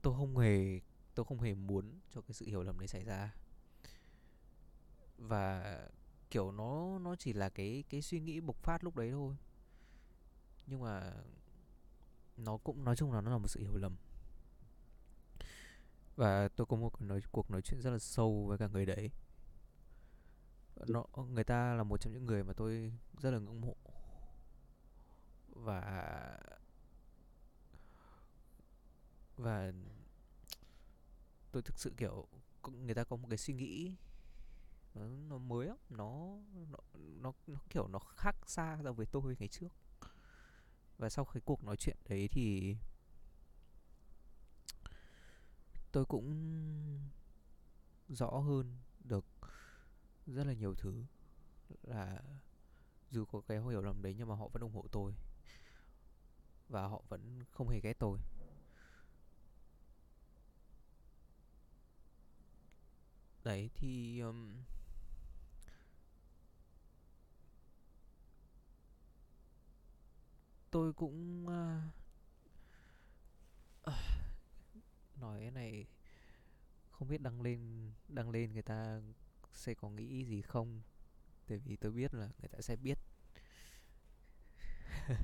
Tôi 0.01 0.13
không 0.17 0.37
hề, 0.37 0.79
tôi 1.15 1.25
không 1.25 1.41
hề 1.41 1.53
muốn 1.53 1.99
cho 2.09 2.21
cái 2.21 2.33
sự 2.33 2.45
hiểu 2.45 2.63
lầm 2.63 2.79
đấy 2.79 2.87
xảy 2.87 3.03
ra. 3.03 3.35
Và 5.17 5.79
kiểu 6.31 6.51
nó 6.51 6.99
nó 6.99 7.15
chỉ 7.15 7.33
là 7.33 7.49
cái 7.49 7.83
cái 7.89 8.01
suy 8.01 8.19
nghĩ 8.19 8.39
bộc 8.39 8.55
phát 8.63 8.83
lúc 8.83 8.95
đấy 8.95 9.11
thôi. 9.11 9.35
Nhưng 10.67 10.81
mà 10.81 11.13
nó 12.37 12.57
cũng 12.57 12.83
nói 12.83 12.95
chung 12.95 13.11
là 13.11 13.21
nó 13.21 13.31
là 13.31 13.37
một 13.37 13.47
sự 13.47 13.59
hiểu 13.59 13.77
lầm. 13.77 13.95
Và 16.15 16.47
tôi 16.47 16.67
có 16.67 16.77
một 16.77 16.89
cuộc 16.89 17.05
nói, 17.05 17.21
cuộc 17.31 17.51
nói 17.51 17.61
chuyện 17.61 17.81
rất 17.81 17.91
là 17.91 17.99
sâu 17.99 18.45
với 18.47 18.57
cả 18.57 18.67
người 18.67 18.85
đấy. 18.85 19.11
Nó 20.87 21.05
người 21.29 21.43
ta 21.43 21.73
là 21.73 21.83
một 21.83 22.01
trong 22.01 22.13
những 22.13 22.25
người 22.25 22.43
mà 22.43 22.53
tôi 22.53 22.93
rất 23.17 23.31
là 23.31 23.39
ngưỡng 23.39 23.61
mộ. 23.61 23.75
Và 25.49 26.39
và 29.37 29.71
tôi 31.51 31.61
thực 31.61 31.79
sự 31.79 31.93
kiểu 31.97 32.27
người 32.65 32.95
ta 32.95 33.03
có 33.03 33.15
một 33.15 33.27
cái 33.29 33.37
suy 33.37 33.53
nghĩ 33.53 33.95
nó, 34.97 35.07
nó 35.07 35.37
mới 35.37 35.67
lắm 35.67 35.77
nó 35.89 36.37
nó, 36.53 36.79
nó 36.93 37.33
nó 37.47 37.59
kiểu 37.69 37.87
nó 37.87 37.99
khác 37.99 38.35
xa 38.47 38.79
so 38.83 38.93
với 38.93 39.05
tôi 39.05 39.35
ngày 39.39 39.47
trước. 39.47 39.69
Và 40.97 41.09
sau 41.09 41.25
cái 41.25 41.41
cuộc 41.45 41.63
nói 41.63 41.77
chuyện 41.77 41.97
đấy 42.09 42.27
thì 42.31 42.77
tôi 45.91 46.05
cũng 46.05 46.99
rõ 48.09 48.29
hơn 48.29 48.77
được 48.99 49.25
rất 50.27 50.43
là 50.43 50.53
nhiều 50.53 50.75
thứ. 50.75 51.03
Là 51.83 52.21
dù 53.11 53.25
có 53.25 53.41
cái 53.41 53.61
hiểu 53.61 53.81
lầm 53.81 54.01
đấy 54.01 54.15
nhưng 54.17 54.27
mà 54.27 54.35
họ 54.35 54.47
vẫn 54.47 54.61
ủng 54.61 54.73
hộ 54.73 54.85
tôi. 54.91 55.13
Và 56.69 56.87
họ 56.87 57.01
vẫn 57.09 57.43
không 57.51 57.69
hề 57.69 57.79
ghét 57.79 57.99
tôi. 57.99 58.19
Đấy 63.43 63.69
thì 63.75 64.19
um, 64.19 64.55
tôi 70.71 70.93
cũng 70.93 71.45
uh, 71.47 71.53
nói 75.21 75.39
cái 75.39 75.51
này 75.51 75.85
không 76.91 77.07
biết 77.07 77.21
đăng 77.21 77.41
lên 77.41 77.91
đăng 78.07 78.29
lên 78.29 78.53
người 78.53 78.61
ta 78.61 79.01
sẽ 79.53 79.73
có 79.73 79.89
nghĩ 79.89 80.25
gì 80.25 80.41
không? 80.41 80.81
Tại 81.47 81.57
vì 81.57 81.75
tôi 81.75 81.91
biết 81.91 82.13
là 82.13 82.29
người 82.39 82.49
ta 82.51 82.61
sẽ 82.61 82.75
biết. 82.75 82.97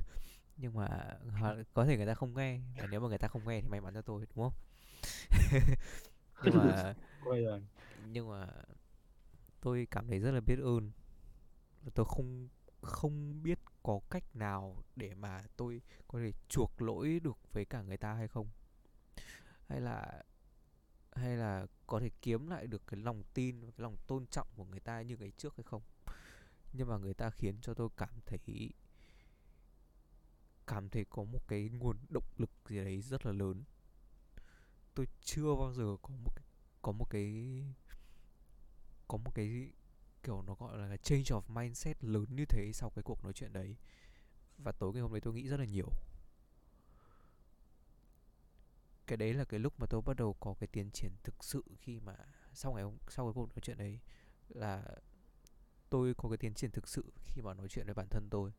Nhưng 0.57 0.73
mà 0.73 1.17
hoặc- 1.39 1.57
có 1.73 1.85
thể 1.85 1.97
người 1.97 2.05
ta 2.05 2.13
không 2.13 2.33
nghe 2.33 2.59
và 2.77 2.87
nếu 2.87 2.99
mà 2.99 3.07
người 3.07 3.17
ta 3.17 3.27
không 3.27 3.47
nghe 3.47 3.61
thì 3.61 3.67
may 3.67 3.81
mắn 3.81 3.93
cho 3.93 4.01
tôi 4.01 4.25
đúng 4.35 4.43
không? 4.49 4.53
Nhưng 6.43 6.57
mà 6.57 6.93
nhưng 8.05 8.29
mà 8.29 8.47
tôi 9.61 9.87
cảm 9.91 10.07
thấy 10.07 10.19
rất 10.19 10.31
là 10.31 10.41
biết 10.41 10.59
ơn. 10.59 10.91
Tôi 11.95 12.05
không 12.09 12.47
không 12.83 13.43
biết 13.43 13.59
có 13.83 13.99
cách 14.09 14.35
nào 14.35 14.83
để 14.95 15.13
mà 15.13 15.43
tôi 15.57 15.81
có 16.07 16.19
thể 16.19 16.31
chuộc 16.49 16.81
lỗi 16.81 17.19
được 17.23 17.37
với 17.51 17.65
cả 17.65 17.81
người 17.81 17.97
ta 17.97 18.13
hay 18.13 18.27
không? 18.27 18.47
Hay 19.67 19.81
là 19.81 20.23
hay 21.11 21.37
là 21.37 21.67
có 21.87 21.99
thể 21.99 22.09
kiếm 22.21 22.47
lại 22.47 22.67
được 22.67 22.87
cái 22.87 22.99
lòng 22.99 23.23
tin 23.33 23.61
và 23.65 23.71
cái 23.77 23.83
lòng 23.83 23.95
tôn 24.07 24.27
trọng 24.27 24.47
của 24.55 24.65
người 24.65 24.79
ta 24.79 25.01
như 25.01 25.17
ngày 25.17 25.31
trước 25.37 25.55
hay 25.57 25.63
không? 25.63 25.81
Nhưng 26.73 26.87
mà 26.87 26.97
người 26.97 27.13
ta 27.13 27.29
khiến 27.29 27.61
cho 27.61 27.73
tôi 27.73 27.89
cảm 27.97 28.19
thấy 28.25 28.69
cảm 30.67 30.89
thấy 30.89 31.05
có 31.05 31.23
một 31.23 31.47
cái 31.47 31.69
nguồn 31.69 31.97
động 32.09 32.23
lực 32.37 32.51
gì 32.69 32.77
đấy 32.77 33.01
rất 33.01 33.25
là 33.25 33.31
lớn. 33.31 33.63
Tôi 34.93 35.07
chưa 35.21 35.55
bao 35.55 35.73
giờ 35.73 35.95
có 36.01 36.09
một 36.23 36.31
cái, 36.35 36.45
có 36.81 36.91
một 36.91 37.05
cái 37.09 37.63
có 39.07 39.17
một 39.17 39.31
cái 39.35 39.71
kiểu 40.23 40.41
nó 40.41 40.55
gọi 40.55 40.77
là 40.77 40.97
change 40.97 41.23
of 41.23 41.41
mindset 41.47 42.03
lớn 42.03 42.25
như 42.29 42.45
thế 42.45 42.71
sau 42.73 42.89
cái 42.89 43.03
cuộc 43.03 43.23
nói 43.23 43.33
chuyện 43.33 43.53
đấy. 43.53 43.75
Và 44.57 44.71
tối 44.71 44.93
ngày 44.93 45.01
hôm 45.01 45.11
đấy 45.11 45.21
tôi 45.21 45.33
nghĩ 45.33 45.47
rất 45.47 45.59
là 45.59 45.65
nhiều. 45.65 45.89
Cái 49.07 49.17
đấy 49.17 49.33
là 49.33 49.43
cái 49.43 49.59
lúc 49.59 49.79
mà 49.79 49.87
tôi 49.87 50.01
bắt 50.01 50.17
đầu 50.17 50.33
có 50.33 50.55
cái 50.59 50.67
tiến 50.67 50.91
triển 50.91 51.11
thực 51.23 51.43
sự 51.43 51.63
khi 51.77 51.99
mà 51.99 52.15
sau 52.53 52.73
ngày 52.73 52.83
hôm, 52.83 52.97
sau 53.07 53.25
cái 53.25 53.33
cuộc 53.33 53.49
nói 53.49 53.61
chuyện 53.61 53.77
đấy 53.77 53.99
là 54.49 54.83
tôi 55.89 56.13
có 56.13 56.29
cái 56.29 56.37
tiến 56.37 56.53
triển 56.53 56.71
thực 56.71 56.87
sự 56.87 57.13
khi 57.23 57.41
mà 57.41 57.53
nói 57.53 57.67
chuyện 57.69 57.85
với 57.85 57.93
bản 57.93 58.07
thân 58.09 58.27
tôi. 58.29 58.53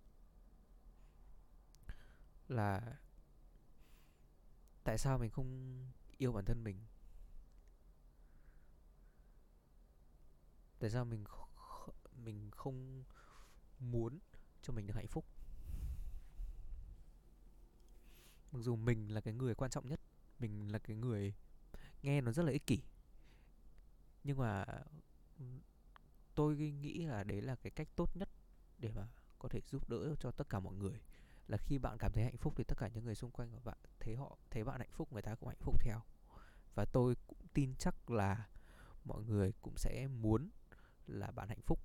Là 2.48 2.98
tại 4.84 4.98
sao 4.98 5.18
mình 5.18 5.30
không 5.30 5.78
yêu 6.18 6.32
bản 6.32 6.44
thân 6.44 6.64
mình? 6.64 6.76
Tại 10.78 10.90
sao 10.90 11.04
mình 11.04 11.24
mình 12.24 12.50
không 12.50 13.04
muốn 13.78 14.18
cho 14.62 14.72
mình 14.72 14.86
được 14.86 14.94
hạnh 14.96 15.08
phúc. 15.08 15.24
Mặc 18.52 18.60
dù 18.60 18.76
mình 18.76 19.14
là 19.14 19.20
cái 19.20 19.34
người 19.34 19.54
quan 19.54 19.70
trọng 19.70 19.88
nhất, 19.88 20.00
mình 20.38 20.72
là 20.72 20.78
cái 20.78 20.96
người 20.96 21.34
nghe 22.02 22.20
nó 22.20 22.32
rất 22.32 22.42
là 22.42 22.52
ích 22.52 22.66
kỷ. 22.66 22.82
Nhưng 24.24 24.38
mà 24.38 24.64
tôi 26.34 26.56
nghĩ 26.56 27.04
là 27.04 27.24
đấy 27.24 27.42
là 27.42 27.56
cái 27.56 27.70
cách 27.70 27.88
tốt 27.96 28.16
nhất 28.16 28.28
để 28.78 28.92
mà 28.92 29.08
có 29.38 29.48
thể 29.48 29.60
giúp 29.60 29.88
đỡ 29.88 30.14
cho 30.20 30.30
tất 30.30 30.48
cả 30.48 30.60
mọi 30.60 30.74
người. 30.74 31.00
Là 31.48 31.56
khi 31.56 31.78
bạn 31.78 31.98
cảm 31.98 32.12
thấy 32.12 32.24
hạnh 32.24 32.36
phúc 32.36 32.54
thì 32.56 32.64
tất 32.64 32.78
cả 32.78 32.88
những 32.88 33.04
người 33.04 33.14
xung 33.14 33.30
quanh 33.30 33.50
của 33.50 33.60
bạn, 33.64 33.78
thấy 34.00 34.16
họ, 34.16 34.38
thấy 34.50 34.64
bạn 34.64 34.80
hạnh 34.80 34.92
phúc, 34.92 35.12
người 35.12 35.22
ta 35.22 35.34
cũng 35.34 35.48
hạnh 35.48 35.60
phúc 35.60 35.74
theo. 35.80 36.00
Và 36.74 36.84
tôi 36.84 37.14
cũng 37.26 37.38
tin 37.54 37.74
chắc 37.78 38.10
là 38.10 38.48
mọi 39.04 39.22
người 39.24 39.52
cũng 39.62 39.76
sẽ 39.76 40.06
muốn 40.06 40.50
là 41.06 41.30
bạn 41.30 41.48
hạnh 41.48 41.62
phúc. 41.62 41.80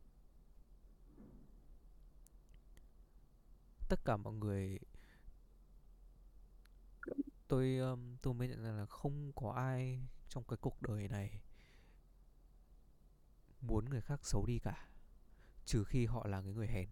Tất 3.89 4.05
cả 4.05 4.17
mọi 4.17 4.33
người 4.33 4.79
tôi 7.47 7.77
um, 7.77 8.17
tôi 8.21 8.33
mới 8.33 8.47
nhận 8.47 8.63
ra 8.63 8.71
là 8.71 8.85
không 8.85 9.31
có 9.35 9.51
ai 9.51 10.07
trong 10.29 10.43
cái 10.43 10.57
cuộc 10.61 10.81
đời 10.81 11.07
này 11.07 11.41
muốn 13.61 13.85
người 13.85 14.01
khác 14.01 14.19
xấu 14.25 14.45
đi 14.45 14.59
cả 14.59 14.87
trừ 15.65 15.83
khi 15.83 16.05
họ 16.05 16.27
là 16.27 16.41
cái 16.41 16.53
người 16.53 16.67
hèn. 16.67 16.89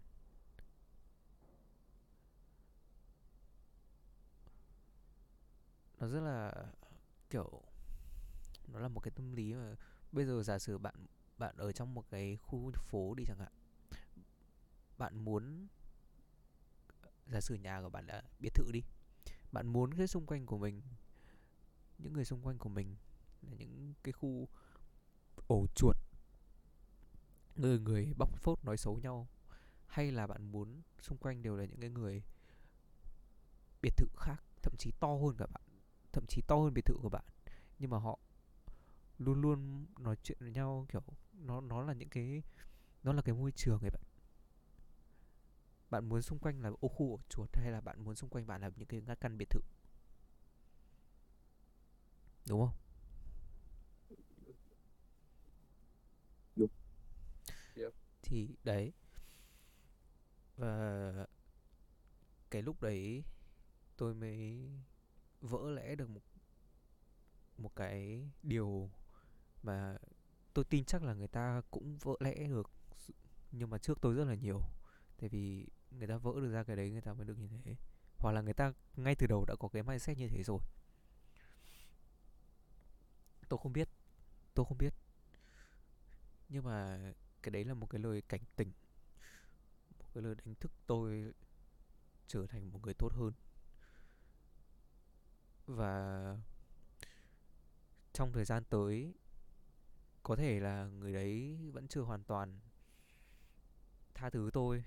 Nó 5.98 6.08
rất 6.08 6.20
là 6.20 6.66
kiểu 7.30 7.62
nó 8.66 8.78
là 8.78 8.88
một 8.88 9.00
cái 9.00 9.10
tâm 9.10 9.32
lý 9.32 9.54
mà 9.54 9.74
bây 10.12 10.26
giờ 10.26 10.42
giả 10.42 10.58
sử 10.58 10.78
bạn 10.78 11.06
bạn 11.38 11.56
ở 11.56 11.72
trong 11.72 11.94
một 11.94 12.04
cái 12.10 12.36
khu 12.36 12.72
phố 12.72 13.14
đi 13.14 13.24
chẳng 13.26 13.38
hạn 13.38 13.52
bạn 14.98 15.24
muốn 15.24 15.66
giả 17.28 17.40
sử 17.40 17.54
nhà 17.54 17.80
của 17.82 17.90
bạn 17.90 18.06
là 18.06 18.22
biệt 18.40 18.54
thự 18.54 18.64
đi, 18.72 18.82
bạn 19.52 19.66
muốn 19.66 19.94
cái 19.94 20.06
xung 20.06 20.26
quanh 20.26 20.46
của 20.46 20.58
mình, 20.58 20.82
những 21.98 22.12
người 22.12 22.24
xung 22.24 22.42
quanh 22.42 22.58
của 22.58 22.68
mình 22.68 22.96
là 23.42 23.54
những 23.58 23.94
cái 24.02 24.12
khu 24.12 24.48
ổ 25.46 25.66
chuột, 25.74 25.96
người 27.56 27.78
người 27.78 28.12
bóc 28.18 28.36
phốt 28.36 28.64
nói 28.64 28.76
xấu 28.76 28.98
nhau, 28.98 29.28
hay 29.86 30.12
là 30.12 30.26
bạn 30.26 30.52
muốn 30.52 30.82
xung 31.00 31.18
quanh 31.18 31.42
đều 31.42 31.56
là 31.56 31.64
những 31.64 31.80
cái 31.80 31.90
người 31.90 32.22
biệt 33.82 33.96
thự 33.96 34.06
khác, 34.16 34.42
thậm 34.62 34.74
chí 34.78 34.90
to 35.00 35.08
hơn 35.08 35.36
cả 35.38 35.46
bạn, 35.46 35.62
thậm 36.12 36.24
chí 36.28 36.42
to 36.46 36.56
hơn 36.56 36.74
biệt 36.74 36.84
thự 36.84 36.94
của 37.02 37.08
bạn, 37.08 37.24
nhưng 37.78 37.90
mà 37.90 37.98
họ 37.98 38.18
luôn 39.18 39.40
luôn 39.40 39.86
nói 39.98 40.16
chuyện 40.22 40.38
với 40.40 40.50
nhau, 40.50 40.86
kiểu 40.88 41.02
nó 41.32 41.60
nó 41.60 41.82
là 41.82 41.92
những 41.92 42.08
cái, 42.08 42.42
nó 43.02 43.12
là 43.12 43.22
cái 43.22 43.34
môi 43.34 43.52
trường 43.52 43.80
ấy 43.80 43.90
bạn 43.90 44.02
bạn 45.90 46.08
muốn 46.08 46.22
xung 46.22 46.38
quanh 46.38 46.62
là 46.62 46.70
ô 46.80 46.88
khu 46.88 47.12
ổ 47.16 47.20
chuột 47.28 47.56
hay 47.56 47.70
là 47.72 47.80
bạn 47.80 48.04
muốn 48.04 48.14
xung 48.14 48.30
quanh 48.30 48.46
bạn 48.46 48.60
là 48.60 48.70
những 48.76 48.88
cái 48.88 49.02
căn 49.20 49.38
biệt 49.38 49.50
thự? 49.50 49.60
Đúng 52.48 52.60
không? 52.60 52.74
Đúng. 56.56 56.70
Yep. 57.76 57.92
thì 58.22 58.48
đấy. 58.64 58.92
Và 60.56 61.26
cái 62.50 62.62
lúc 62.62 62.80
đấy 62.80 63.24
tôi 63.96 64.14
mới 64.14 64.70
vỡ 65.40 65.70
lẽ 65.70 65.94
được 65.94 66.10
một 66.10 66.20
một 67.58 67.76
cái 67.76 68.30
điều 68.42 68.90
mà 69.62 69.98
tôi 70.54 70.64
tin 70.64 70.84
chắc 70.84 71.02
là 71.02 71.14
người 71.14 71.28
ta 71.28 71.62
cũng 71.70 71.98
vỡ 71.98 72.12
lẽ 72.20 72.46
được 72.48 72.70
nhưng 73.52 73.70
mà 73.70 73.78
trước 73.78 73.98
tôi 74.00 74.14
rất 74.14 74.24
là 74.24 74.34
nhiều. 74.34 74.60
Tại 75.16 75.28
vì 75.28 75.66
người 75.90 76.08
ta 76.08 76.16
vỡ 76.16 76.32
được 76.40 76.52
ra 76.52 76.62
cái 76.62 76.76
đấy, 76.76 76.90
người 76.90 77.00
ta 77.00 77.12
mới 77.12 77.24
được 77.24 77.38
như 77.38 77.48
thế. 77.64 77.76
Hoặc 78.18 78.32
là 78.32 78.40
người 78.40 78.54
ta 78.54 78.72
ngay 78.96 79.14
từ 79.14 79.26
đầu 79.26 79.44
đã 79.44 79.54
có 79.56 79.68
cái 79.68 79.82
mindset 79.82 80.18
như 80.18 80.28
thế 80.28 80.42
rồi. 80.42 80.60
Tôi 83.48 83.58
không 83.62 83.72
biết, 83.72 83.88
tôi 84.54 84.66
không 84.68 84.78
biết. 84.78 84.94
Nhưng 86.48 86.64
mà 86.64 86.98
cái 87.42 87.50
đấy 87.50 87.64
là 87.64 87.74
một 87.74 87.86
cái 87.90 87.98
lời 87.98 88.22
cảnh 88.22 88.40
tỉnh, 88.56 88.72
một 89.98 90.06
cái 90.14 90.22
lời 90.22 90.34
đánh 90.34 90.54
thức 90.54 90.72
tôi 90.86 91.32
trở 92.26 92.46
thành 92.46 92.72
một 92.72 92.80
người 92.82 92.94
tốt 92.94 93.12
hơn. 93.12 93.32
Và 95.66 96.36
trong 98.12 98.32
thời 98.32 98.44
gian 98.44 98.64
tới, 98.64 99.14
có 100.22 100.36
thể 100.36 100.60
là 100.60 100.86
người 100.86 101.12
đấy 101.12 101.58
vẫn 101.72 101.88
chưa 101.88 102.00
hoàn 102.00 102.24
toàn 102.24 102.60
tha 104.14 104.30
thứ 104.30 104.50
tôi 104.52 104.84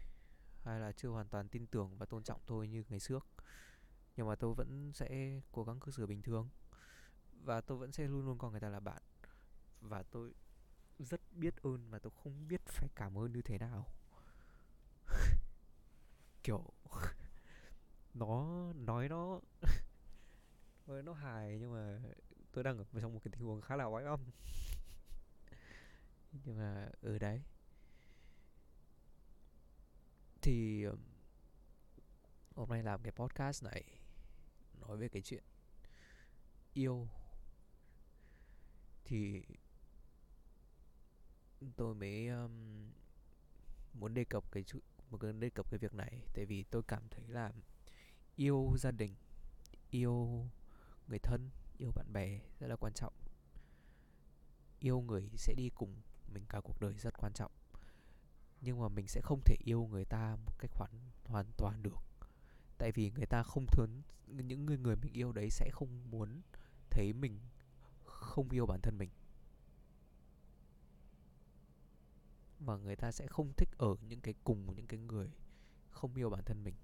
hay 0.63 0.79
là 0.79 0.91
chưa 0.91 1.09
hoàn 1.09 1.27
toàn 1.27 1.49
tin 1.49 1.67
tưởng 1.67 1.97
và 1.97 2.05
tôn 2.05 2.23
trọng 2.23 2.39
tôi 2.45 2.67
như 2.67 2.83
ngày 2.89 2.99
trước 2.99 3.27
nhưng 4.15 4.27
mà 4.27 4.35
tôi 4.35 4.53
vẫn 4.53 4.91
sẽ 4.93 5.39
cố 5.51 5.63
gắng 5.63 5.79
cư 5.79 5.91
xử 5.91 6.07
bình 6.07 6.21
thường. 6.21 6.49
Và 7.43 7.61
tôi 7.61 7.77
vẫn 7.77 7.91
sẽ 7.91 8.07
luôn 8.07 8.25
luôn 8.25 8.37
coi 8.37 8.51
người 8.51 8.59
ta 8.59 8.69
là 8.69 8.79
bạn. 8.79 9.01
Và 9.81 10.03
tôi 10.03 10.33
rất 10.99 11.21
biết 11.31 11.63
ơn 11.63 11.89
và 11.89 11.99
tôi 11.99 12.11
không 12.23 12.47
biết 12.47 12.61
phải 12.65 12.89
cảm 12.95 13.17
ơn 13.17 13.31
như 13.31 13.41
thế 13.41 13.57
nào. 13.57 13.87
Kiểu, 16.43 16.63
nó 18.13 18.47
nói 18.73 19.09
nó 19.09 19.39
nói 20.87 21.03
nó 21.03 21.13
hài 21.13 21.59
nhưng 21.59 21.73
mà 21.73 21.99
tôi 22.51 22.63
đang 22.63 22.77
ở 22.77 22.85
trong 23.01 23.13
một 23.13 23.19
cái 23.23 23.31
tình 23.31 23.41
huống 23.41 23.61
khá 23.61 23.75
là 23.75 23.85
oái 23.85 24.05
âm 24.05 24.19
nhưng 26.31 26.57
mà 26.57 26.89
ở 27.01 27.19
đấy 27.19 27.41
thì 30.41 30.85
hôm 32.55 32.69
nay 32.69 32.83
làm 32.83 33.03
cái 33.03 33.11
podcast 33.11 33.63
này 33.63 33.83
nói 34.79 34.97
về 34.97 35.07
cái 35.09 35.21
chuyện 35.21 35.43
yêu. 36.73 37.07
Thì 39.05 39.43
tôi 41.75 41.95
mới 41.95 42.27
um, 42.27 42.91
muốn 43.93 44.13
đề 44.13 44.23
cập 44.23 44.51
cái 44.51 44.63
muốn 45.09 45.39
đề 45.39 45.49
cập 45.49 45.71
cái 45.71 45.77
việc 45.77 45.93
này. 45.93 46.21
Tại 46.33 46.45
vì 46.45 46.63
tôi 46.63 46.83
cảm 46.87 47.03
thấy 47.09 47.27
là 47.27 47.51
yêu 48.35 48.75
gia 48.77 48.91
đình 48.91 49.15
yêu 49.89 50.45
người 51.07 51.19
thân 51.19 51.49
yêu 51.77 51.91
bạn 51.95 52.13
bè 52.13 52.39
rất 52.59 52.67
là 52.67 52.75
quan 52.75 52.93
trọng. 52.93 53.13
Yêu 54.79 55.01
người 55.01 55.29
sẽ 55.35 55.53
đi 55.57 55.69
cùng 55.75 56.01
mình 56.33 56.45
cả 56.49 56.61
cuộc 56.63 56.81
đời 56.81 56.93
rất 56.93 57.17
quan 57.17 57.33
trọng 57.33 57.51
nhưng 58.61 58.79
mà 58.79 58.89
mình 58.89 59.07
sẽ 59.07 59.21
không 59.21 59.41
thể 59.45 59.55
yêu 59.65 59.87
người 59.91 60.05
ta 60.05 60.35
một 60.45 60.59
cách 60.59 60.71
hoàn 60.73 60.91
hoàn 61.25 61.45
toàn 61.57 61.83
được. 61.83 62.03
Tại 62.77 62.91
vì 62.91 63.11
người 63.11 63.25
ta 63.25 63.43
không 63.43 63.65
thuấn 63.65 64.01
những 64.27 64.65
người 64.65 64.77
người 64.77 64.95
mình 64.95 65.13
yêu 65.13 65.31
đấy 65.31 65.49
sẽ 65.49 65.69
không 65.71 66.11
muốn 66.11 66.41
thấy 66.89 67.13
mình 67.13 67.39
không 68.03 68.49
yêu 68.49 68.65
bản 68.65 68.81
thân 68.81 68.97
mình. 68.97 69.09
Và 72.59 72.77
người 72.77 72.95
ta 72.95 73.11
sẽ 73.11 73.27
không 73.27 73.53
thích 73.57 73.69
ở 73.77 73.95
những 74.09 74.21
cái 74.21 74.33
cùng 74.43 74.75
những 74.75 74.87
cái 74.87 74.99
người 74.99 75.31
không 75.91 76.15
yêu 76.15 76.29
bản 76.29 76.43
thân 76.45 76.63
mình. 76.63 76.75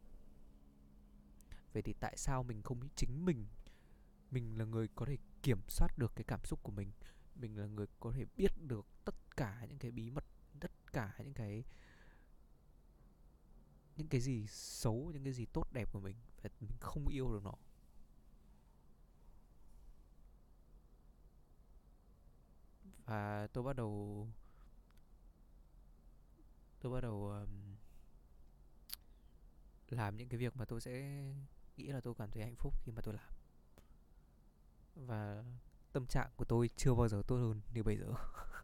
Vậy 1.74 1.82
thì 1.82 1.94
tại 2.00 2.18
sao 2.18 2.44
mình 2.44 2.62
không 2.62 2.90
chính 2.96 3.26
mình 3.26 3.46
mình 4.32 4.58
là 4.58 4.66
người 4.66 4.88
có 4.96 5.06
thể 5.06 5.18
kiểm 5.44 5.60
soát 5.68 5.98
được 5.98 6.16
cái 6.16 6.24
cảm 6.24 6.46
xúc 6.46 6.60
của 6.64 6.72
mình? 6.72 6.92
Mình 7.36 7.58
là 7.58 7.66
người 7.66 7.86
có 8.00 8.12
thể 8.12 8.26
biết 8.38 8.52
được 8.62 8.86
tất 9.06 9.16
cả 9.38 9.66
những 9.70 9.80
cái 9.80 9.92
bí 9.92 10.10
mật 10.10 10.24
tất 10.88 10.94
cả 10.94 11.14
những 11.18 11.34
cái 11.34 11.64
những 13.98 14.08
cái 14.08 14.22
gì 14.22 14.48
xấu 14.48 15.12
những 15.14 15.24
cái 15.24 15.34
gì 15.34 15.46
tốt 15.46 15.74
đẹp 15.74 15.92
của 15.92 16.00
mình 16.00 16.16
và 16.42 16.50
mình 16.60 16.72
không 16.80 17.08
yêu 17.08 17.32
được 17.34 17.44
nó. 17.44 17.54
Và 23.06 23.48
tôi 23.54 23.64
bắt 23.64 23.76
đầu 23.76 24.28
tôi 26.80 26.94
bắt 26.94 27.02
đầu 27.02 27.30
um, 27.30 27.76
làm 29.90 30.18
những 30.18 30.30
cái 30.30 30.38
việc 30.38 30.56
mà 30.58 30.66
tôi 30.66 30.82
sẽ 30.82 31.24
nghĩ 31.78 31.88
là 31.88 32.02
tôi 32.02 32.14
cảm 32.18 32.32
thấy 32.32 32.44
hạnh 32.44 32.56
phúc 32.56 32.74
khi 32.84 32.92
mà 32.92 33.02
tôi 33.02 33.14
làm. 33.14 33.32
Và 34.96 35.44
tâm 35.92 36.08
trạng 36.08 36.30
của 36.36 36.46
tôi 36.46 36.70
chưa 36.76 36.94
bao 36.94 37.08
giờ 37.08 37.22
tốt 37.28 37.36
hơn 37.36 37.62
như 37.74 37.84
bây 37.84 37.98
giờ. 37.98 38.14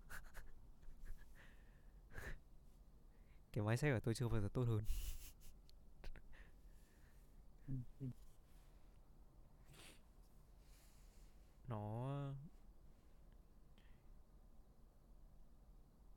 cái 3.54 3.78
xe 3.78 3.94
của 3.94 4.00
tôi 4.00 4.14
chưa 4.14 4.28
bao 4.28 4.42
giờ 4.42 4.50
tốt 4.54 4.64
hơn. 4.64 4.84
Nó 11.68 12.14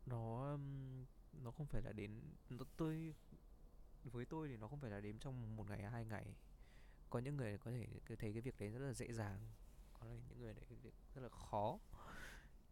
nó 0.07 0.53
um, 0.53 1.05
nó 1.33 1.51
không 1.51 1.67
phải 1.67 1.83
là 1.83 1.93
đến 1.93 2.21
nó, 2.51 2.65
tôi 2.77 3.15
với 4.05 4.25
tôi 4.25 4.49
thì 4.49 4.57
nó 4.57 4.69
không 4.69 4.81
phải 4.81 4.91
là 4.91 5.01
đến 5.01 5.19
trong 5.19 5.57
một 5.57 5.69
ngày 5.69 5.83
hai 5.83 6.05
ngày. 6.05 6.35
Có 7.11 7.19
những 7.19 7.37
người 7.37 7.59
có 7.59 7.71
thể 7.71 7.87
thấy 8.17 8.33
cái 8.33 8.41
việc 8.41 8.55
đấy 8.59 8.71
rất 8.71 8.79
là 8.87 8.93
dễ 8.93 9.13
dàng 9.13 9.39
có 10.01 10.07
những 10.07 10.41
người 10.41 10.55
đấy 10.55 10.65
rất 11.15 11.21
là 11.21 11.29
khó. 11.29 11.79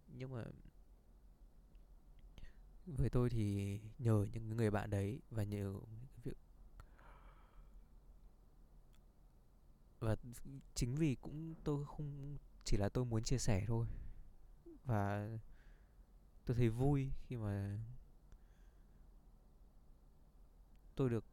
Nhưng 0.09 0.33
mà 0.33 0.45
với 2.87 3.11
tôi 3.11 3.31
thì 3.31 3.79
nhờ 3.99 4.27
những 4.33 4.57
người 4.57 4.71
bạn 4.71 4.91
đấy 4.91 5.21
và 5.31 5.43
nhờ 5.43 5.75
cái 6.11 6.21
việc 6.25 6.37
và 10.05 10.17
chính 10.75 10.95
vì 10.95 11.15
cũng 11.15 11.55
tôi 11.65 11.85
không, 11.85 12.39
chỉ 12.65 12.77
là 12.77 12.89
tôi 12.89 13.05
muốn 13.05 13.23
chia 13.23 13.39
sẻ 13.39 13.65
thôi. 13.67 13.87
Và 14.85 15.29
tôi 16.45 16.57
thấy 16.57 16.69
vui 16.69 17.11
khi 17.27 17.37
mà 17.37 17.79
tôi 20.95 21.11
được 21.11 21.25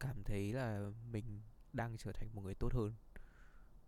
cảm 0.00 0.22
thấy 0.24 0.52
là 0.52 0.90
mình 1.10 1.40
đang 1.72 1.96
trở 1.96 2.12
thành 2.12 2.34
một 2.34 2.42
người 2.42 2.54
tốt 2.54 2.72
hơn. 2.72 2.94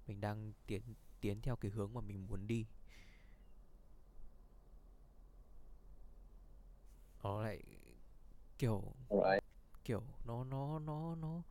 Mình 0.07 0.21
đang 0.21 0.53
tiến 0.67 0.83
tiến 1.21 1.41
theo 1.41 1.57
cái 1.57 1.71
hướng 1.71 1.95
mà 1.95 2.01
mình 2.01 2.27
muốn 2.27 2.47
đi. 2.47 2.67
Nó 7.27 7.43
lại 7.43 7.63
kiểu 8.59 8.95
Alright. 9.11 9.45
kiểu 9.85 10.03
nó 10.25 10.45
nó 10.45 10.79
nó 10.79 11.15
nó 11.15 11.43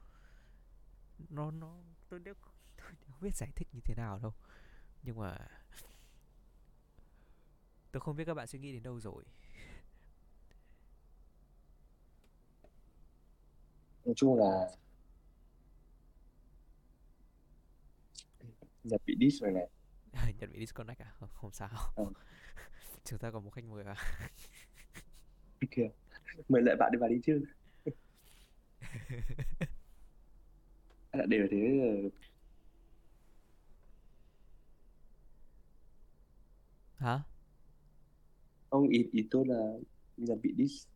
nó 1.30 1.52
nó 1.52 1.78
tôi 2.10 2.20
đều 2.20 2.34
tôi 2.78 2.88
không 3.08 3.22
biết 3.22 3.36
giải 3.36 3.52
thích 3.56 3.68
như 3.74 3.80
thế 3.86 3.96
nào 3.96 4.20
đâu. 4.20 4.34
Nhưng 5.04 5.18
mà 5.18 5.38
tôi 7.92 8.02
không 8.02 8.16
biết 8.16 8.26
các 8.26 8.34
bạn 8.34 8.48
suy 8.48 8.60
nghĩ 8.60 8.74
đến 8.74 8.84
đâu 8.84 9.00
rồi. 9.00 9.24
Nói 14.06 14.14
chung 14.18 14.40
là 14.40 14.70
Nhật 18.84 19.02
bị 19.06 19.16
diss 19.20 19.44
rồi 19.44 19.52
này. 19.52 19.70
Nhận 20.40 20.52
bị 20.52 20.60
disconnect 20.60 21.00
à? 21.02 21.12
Không, 21.20 21.30
không 21.34 21.52
sao. 21.52 21.70
Ừ. 21.96 22.06
chúng 23.06 23.20
ta 23.20 23.32
còn 23.32 23.44
một 23.46 23.52
khách 23.52 23.66
mời 23.66 23.84
à 23.84 23.96
kìa 25.72 25.88
mời 26.50 26.62
lại 26.62 26.76
bạn 26.80 26.92
đi 26.94 26.98
vào 27.00 27.10
đi 27.10 27.22
chứ. 27.26 27.46
À, 31.12 31.20
đều 31.28 31.48
thế 31.52 31.58
hả? 36.96 37.24
Ông 38.70 38.88
ý 38.90 39.10
ý 39.12 39.28
tôi 39.32 39.46
là 39.48 39.56
Nhật 40.18 40.38
bị 40.44 40.54
diss. 40.58 40.88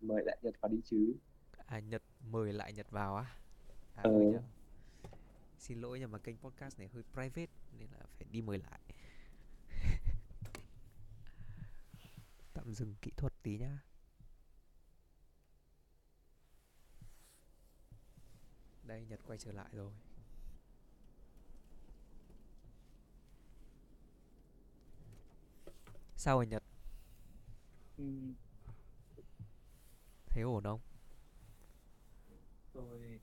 Mời 0.00 0.22
lại 0.26 0.38
Nhật 0.42 0.54
vào 0.60 0.68
đi 0.72 0.80
chứ. 0.84 1.16
À 1.66 1.78
nhật 1.80 2.02
mời 2.20 2.52
lại 2.52 2.72
nhật 2.72 2.90
vào 2.90 3.16
á? 3.16 3.24
À 3.94 4.02
Ờ. 4.02 4.10
nhờ. 4.30 4.42
xin 5.58 5.80
lỗi 5.80 6.00
nhưng 6.00 6.10
mà 6.10 6.18
kênh 6.18 6.38
podcast 6.38 6.78
này 6.78 6.88
hơi 6.88 7.02
private 7.12 7.52
nên 7.72 7.90
là 7.90 8.06
phải 8.18 8.26
đi 8.30 8.42
mời 8.42 8.58
lại 8.58 8.80
tạm 12.56 12.74
dừng 12.74 12.94
kỹ 13.02 13.10
thuật 13.16 13.32
tí 13.42 13.58
nhá. 13.58 13.78
Đây 18.82 19.06
nhật 19.06 19.20
quay 19.26 19.38
trở 19.38 19.52
lại 19.52 19.68
rồi. 19.72 19.92
Sao 26.16 26.36
rồi 26.36 26.46
nhật? 26.46 26.62
Ừm, 27.96 28.34
thấy 30.26 30.42
ổn 30.42 30.64
không? 30.64 30.80
Tôi 32.72 33.20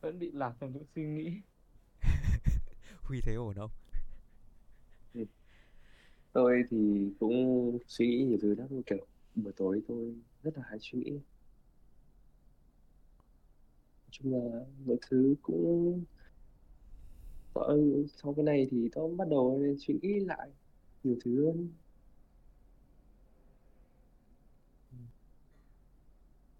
vẫn 0.00 0.18
bị 0.18 0.30
lạc 0.32 0.54
trong 0.60 0.72
những 0.72 0.84
suy 0.94 1.06
nghĩ. 1.06 1.40
Huy 3.02 3.20
thấy 3.20 3.34
ổn 3.34 3.54
không 3.54 3.70
tôi 6.34 6.64
thì 6.70 6.76
cũng 7.20 7.32
suy 7.88 8.08
nghĩ 8.08 8.24
nhiều 8.24 8.38
thứ 8.42 8.56
lắm 8.56 8.68
kiểu 8.86 9.06
buổi 9.36 9.54
tối 9.56 9.82
tôi 9.88 10.16
rất 10.42 10.58
là 10.58 10.64
hay 10.70 10.78
suy 10.82 10.98
nghĩ. 11.00 11.10
Nói 11.10 11.20
chung 14.12 14.32
là 14.32 14.64
mọi 14.86 14.96
thứ 15.10 15.36
cũng 15.42 16.04
Ờ, 17.54 17.76
sau 18.22 18.34
cái 18.34 18.44
này 18.44 18.68
thì 18.70 18.88
tôi 18.92 19.14
bắt 19.16 19.28
đầu 19.28 19.62
suy 19.86 19.94
nghĩ 20.02 20.20
lại 20.20 20.48
nhiều 21.04 21.16
thứ 21.24 21.46
hơn. 21.46 21.70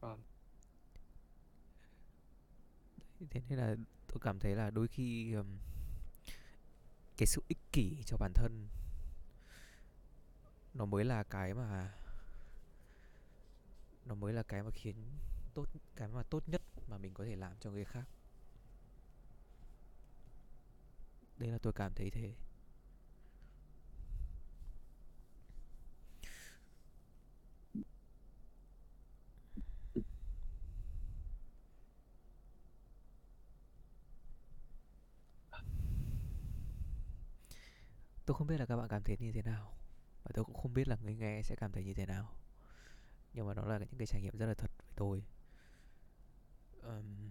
Vâng. 0.00 0.20
Thế 3.30 3.40
nên 3.48 3.58
là 3.58 3.76
tôi 4.08 4.18
cảm 4.22 4.38
thấy 4.38 4.54
là 4.56 4.70
đôi 4.70 4.88
khi 4.88 5.32
ừm, 5.34 5.46
cái 7.16 7.26
sự 7.26 7.42
ích 7.48 7.58
kỷ 7.72 7.96
cho 8.06 8.16
bản 8.16 8.32
thân 8.34 8.68
nó 10.74 10.84
mới 10.84 11.04
là 11.04 11.22
cái 11.22 11.54
mà, 11.54 11.94
nó 14.04 14.14
mới 14.14 14.32
là 14.32 14.42
cái 14.42 14.62
mà 14.62 14.70
khiến 14.70 14.96
tốt, 15.54 15.66
cái 15.96 16.08
mà 16.08 16.22
tốt 16.22 16.48
nhất 16.48 16.62
mà 16.88 16.98
mình 16.98 17.14
có 17.14 17.24
thể 17.24 17.36
làm 17.36 17.52
cho 17.60 17.70
người 17.70 17.84
khác. 17.84 18.04
Đây 21.38 21.50
là 21.50 21.58
tôi 21.58 21.72
cảm 21.72 21.94
thấy 21.94 22.10
thế. 22.10 22.34
Tôi 38.26 38.36
không 38.36 38.46
biết 38.46 38.58
là 38.58 38.66
các 38.66 38.76
bạn 38.76 38.88
cảm 38.88 39.02
thấy 39.02 39.16
như 39.20 39.32
thế 39.32 39.42
nào 39.42 39.74
và 40.24 40.30
tôi 40.34 40.44
cũng 40.44 40.56
không 40.56 40.74
biết 40.74 40.88
là 40.88 40.96
người 41.02 41.14
nghe 41.14 41.42
sẽ 41.42 41.56
cảm 41.56 41.72
thấy 41.72 41.84
như 41.84 41.94
thế 41.94 42.06
nào. 42.06 42.36
Nhưng 43.32 43.46
mà 43.46 43.54
đó 43.54 43.64
là 43.64 43.78
những 43.78 43.98
cái 43.98 44.06
trải 44.06 44.22
nghiệm 44.22 44.36
rất 44.36 44.46
là 44.46 44.54
thật 44.54 44.70
với 44.78 44.92
tôi. 44.96 45.24
Um, 46.82 47.30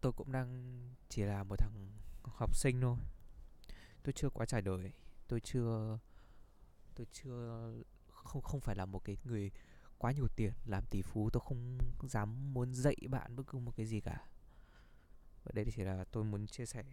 tôi 0.00 0.12
cũng 0.12 0.32
đang 0.32 0.80
chỉ 1.08 1.22
là 1.22 1.44
một 1.44 1.56
thằng 1.58 1.90
học 2.22 2.56
sinh 2.56 2.80
thôi. 2.80 2.96
Tôi 4.02 4.12
chưa 4.12 4.30
quá 4.30 4.46
trải 4.46 4.62
đời. 4.62 4.92
Tôi 5.28 5.40
chưa 5.40 5.98
tôi 6.94 7.06
chưa 7.12 7.72
không 8.08 8.42
không 8.42 8.60
phải 8.60 8.76
là 8.76 8.86
một 8.86 9.04
cái 9.04 9.16
người 9.24 9.50
quá 9.98 10.12
nhiều 10.12 10.26
tiền 10.36 10.52
làm 10.66 10.86
tỷ 10.86 11.02
phú. 11.02 11.30
Tôi 11.30 11.42
không 11.46 11.78
dám 12.02 12.54
muốn 12.54 12.74
dạy 12.74 12.96
bạn 13.08 13.36
bất 13.36 13.42
cứ 13.46 13.58
một 13.58 13.72
cái 13.76 13.86
gì 13.86 14.00
cả. 14.00 14.28
Và 15.44 15.52
đây 15.54 15.66
chỉ 15.74 15.82
là 15.82 16.04
tôi 16.04 16.24
muốn 16.24 16.46
chia 16.46 16.66
sẻ. 16.66 16.84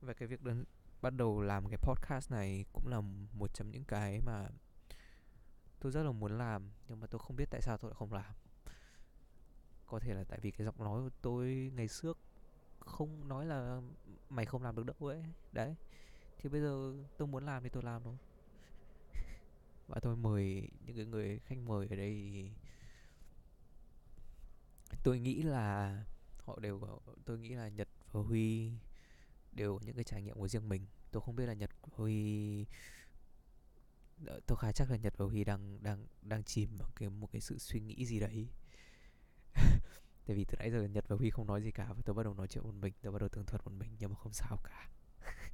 Về 0.00 0.14
cái 0.14 0.28
việc 0.28 0.42
đơn, 0.42 0.64
bắt 1.02 1.10
đầu 1.10 1.40
làm 1.40 1.68
cái 1.68 1.78
podcast 1.82 2.30
này 2.30 2.64
cũng 2.72 2.86
là 2.86 3.00
một 3.32 3.54
trong 3.54 3.70
những 3.70 3.84
cái 3.84 4.20
mà 4.20 4.48
tôi 5.80 5.92
rất 5.92 6.02
là 6.02 6.12
muốn 6.12 6.38
làm, 6.38 6.70
nhưng 6.88 7.00
mà 7.00 7.06
tôi 7.06 7.18
không 7.18 7.36
biết 7.36 7.50
tại 7.50 7.62
sao 7.62 7.78
tôi 7.78 7.90
lại 7.90 7.96
không 7.98 8.12
làm. 8.12 8.34
Có 9.86 9.98
thể 9.98 10.14
là 10.14 10.24
tại 10.24 10.38
vì 10.42 10.50
cái 10.50 10.64
giọng 10.64 10.78
nói 10.78 11.02
của 11.02 11.16
tôi 11.22 11.72
ngày 11.74 11.88
trước 11.88 12.18
không 12.80 13.28
nói 13.28 13.46
là 13.46 13.80
mày 14.30 14.46
không 14.46 14.62
làm 14.62 14.76
được 14.76 14.86
đâu 14.86 15.08
ấy. 15.08 15.24
Đấy, 15.52 15.74
thì 16.38 16.48
bây 16.48 16.60
giờ 16.60 16.92
tôi 17.16 17.28
muốn 17.28 17.46
làm 17.46 17.62
thì 17.62 17.68
tôi 17.68 17.82
làm 17.82 18.02
thôi. 18.04 18.16
Và 19.88 20.00
tôi 20.02 20.16
mời 20.16 20.68
những 20.86 20.96
cái 20.96 21.06
người 21.06 21.38
khách 21.38 21.58
mời 21.58 21.86
ở 21.90 21.96
đây 21.96 22.30
thì 22.32 22.50
tôi 25.02 25.18
nghĩ 25.18 25.42
là 25.42 25.96
họ 26.38 26.58
đều 26.60 26.80
có 26.80 26.98
tôi 27.24 27.38
nghĩ 27.38 27.48
là 27.48 27.68
nhật 27.68 27.88
và 28.12 28.20
huy 28.20 28.72
đều 29.56 29.78
có 29.78 29.84
những 29.86 29.94
cái 29.96 30.04
trải 30.04 30.22
nghiệm 30.22 30.36
của 30.36 30.48
riêng 30.48 30.68
mình. 30.68 30.86
Tôi 31.10 31.22
không 31.22 31.36
biết 31.36 31.46
là 31.46 31.52
nhật 31.54 31.70
huy 31.82 32.66
ờ, 34.26 34.40
tôi 34.46 34.58
khá 34.58 34.72
chắc 34.72 34.90
là 34.90 34.96
nhật 34.96 35.14
và 35.16 35.26
huy 35.26 35.44
đang 35.44 35.82
đang 35.82 36.06
đang 36.22 36.44
chìm 36.44 36.76
vào 36.76 36.90
cái 36.96 37.10
một 37.10 37.28
cái 37.32 37.40
sự 37.40 37.58
suy 37.58 37.80
nghĩ 37.80 38.06
gì 38.06 38.20
đấy. 38.20 38.48
Tại 40.26 40.36
vì 40.36 40.44
từ 40.44 40.56
nãy 40.58 40.70
giờ 40.70 40.84
nhật 40.84 41.04
và 41.08 41.16
huy 41.16 41.30
không 41.30 41.46
nói 41.46 41.62
gì 41.62 41.70
cả 41.70 41.92
và 41.92 42.02
tôi 42.04 42.14
bắt 42.14 42.22
đầu 42.22 42.34
nói 42.34 42.48
chuyện 42.48 42.64
một 42.64 42.74
mình 42.74 42.92
tôi 43.02 43.12
bắt 43.12 43.18
đầu 43.18 43.28
tường 43.28 43.46
thuật 43.46 43.64
một 43.64 43.72
mình 43.78 43.96
nhưng 43.98 44.10
mà 44.10 44.16
không 44.16 44.32
sao 44.32 44.56
cả. 44.64 44.90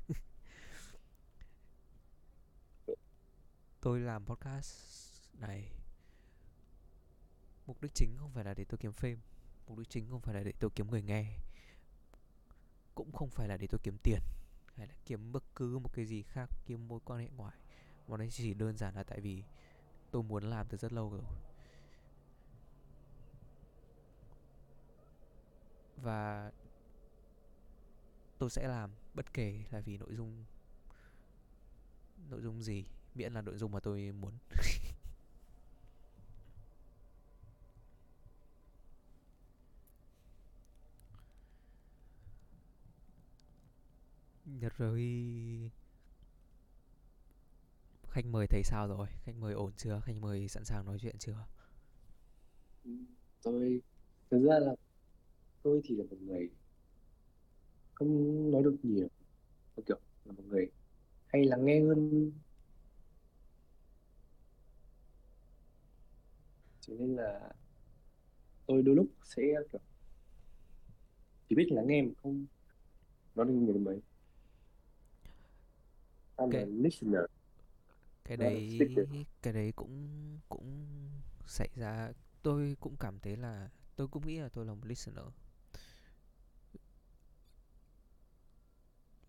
Tôi 3.80 4.00
làm 4.00 4.26
podcast 4.26 4.72
này. 5.32 5.72
Mục 7.66 7.82
đích 7.82 7.94
chính 7.94 8.16
không 8.18 8.30
phải 8.30 8.44
là 8.44 8.55
để 8.55 8.64
tôi 8.64 8.78
kiếm 8.78 8.92
phim, 8.92 9.18
mục 9.66 9.78
đích 9.78 9.88
chính 9.90 10.11
không 10.11 10.20
phải 10.20 10.34
là 10.34 10.42
để 10.42 10.53
tôi 10.59 10.70
kiếm 10.74 10.90
người 10.90 11.03
nghe 11.03 11.38
cũng 12.95 13.12
không 13.12 13.30
phải 13.30 13.49
là 13.49 13.57
để 13.57 13.66
tôi 13.66 13.80
kiếm 13.82 13.99
tiền, 14.03 14.20
hay 14.76 14.86
là 14.86 14.95
kiếm 15.07 15.32
bất 15.32 15.45
cứ 15.55 15.78
một 15.78 15.93
cái 15.93 16.07
gì 16.07 16.22
khác, 16.22 16.51
kiếm 16.66 16.88
mối 16.88 17.01
quan 17.05 17.20
hệ 17.20 17.28
ngoài 17.36 17.57
mà 18.09 18.16
nó 18.16 18.24
chỉ 18.30 18.55
đơn 18.55 18.76
giản 18.76 18.95
là 18.95 19.03
tại 19.03 19.20
vì 19.20 19.43
tôi 20.11 20.22
muốn 20.22 20.45
làm 20.45 20.66
từ 20.68 20.78
rất 20.78 20.93
lâu 20.93 21.11
rồi. 21.11 21.22
Và 25.97 26.53
tôi 28.38 28.51
sẽ 28.51 28.68
làm 28.68 28.90
bất 29.14 29.32
kể 29.32 29.64
là 29.70 29.80
vì 29.80 29.99
nội 29.99 30.14
dung 30.14 30.45
nội 32.30 32.43
dung 32.43 32.62
gì, 32.62 32.84
miễn 33.14 33.32
là 33.32 33.43
nội 33.43 33.59
dung 33.59 33.72
mà 33.72 33.80
tôi 33.80 34.12
muốn. 34.12 34.32
rồi 44.61 45.00
khách 48.11 48.26
mời 48.26 48.46
thấy 48.46 48.62
sao 48.64 48.88
rồi? 48.88 49.07
Khách 49.24 49.36
mời 49.36 49.55
ổn 49.55 49.72
chưa? 49.76 50.00
Khách 50.05 50.16
mời 50.20 50.48
sẵn 50.48 50.64
sàng 50.64 50.84
nói 50.86 50.98
chuyện 51.00 51.18
chưa? 51.18 51.46
Tôi 53.42 53.80
thực 54.30 54.42
ra 54.48 54.59
là 54.59 54.74
tôi 55.62 55.80
thì 55.84 55.96
là 55.96 56.05
một 56.11 56.16
người 56.20 56.50
không 57.94 58.50
nói 58.50 58.62
được 58.62 58.76
nhiều. 58.82 59.09
Tôi 59.76 59.84
kiểu 59.88 60.00
là 60.24 60.32
một 60.32 60.44
người 60.48 60.70
hay 61.26 61.44
lắng 61.44 61.64
nghe 61.64 61.80
hơn. 61.80 62.32
Cho 66.80 66.94
nên 66.98 67.16
là 67.16 67.53
tôi 68.66 68.82
đôi 68.82 68.96
lúc 68.96 69.07
sẽ 69.24 69.42
kiểu 69.72 69.80
chỉ 71.48 71.57
biết 71.57 71.66
lắng 71.70 71.86
nghe 71.86 72.03
mà 72.03 72.11
không 72.22 72.46
nói 73.34 73.46
được 73.46 73.53
nhiều 73.55 73.78
mấy. 73.78 74.00
I'm 76.37 76.51
a 76.51 76.51
cái 76.51 76.66
listener. 76.66 77.24
cái 78.24 78.37
a 78.39 78.45
đấy 78.45 78.78
cái 79.43 79.53
đấy 79.53 79.72
cũng 79.76 80.39
cũng 80.49 80.87
xảy 81.47 81.68
ra 81.76 82.12
tôi 82.43 82.76
cũng 82.80 82.97
cảm 82.97 83.18
thấy 83.20 83.37
là 83.37 83.70
tôi 83.97 84.09
cũng 84.09 84.26
nghĩ 84.26 84.39
là 84.39 84.49
tôi 84.49 84.66
là 84.66 84.74
một 84.74 84.87
listener. 84.87 85.24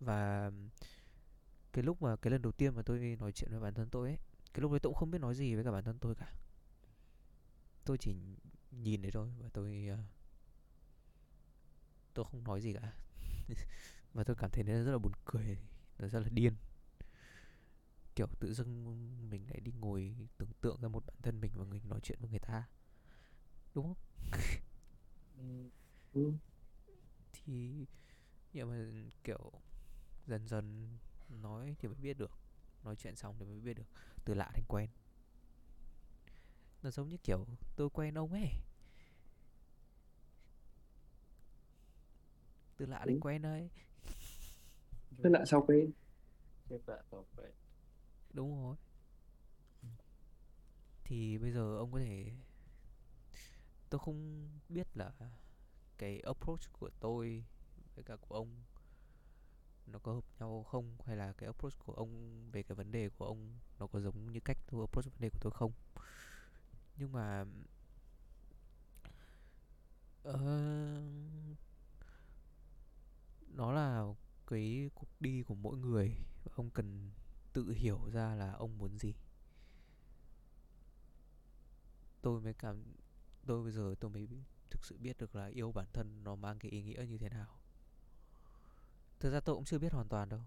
Và 0.00 0.50
cái 1.72 1.84
lúc 1.84 2.02
mà 2.02 2.16
cái 2.16 2.30
lần 2.30 2.42
đầu 2.42 2.52
tiên 2.52 2.74
mà 2.74 2.82
tôi 2.82 3.16
nói 3.20 3.32
chuyện 3.32 3.50
với 3.50 3.60
bản 3.60 3.74
thân 3.74 3.88
tôi 3.90 4.08
ấy 4.08 4.18
cái 4.54 4.60
lúc 4.62 4.70
đấy 4.72 4.80
tôi 4.80 4.90
cũng 4.90 4.98
không 4.98 5.10
biết 5.10 5.20
nói 5.20 5.34
gì 5.34 5.54
với 5.54 5.64
cả 5.64 5.70
bản 5.72 5.84
thân 5.84 5.98
tôi 6.00 6.14
cả. 6.14 6.32
Tôi 7.84 7.98
chỉ 7.98 8.14
nhìn 8.70 9.02
đấy 9.02 9.10
thôi 9.12 9.28
và 9.38 9.48
tôi 9.52 9.86
ờ, 9.90 9.98
tôi 12.14 12.24
không 12.30 12.44
nói 12.44 12.60
gì 12.60 12.74
cả. 12.74 12.92
Và 14.14 14.24
tôi 14.24 14.36
cảm 14.36 14.50
thấy 14.50 14.64
nó 14.64 14.72
rất 14.72 14.92
là 14.92 14.98
buồn 14.98 15.12
cười 15.24 15.58
nó 15.98 16.08
rất 16.08 16.20
là 16.20 16.28
điên 16.30 16.54
kiểu 18.16 18.26
tự 18.40 18.54
dưng 18.54 18.84
mình 19.30 19.46
lại 19.50 19.60
đi 19.60 19.72
ngồi 19.80 20.14
tưởng 20.38 20.50
tượng 20.60 20.80
ra 20.82 20.88
một 20.88 21.06
bản 21.06 21.16
thân 21.22 21.40
mình 21.40 21.52
và 21.54 21.64
mình 21.64 21.82
nói 21.88 22.00
chuyện 22.02 22.18
với 22.20 22.30
người 22.30 22.38
ta 22.38 22.64
đúng 23.74 23.84
không? 23.84 23.96
Ừ, 26.14 26.20
thì 27.32 27.86
nhưng 28.52 28.70
mà 28.70 28.76
kiểu 29.24 29.52
dần 30.26 30.48
dần 30.48 30.88
nói 31.42 31.76
thì 31.80 31.88
mới 31.88 31.98
biết 32.02 32.18
được 32.18 32.32
nói 32.84 32.96
chuyện 32.96 33.16
xong 33.16 33.36
thì 33.40 33.46
mới 33.46 33.60
biết 33.60 33.74
được 33.74 33.88
từ 34.24 34.34
lạ 34.34 34.50
thành 34.54 34.64
quen. 34.68 34.90
Nó 36.82 36.90
giống 36.90 37.08
như 37.08 37.16
kiểu 37.16 37.46
tôi 37.76 37.90
quen 37.90 38.14
ông 38.14 38.32
ấy. 38.32 38.48
Từ 42.76 42.86
lạ 42.86 43.04
thành 43.06 43.16
Ừ. 43.16 43.20
quen 43.20 43.42
đấy 43.42 43.70
Thế 45.22 45.30
lại 45.30 45.42
sau 45.46 45.64
cái 45.68 45.78
Tiếp 46.68 46.78
lại 46.88 47.02
bảo 47.12 47.26
vệ 47.36 47.44
đúng 48.34 48.62
rồi. 48.62 48.76
Thì 51.04 51.38
bây 51.38 51.52
giờ 51.52 51.76
ông 51.78 51.92
có 51.92 51.98
thể 51.98 52.32
tôi 53.90 53.98
không 53.98 54.48
biết 54.68 54.86
là 54.94 55.12
cái 55.98 56.20
approach 56.20 56.72
của 56.72 56.90
tôi 57.00 57.44
với 57.94 58.04
cả 58.04 58.16
của 58.16 58.34
ông 58.34 58.62
nó 59.86 59.98
có 59.98 60.12
hợp 60.12 60.24
nhau 60.38 60.64
không 60.70 60.96
hay 61.06 61.16
là 61.16 61.32
cái 61.32 61.46
approach 61.46 61.78
của 61.78 61.92
ông 61.92 62.42
về 62.50 62.62
cái 62.62 62.76
vấn 62.76 62.92
đề 62.92 63.08
của 63.08 63.26
ông 63.26 63.58
nó 63.78 63.86
có 63.86 64.00
giống 64.00 64.32
như 64.32 64.40
cách 64.40 64.58
tôi 64.66 64.80
approach 64.80 65.04
vấn 65.04 65.20
đề 65.20 65.28
của 65.28 65.38
tôi 65.40 65.52
không. 65.54 65.72
Nhưng 66.96 67.12
mà 67.12 67.44
uh, 70.28 70.36
nó 73.48 73.72
là 73.72 74.04
cái 74.46 74.90
cuộc 74.94 75.08
đi 75.20 75.42
của 75.42 75.54
mỗi 75.54 75.76
người 75.76 76.16
và 76.44 76.52
ông 76.56 76.70
cần 76.70 77.10
tự 77.54 77.70
hiểu 77.70 78.10
ra 78.12 78.34
là 78.34 78.52
ông 78.52 78.78
muốn 78.78 78.98
gì. 78.98 79.14
Tôi 82.22 82.40
mới 82.40 82.54
cảm, 82.54 82.84
tôi 83.46 83.62
bây 83.62 83.72
giờ 83.72 83.94
tôi 84.00 84.10
mới 84.10 84.28
thực 84.70 84.84
sự 84.84 84.98
biết 84.98 85.18
được 85.18 85.36
là 85.36 85.46
yêu 85.46 85.72
bản 85.72 85.86
thân 85.92 86.24
nó 86.24 86.34
mang 86.34 86.58
cái 86.58 86.70
ý 86.70 86.82
nghĩa 86.82 87.06
như 87.08 87.18
thế 87.18 87.28
nào. 87.28 87.58
Thực 89.20 89.30
ra 89.30 89.40
tôi 89.40 89.54
cũng 89.56 89.64
chưa 89.64 89.78
biết 89.78 89.92
hoàn 89.92 90.08
toàn 90.08 90.28
đâu, 90.28 90.40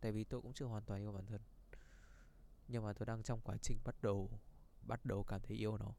tại 0.00 0.12
vì 0.12 0.24
tôi 0.24 0.40
cũng 0.40 0.52
chưa 0.52 0.66
hoàn 0.66 0.84
toàn 0.84 1.00
yêu 1.00 1.12
bản 1.12 1.26
thân. 1.26 1.40
Nhưng 2.68 2.84
mà 2.84 2.92
tôi 2.92 3.06
đang 3.06 3.22
trong 3.22 3.40
quá 3.40 3.56
trình 3.62 3.78
bắt 3.84 4.02
đầu 4.02 4.30
bắt 4.82 5.04
đầu 5.04 5.24
cảm 5.24 5.40
thấy 5.40 5.56
yêu 5.56 5.78
nó. 5.78 5.94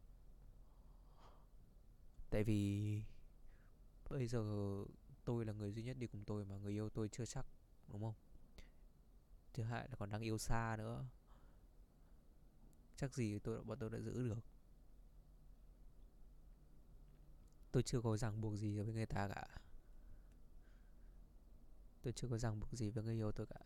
Tại 2.29 2.43
vì 2.43 3.03
bây 4.09 4.27
giờ 4.27 4.43
tôi 5.25 5.45
là 5.45 5.53
người 5.53 5.71
duy 5.71 5.83
nhất 5.83 5.97
đi 5.97 6.07
cùng 6.07 6.23
tôi 6.25 6.45
mà 6.45 6.57
người 6.57 6.73
yêu 6.73 6.89
tôi 6.89 7.09
chưa 7.09 7.25
chắc, 7.25 7.45
đúng 7.87 8.01
không? 8.01 8.13
Thứ 9.59 9.65
hai 9.65 9.87
là 9.89 9.95
còn 9.95 10.09
đang 10.09 10.21
yêu 10.21 10.37
xa 10.37 10.75
nữa. 10.77 11.05
Chắc 12.97 13.13
gì 13.13 13.39
tôi 13.39 13.63
bọn 13.63 13.77
tôi 13.79 13.89
đã 13.89 13.99
giữ 13.99 14.23
được. 14.23 14.39
Tôi 17.71 17.83
chưa 17.83 18.01
có 18.01 18.17
ràng 18.17 18.41
buộc 18.41 18.55
gì 18.55 18.79
với 18.79 18.93
người 18.93 19.05
ta 19.05 19.27
cả. 19.27 19.47
Tôi 22.01 22.13
chưa 22.13 22.27
có 22.27 22.37
ràng 22.37 22.59
buộc 22.59 22.71
gì 22.71 22.89
với 22.89 23.03
người 23.03 23.15
yêu 23.15 23.31
tôi 23.31 23.47
cả. 23.47 23.59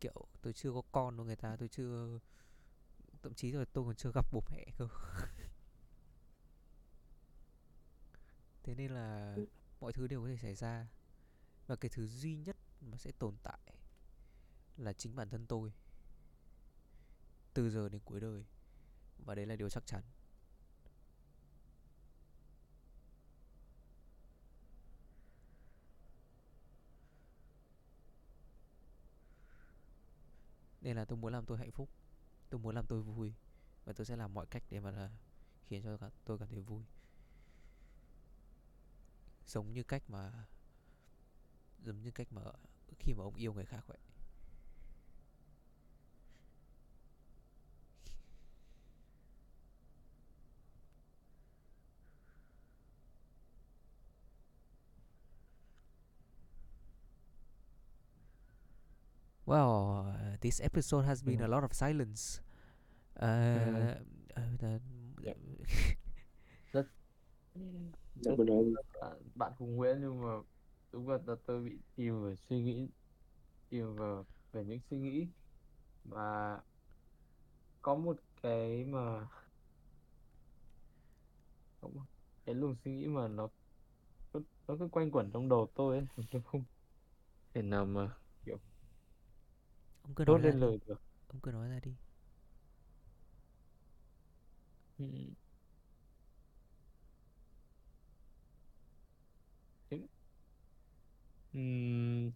Kiểu 0.00 0.26
tôi 0.42 0.52
chưa 0.52 0.72
có 0.72 0.82
con 0.92 1.16
với 1.16 1.26
người 1.26 1.36
ta 1.36 1.56
tôi 1.56 1.68
chưa 1.68 2.18
thậm 3.22 3.34
chí 3.34 3.52
là 3.52 3.64
tôi 3.72 3.84
còn 3.84 3.94
chưa 3.94 4.12
gặp 4.14 4.26
bố 4.32 4.42
mẹ 4.50 4.66
cơ. 4.78 4.88
Thế 8.62 8.74
nên 8.74 8.90
là 8.90 9.36
mọi 9.80 9.92
thứ 9.92 10.06
đều 10.06 10.22
có 10.22 10.28
thể 10.28 10.36
xảy 10.36 10.54
ra. 10.54 10.86
Và 11.66 11.76
cái 11.76 11.88
thứ 11.88 12.06
duy 12.06 12.36
nhất 12.36 12.56
mà 12.80 12.96
sẽ 12.96 13.12
tồn 13.18 13.36
tại 13.42 13.58
là 14.76 14.92
chính 14.92 15.16
bản 15.16 15.30
thân 15.30 15.46
tôi. 15.46 15.72
Từ 17.54 17.70
giờ 17.70 17.88
đến 17.88 18.00
cuối 18.04 18.20
đời, 18.20 18.44
và 19.18 19.34
đấy 19.34 19.46
là 19.46 19.56
điều 19.56 19.68
chắc 19.68 19.86
chắn. 19.86 20.02
Nên 30.80 30.96
là 30.96 31.04
tôi 31.04 31.18
muốn 31.18 31.32
làm 31.32 31.46
tôi 31.46 31.58
hạnh 31.58 31.70
phúc, 31.70 31.90
tôi 32.50 32.60
muốn 32.60 32.74
làm 32.74 32.86
tôi 32.86 33.02
vui, 33.02 33.34
và 33.84 33.92
tôi 33.92 34.06
sẽ 34.06 34.16
làm 34.16 34.34
mọi 34.34 34.46
cách 34.46 34.62
để 34.70 34.80
mà 34.80 34.90
là 34.90 35.10
khiến 35.66 35.82
cho 35.82 36.10
tôi 36.24 36.38
cảm 36.38 36.48
thấy 36.48 36.60
vui. 36.60 36.84
Giống 39.46 39.72
như 39.72 39.82
cách 39.82 40.02
mà 40.08 40.46
giống 41.84 42.02
như 42.02 42.10
cách 42.10 42.28
mà 42.32 42.42
khi 42.98 43.14
mà 43.14 43.24
ông 43.24 43.34
yêu 43.34 43.52
người 43.52 43.64
khác 43.64 43.84
vậy 43.86 43.98
Well, 59.46 60.06
uh, 60.06 60.36
this 60.40 60.60
episode 60.60 61.06
has 61.06 61.22
been 61.22 61.40
a 61.40 61.48
lot 61.48 61.64
of 61.64 61.72
silence. 61.72 62.40
Uh, 63.16 63.24
Ừ. 63.24 63.94
uh, 64.36 64.58
the- 64.60 64.80
Dạ. 65.24 65.34
Rất 68.22 68.38
nói 68.38 68.64
bạn, 69.00 69.12
bạn 69.34 69.52
cùng 69.58 69.76
Nguyễn 69.76 69.96
nhưng 70.00 70.22
mà 70.22 70.28
đúng 70.92 71.08
là, 71.08 71.18
tôi 71.46 71.62
bị 71.64 71.78
chìm 71.96 72.22
vào 72.22 72.34
suy 72.48 72.62
nghĩ 72.62 72.88
chìm 73.70 73.96
vào 73.96 74.26
về 74.52 74.64
những 74.64 74.80
suy 74.90 74.98
nghĩ. 74.98 75.28
Mà 76.04 76.58
có 77.82 77.94
một 77.94 78.16
cái 78.42 78.84
mà 78.84 79.28
Cũng- 81.80 82.04
cái 82.44 82.54
luồng 82.54 82.76
suy 82.84 82.92
nghĩ 82.92 83.06
mà 83.08 83.28
nó 83.28 83.48
nó, 84.34 84.40
nó 84.68 84.76
cứ 84.80 84.88
quanh 84.92 85.10
quẩn 85.12 85.30
trong 85.34 85.48
đầu 85.48 85.72
tôi 85.74 85.98
ấy 85.98 86.06
tôi 86.30 86.42
không 86.46 86.64
thể 87.54 87.62
nào 87.62 87.86
mà 87.86 88.16
kiểu 88.46 88.58
ông 90.02 90.14
cứ 90.14 90.24
nói 90.24 90.40
lên 90.40 90.60
lời 90.60 90.78
được. 90.86 91.02
Ông 91.26 91.40
cứ 91.40 91.50
nói 91.52 91.68
ra 91.68 91.80
đi 91.82 91.96
Ừ. 94.98 95.04
Thế- 99.90 99.98
Ừm, 101.58 102.30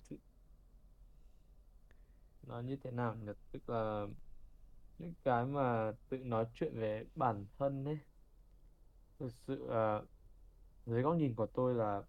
nói 2.42 2.64
như 2.64 2.76
thế 2.84 2.90
nào 2.90 3.14
nhỉ? 3.16 3.32
Tức 3.52 3.68
là 3.68 4.06
những 4.98 5.14
cái 5.24 5.46
mà 5.46 5.92
tự 6.08 6.18
nói 6.18 6.46
chuyện 6.54 6.72
về 6.80 7.04
bản 7.14 7.46
thân 7.58 7.84
ấy 7.84 7.98
thực 9.18 9.28
sự 9.46 9.66
là 9.68 10.02
dưới 10.86 11.02
góc 11.02 11.16
nhìn 11.16 11.34
của 11.36 11.46
tôi 11.54 11.74
là 11.74 12.02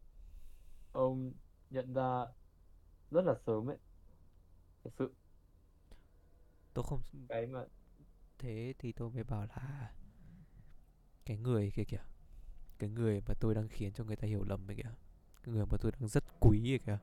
ông 0.91 1.33
nhận 1.69 1.93
ra 1.93 2.25
rất 3.11 3.21
là 3.25 3.35
sớm 3.47 3.69
ấy. 3.71 3.77
Thực 4.83 4.93
sự. 4.99 5.15
Tôi 6.73 6.83
không 6.83 7.01
cái 7.29 7.47
mà 7.47 7.65
thế 8.39 8.73
thì 8.79 8.91
tôi 8.91 9.09
mới 9.11 9.23
bảo 9.23 9.45
là 9.45 9.91
cái 11.25 11.37
người 11.37 11.71
kia 11.75 11.83
kìa 11.83 12.01
cái 12.79 12.91
người 12.91 13.21
mà 13.27 13.35
tôi 13.41 13.55
đang 13.55 13.69
khiến 13.69 13.93
cho 13.93 14.05
người 14.05 14.17
ta 14.17 14.27
hiểu 14.27 14.45
lầm 14.45 14.71
ấy 14.71 14.77
kìa 14.77 14.91
người 15.45 15.65
mà 15.65 15.77
tôi 15.77 15.91
đang 15.91 16.07
rất 16.07 16.23
quý 16.39 16.73
ấy 16.73 16.79
kìa. 16.79 16.97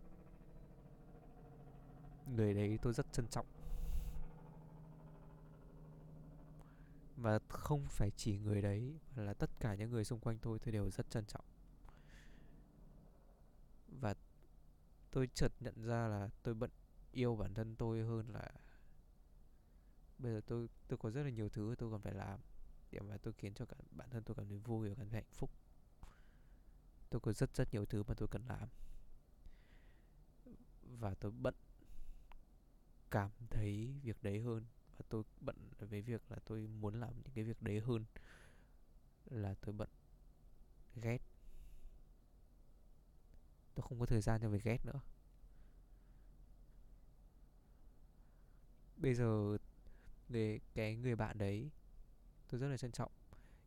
Người 2.26 2.55
đấy 2.55 2.78
tôi 2.82 2.93
rất 2.93 3.12
trân 3.12 3.28
trọng. 3.28 3.47
Và 7.16 7.38
không 7.49 7.86
phải 7.88 8.11
chỉ 8.16 8.38
người 8.38 8.62
đấy, 8.62 8.99
mà 9.16 9.22
là 9.22 9.34
tất 9.34 9.51
cả 9.61 9.74
những 9.74 9.91
người 9.91 10.05
xung 10.05 10.20
quanh 10.20 10.38
tôi 10.38 10.59
tôi 10.59 10.72
đều 10.72 10.91
rất 10.91 11.11
trân 11.11 11.24
trọng. 11.24 11.45
Và 13.88 14.14
tôi 15.11 15.28
chợt 15.34 15.53
nhận 15.61 15.82
ra 15.82 16.09
là 16.09 16.30
tôi 16.43 16.55
bận 16.55 16.70
yêu 17.12 17.36
bản 17.36 17.55
thân 17.55 17.76
tôi 17.76 18.03
hơn 18.03 18.28
là 18.28 18.51
bây 20.18 20.32
giờ 20.32 20.41
tôi 20.47 20.68
tôi 20.88 20.99
có 20.99 21.11
rất 21.11 21.22
là 21.22 21.30
nhiều 21.30 21.49
thứ 21.49 21.74
tôi 21.78 21.91
còn 21.91 22.01
phải 22.01 22.14
làm 22.14 22.41
để 22.91 23.01
mà 23.01 23.16
tôi 23.16 23.32
khiến 23.32 23.55
cho 23.55 23.66
cả 23.66 23.76
bản 23.91 24.11
thân 24.11 24.22
tôi 24.24 24.34
cảm 24.34 24.49
thấy 24.49 24.59
vui 24.59 24.88
và 24.88 24.95
cảm 24.95 25.09
thấy 25.09 25.20
hạnh 25.20 25.32
phúc 25.32 25.51
tôi 27.11 27.20
có 27.20 27.32
rất 27.32 27.56
rất 27.56 27.74
nhiều 27.74 27.84
thứ 27.86 28.02
mà 28.02 28.14
tôi 28.14 28.28
cần 28.28 28.42
làm. 28.46 28.68
Và 30.82 31.14
tôi 31.14 31.30
bận 31.30 31.54
cảm 33.11 33.30
thấy 33.50 33.94
việc 34.02 34.22
đấy 34.22 34.40
hơn. 34.40 34.64
Và 34.98 35.04
tôi 35.08 35.22
bận 35.40 35.56
với 35.78 36.02
việc 36.02 36.22
là 36.30 36.36
tôi 36.44 36.66
muốn 36.66 37.00
làm 37.00 37.22
những 37.22 37.32
cái 37.34 37.44
việc 37.44 37.62
đấy 37.62 37.80
hơn 37.80 38.04
là 39.24 39.54
tôi 39.61 39.72
bận 39.72 39.88
ghét. 40.96 41.18
Tôi 43.74 43.86
không 43.88 44.00
có 44.00 44.06
thời 44.06 44.20
gian 44.20 44.40
cho 44.40 44.48
việc 44.48 44.64
ghét 44.64 44.86
nữa. 44.86 45.00
Bây 48.96 49.14
giờ 49.14 49.58
người 50.28 50.61
cái 50.74 50.96
người 50.96 51.16
bạn 51.16 51.38
đấy, 51.38 51.70
tôi 52.48 52.61
rất 52.61 52.68
là 52.68 52.76
trân 52.76 52.92
trọng. 52.92 53.12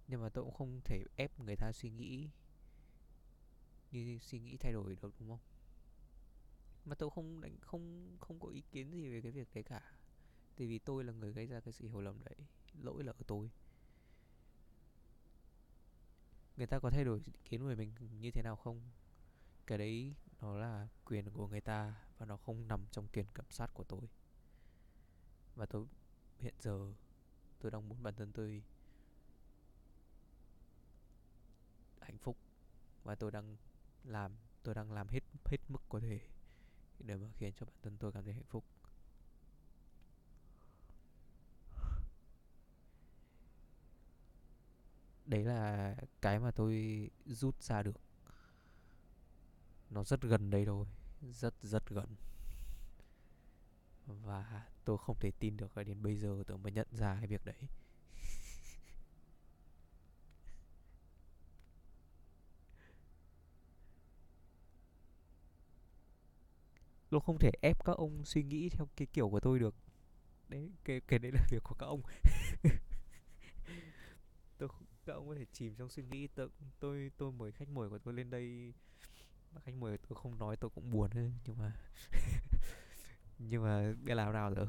Nhưng 0.08 0.22
mà 0.22 0.30
tôi 0.30 0.44
cũng 0.44 0.54
không 0.54 0.82
thể 0.86 1.04
ép 1.16 1.40
người 1.40 1.56
ta 1.56 1.72
suy 1.72 1.90
nghĩ 1.90 2.30
như 3.94 4.20
suy 4.20 4.40
nghĩ 4.40 4.58
thay 4.58 4.74
đổi 4.74 4.96
được, 5.02 5.14
đúng 5.20 5.30
không? 5.30 5.40
Mà 6.86 6.96
tôi 6.96 7.10
không 7.10 7.42
đánh, 7.42 7.58
không 7.62 8.16
không 8.20 8.40
có 8.40 8.48
ý 8.48 8.62
kiến 8.72 8.92
gì 8.92 9.10
về 9.10 9.22
cái 9.22 9.32
việc 9.32 9.48
đấy 9.54 9.64
cả. 9.64 9.82
Tại 10.58 10.68
vì 10.68 10.80
tôi 10.80 11.04
là 11.04 11.14
người 11.14 11.34
gây 11.34 11.48
ra 11.48 11.60
cái 11.60 11.74
sự 11.74 11.88
hiểu 11.88 12.02
lầm 12.02 12.24
đấy, 12.24 12.36
lỗi 12.82 13.04
là 13.04 13.12
ở 13.12 13.24
tôi. 13.28 13.52
Người 16.58 16.68
ta 16.68 16.80
có 16.80 16.90
thay 16.90 17.04
đổi 17.04 17.22
ý 17.26 17.34
kiến 17.46 17.68
về 17.68 17.76
mình 17.76 17.92
như 18.22 18.32
thế 18.32 18.42
nào 18.42 18.56
không? 18.56 18.82
Cái 19.68 19.78
đấy 19.78 20.14
nó 20.42 20.58
là 20.58 20.88
quyền 21.06 21.30
của 21.30 21.48
người 21.48 21.62
ta 21.62 21.96
và 22.18 22.26
nó 22.26 22.38
không 22.38 22.68
nằm 22.68 22.86
trong 22.92 23.08
quyền 23.08 23.26
kiểm 23.36 23.46
soát 23.50 23.74
của 23.74 23.84
tôi. 23.84 24.02
Và 25.56 25.66
tôi, 25.66 25.86
hiện 26.40 26.54
giờ 26.60 26.94
tôi 27.60 27.72
đang 27.72 27.90
muốn 27.90 28.04
bản 28.04 28.16
thân 28.16 28.32
tôi 28.32 28.64
hạnh 32.02 32.18
phúc. 32.18 32.38
Và 33.04 33.16
tôi 33.16 33.32
đang 33.32 33.58
làm, 34.04 34.32
tôi 34.64 34.76
đang 34.76 34.92
làm 34.92 35.08
hết 35.08 35.24
hết 35.46 35.58
mức 35.70 35.82
có 35.90 36.00
thể 36.00 36.20
để 37.00 37.16
mà 37.16 37.28
khiến 37.38 37.54
cho 37.60 37.66
bản 37.66 37.76
thân 37.84 37.98
tôi 38.00 38.12
cảm 38.12 38.24
thấy 38.24 38.34
hạnh 38.34 38.46
phúc. 38.50 38.64
Đấy 45.26 45.44
là 45.44 45.96
cái 46.22 46.40
mà 46.40 46.52
tôi 46.52 47.10
rút 47.26 47.64
ra 47.64 47.84
được. 47.84 48.02
Nó 49.90 50.04
rất 50.04 50.22
gần 50.22 50.50
đây 50.50 50.66
thôi, 50.66 50.88
rất 51.22 51.54
rất 51.62 51.90
gần. 51.90 52.16
Và 54.06 54.68
tôi 54.86 54.98
không 54.98 55.20
thể 55.20 55.32
tin 55.40 55.58
được 55.58 55.78
là 55.78 55.84
đến 55.84 56.04
bây 56.04 56.16
giờ 56.16 56.44
tôi 56.48 56.58
mới 56.58 56.72
nhận 56.72 56.88
ra 56.92 57.16
cái 57.20 57.28
việc 57.28 57.46
đấy. 57.46 57.68
Tôi 67.14 67.22
không 67.22 67.40
thể 67.40 67.52
ép 67.62 67.86
các 67.86 67.98
ông 67.98 68.26
suy 68.26 68.44
nghĩ 68.44 68.70
theo 68.70 68.90
cái 68.96 69.08
kiểu 69.14 69.30
của 69.30 69.40
tôi 69.40 69.60
được. 69.60 69.76
Đấy 70.50 70.72
cái 70.84 71.02
cái 71.08 71.20
đấy 71.20 71.32
là 71.32 71.48
việc 71.50 71.64
của 71.64 71.76
các 71.76 71.86
ông. 71.86 72.02
Tôi 74.58 74.70
các 75.06 75.14
ông 75.14 75.28
có 75.28 75.36
thể 75.36 75.46
chìm 75.52 75.76
trong 75.76 75.90
suy 75.90 76.04
nghĩ. 76.04 76.28
Tôi 76.28 76.50
tôi 76.80 77.12
tôi 77.18 77.32
mời 77.32 77.52
khách 77.52 77.70
mời 77.70 77.90
của 77.90 77.98
tôi 77.98 78.14
lên 78.14 78.30
đây. 78.30 78.74
Khách 79.64 79.76
mời 79.76 79.98
tôi 79.98 80.16
không 80.16 80.40
nói 80.40 80.58
tôi 80.58 80.70
cũng 80.70 80.92
buồn 80.92 81.10
thôi 81.14 81.32
nhưng 81.46 81.58
mà 81.58 81.72
nhưng 83.40 83.64
mà 83.64 83.94
biết 84.04 84.14
làm 84.14 84.34
nào 84.34 84.50
được. 84.50 84.68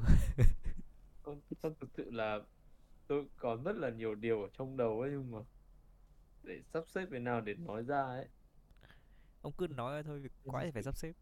Con 1.23 1.41
thực 1.79 1.89
sự 1.97 2.11
là 2.11 2.39
tôi 3.07 3.25
có 3.37 3.57
rất 3.65 3.75
là 3.75 3.89
nhiều 3.89 4.15
điều 4.15 4.41
ở 4.41 4.49
trong 4.57 4.77
đầu 4.77 5.01
ấy 5.01 5.11
nhưng 5.11 5.31
mà 5.31 5.39
để 6.43 6.61
sắp 6.73 6.83
xếp 6.87 7.07
thế 7.11 7.19
nào 7.19 7.41
để 7.41 7.53
nói 7.53 7.83
ra 7.83 8.01
ấy. 8.01 8.27
Ông 9.41 9.53
cứ 9.57 9.67
nói 9.67 10.03
thôi 10.03 10.19
việc 10.19 10.31
quá 10.43 10.63
thì 10.63 10.71
phải 10.71 10.83
sắp 10.83 10.97
xếp 10.97 11.13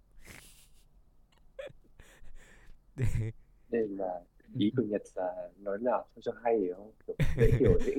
nên 3.70 3.98
là 3.98 4.22
ý 4.58 4.72
của 4.78 4.84
Nhật 4.84 5.02
là 5.16 5.50
nói 5.58 5.78
nào 5.82 6.06
cho 6.16 6.22
cho 6.22 6.32
hay 6.44 6.60
hiểu 6.60 6.76
không? 6.76 6.92
Kiểu 7.08 7.16
dễ 7.38 7.52
hiểu 7.60 7.80
dễ 7.80 7.96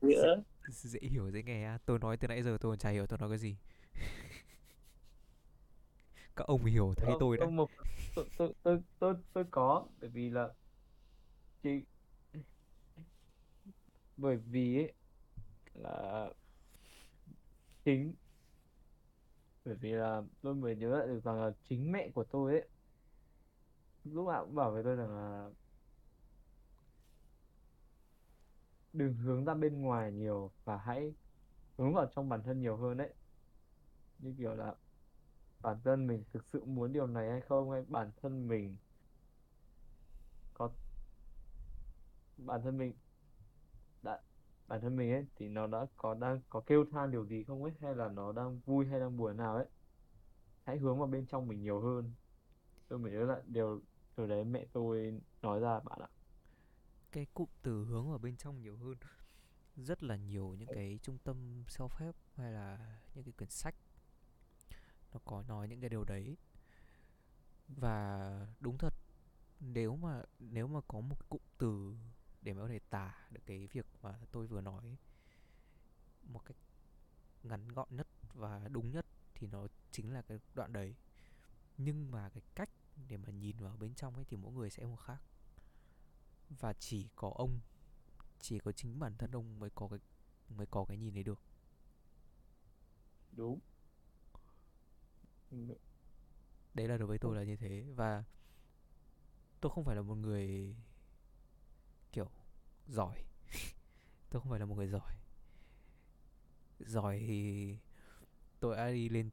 nghĩa 0.00 0.36
dễ 0.68 1.00
hiểu 1.02 1.30
dễ 1.30 1.42
nghe 1.42 1.64
á. 1.64 1.78
tôi 1.86 1.98
nói 1.98 2.16
từ 2.16 2.28
nãy 2.28 2.42
giờ 2.42 2.58
tôi 2.60 2.72
còn 2.72 2.78
chả 2.78 2.90
hiểu 2.90 3.06
tôi 3.06 3.18
nói 3.18 3.28
cái 3.28 3.38
gì. 3.38 3.56
Các 6.36 6.46
ông 6.46 6.64
hiểu 6.64 6.94
thấy 6.96 7.14
tôi 7.20 7.36
đã 7.36 7.46
tôi 7.56 7.66
tôi 8.14 8.26
tôi 8.38 8.52
tôi 8.62 8.82
tôi 8.98 9.14
tôi 9.32 9.44
có 9.50 9.86
bởi 10.00 10.10
vì 10.10 10.30
là 10.30 10.48
chị 11.62 11.82
bởi 14.16 14.36
vì 14.36 14.76
ấy 14.76 14.92
là 15.74 16.30
chính 17.84 18.14
bởi 19.64 19.74
vì 19.74 19.92
là 19.92 20.22
tôi 20.42 20.54
mới 20.54 20.76
nhớ 20.76 21.04
được 21.06 21.20
rằng 21.24 21.40
là 21.40 21.50
chính 21.68 21.92
mẹ 21.92 22.10
của 22.14 22.24
tôi 22.24 22.52
ấy 22.52 22.68
lúc 24.12 24.28
nào 24.28 24.44
cũng 24.44 24.54
bảo 24.54 24.70
với 24.70 24.82
tôi 24.82 24.96
rằng 24.96 25.10
là 25.16 25.50
đừng 28.92 29.14
hướng 29.14 29.44
ra 29.44 29.54
bên 29.54 29.80
ngoài 29.82 30.12
nhiều 30.12 30.50
và 30.64 30.76
hãy 30.76 31.14
hướng 31.76 31.94
vào 31.94 32.06
trong 32.14 32.28
bản 32.28 32.42
thân 32.42 32.60
nhiều 32.60 32.76
hơn 32.76 32.96
đấy. 32.96 33.14
Như 34.18 34.34
kiểu 34.38 34.54
là 34.54 34.74
bản 35.60 35.80
thân 35.84 36.06
mình 36.06 36.24
thực 36.32 36.44
sự 36.52 36.64
muốn 36.64 36.92
điều 36.92 37.06
này 37.06 37.30
hay 37.30 37.40
không, 37.40 37.70
hay 37.70 37.84
bản 37.88 38.10
thân 38.22 38.48
mình 38.48 38.76
có 40.54 40.70
bản 42.36 42.62
thân 42.62 42.78
mình 42.78 42.94
đã, 44.02 44.20
bản 44.68 44.80
thân 44.80 44.96
mình 44.96 45.12
ấy 45.12 45.26
thì 45.36 45.48
nó 45.48 45.66
đã 45.66 45.86
có, 45.96 46.14
đang 46.14 46.40
có 46.50 46.60
kêu 46.60 46.84
than 46.92 47.10
điều 47.10 47.26
gì 47.26 47.44
không 47.44 47.62
ấy, 47.62 47.72
hay 47.80 47.94
là 47.94 48.08
nó 48.08 48.32
đang 48.32 48.60
vui 48.60 48.86
hay 48.86 49.00
đang 49.00 49.16
buồn 49.16 49.36
nào 49.36 49.56
ấy. 49.56 49.66
Hãy 50.64 50.78
hướng 50.78 50.98
vào 50.98 51.08
bên 51.08 51.26
trong 51.26 51.48
mình 51.48 51.62
nhiều 51.62 51.80
hơn. 51.80 52.12
Tôi 52.88 52.98
mới 52.98 53.12
nhớ 53.12 53.24
lại 53.24 53.42
điều 53.46 53.80
từ 54.18 54.26
đấy, 54.26 54.44
mẹ 54.44 54.64
tôi 54.72 55.20
nói 55.42 55.60
ra 55.60 55.80
bạn 55.80 55.98
ạ. 56.00 56.08
Cái 57.12 57.26
cụm 57.34 57.48
từ 57.62 57.84
hướng 57.84 58.10
vào 58.10 58.18
bên 58.18 58.36
trong 58.36 58.60
nhiều 58.60 58.76
hơn. 58.76 58.94
Rất 59.76 60.02
là 60.02 60.16
nhiều 60.16 60.54
những 60.58 60.68
cái 60.74 60.98
trung 61.02 61.18
tâm 61.18 61.64
self 61.68 61.88
help 61.96 62.16
hay 62.34 62.52
là 62.52 62.98
những 63.14 63.24
cái 63.24 63.32
quyển 63.32 63.50
sách. 63.50 63.74
Nó 65.12 65.20
có 65.24 65.42
nói 65.42 65.68
những 65.68 65.80
cái 65.80 65.90
điều 65.90 66.04
đấy. 66.04 66.36
Và 67.68 68.46
đúng 68.60 68.78
thật, 68.78 68.94
nếu 69.60 69.96
mà 69.96 70.22
nếu 70.38 70.66
mà 70.66 70.80
có 70.88 71.00
một 71.00 71.16
cái 71.20 71.26
cụm 71.28 71.40
từ 71.58 71.96
để 72.42 72.52
mà 72.52 72.62
có 72.62 72.68
thể 72.68 72.78
tả 72.78 73.28
được 73.30 73.42
cái 73.46 73.66
việc 73.66 73.86
mà 74.02 74.18
tôi 74.32 74.46
vừa 74.46 74.60
nói 74.60 74.96
một 76.22 76.44
cách 76.44 76.56
ngắn 77.42 77.68
gọn 77.68 77.88
nhất 77.90 78.06
và 78.34 78.68
đúng 78.68 78.90
nhất 78.90 79.06
thì 79.34 79.46
nó 79.46 79.66
chính 79.90 80.12
là 80.12 80.22
cái 80.22 80.38
đoạn 80.54 80.72
đấy. 80.72 80.94
Nhưng 81.76 82.10
mà 82.10 82.28
cái 82.28 82.42
cách 82.54 82.70
để 83.08 83.16
mà 83.16 83.28
nhìn 83.28 83.56
vào 83.56 83.76
bên 83.76 83.94
trong 83.94 84.14
ấy 84.14 84.24
thì 84.24 84.36
mỗi 84.36 84.52
người 84.52 84.70
sẽ 84.70 84.86
một 84.86 84.96
khác. 84.96 85.22
Và 86.48 86.72
chỉ 86.72 87.08
có 87.16 87.32
ông 87.34 87.60
chỉ 88.40 88.58
có 88.58 88.72
chính 88.72 88.98
bản 88.98 89.16
thân 89.18 89.30
ông 89.30 89.58
mới 89.58 89.70
có 89.70 89.88
cái 89.88 89.98
mới 90.48 90.66
có 90.66 90.84
cái 90.84 90.96
nhìn 90.96 91.14
đấy 91.14 91.24
được. 91.24 91.40
Đúng. 93.32 93.58
Đấy 96.74 96.88
là 96.88 96.96
đối 96.96 97.08
với 97.08 97.18
tôi 97.18 97.36
là 97.36 97.42
như 97.42 97.56
thế. 97.56 97.84
Và 97.94 98.24
tôi 99.60 99.72
không 99.74 99.84
phải 99.84 99.96
là 99.96 100.02
một 100.02 100.14
người 100.14 100.76
kiểu 102.12 102.30
giỏi. 102.88 103.24
Tôi 104.30 104.42
không 104.42 104.50
phải 104.50 104.60
là 104.60 104.66
một 104.66 104.74
người 104.74 104.88
giỏi. 104.88 105.14
Giỏi 106.78 107.18
thì 107.26 107.76
tôi 108.60 108.76
đã 108.76 108.90
đi 108.90 109.08
lên 109.08 109.30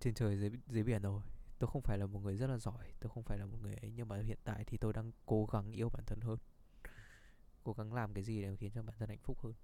trên 0.00 0.14
trời 0.14 0.38
dưới 0.38 0.50
dưới 0.68 0.82
biển 0.82 1.02
rồi 1.02 1.22
tôi 1.58 1.70
không 1.72 1.82
phải 1.82 1.98
là 1.98 2.06
một 2.06 2.18
người 2.18 2.36
rất 2.36 2.46
là 2.46 2.58
giỏi 2.58 2.92
tôi 3.00 3.10
không 3.10 3.22
phải 3.22 3.38
là 3.38 3.46
một 3.46 3.58
người 3.62 3.74
ấy 3.74 3.92
nhưng 3.96 4.08
mà 4.08 4.18
hiện 4.18 4.38
tại 4.44 4.64
thì 4.64 4.78
tôi 4.78 4.92
đang 4.92 5.12
cố 5.26 5.46
gắng 5.46 5.70
yêu 5.72 5.88
bản 5.88 6.04
thân 6.06 6.20
hơn. 6.20 6.38
Cố 7.64 7.72
gắng 7.72 7.92
làm 7.92 8.14
cái 8.14 8.24
gì 8.24 8.42
để 8.42 8.56
khiến 8.56 8.70
cho 8.74 8.82
bản 8.82 8.96
thân 8.98 9.08
hạnh 9.08 9.18
phúc 9.22 9.38
hơn. 9.40 9.54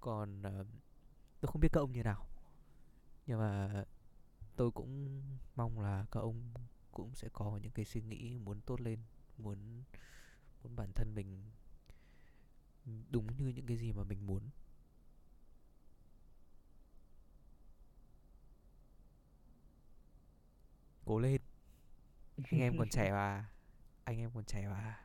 Còn 0.00 0.42
ờ, 0.42 0.60
uh, 0.60 0.66
tôi 1.40 1.50
không 1.52 1.60
biết 1.60 1.68
các 1.72 1.80
ông 1.80 1.92
như 1.92 2.02
nào. 2.02 2.26
Nhưng 3.26 3.38
mà 3.38 3.84
tôi 4.56 4.70
cũng 4.70 5.22
mong 5.56 5.80
là 5.80 6.06
các 6.10 6.20
ông 6.20 6.52
cũng 6.92 7.14
sẽ 7.14 7.28
có 7.32 7.58
những 7.62 7.72
cái 7.72 7.84
suy 7.84 8.02
nghĩ 8.02 8.38
muốn 8.38 8.60
tốt 8.60 8.80
lên 8.80 8.98
muốn 9.38 9.82
muốn 10.62 10.76
bản 10.76 10.92
thân 10.94 11.14
mình 11.14 11.50
đúng 13.10 13.26
như 13.36 13.46
những 13.48 13.66
cái 13.66 13.76
gì 13.76 13.92
mà 13.92 14.04
mình 14.04 14.26
muốn. 14.26 14.42
Cố 21.10 21.18
lên. 21.18 21.40
Anh 22.50 22.60
em 22.60 22.78
còn 22.78 22.88
trẻ 22.88 23.10
mà. 23.12 23.48
Anh 24.04 24.18
em 24.18 24.30
còn 24.34 24.44
trẻ 24.44 24.68
mà. 24.68 25.00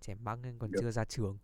Trẻ 0.00 0.14
măng 0.14 0.42
anh 0.42 0.58
còn 0.58 0.70
Được. 0.70 0.78
chưa 0.82 0.90
ra 0.90 1.04
trường. 1.04 1.38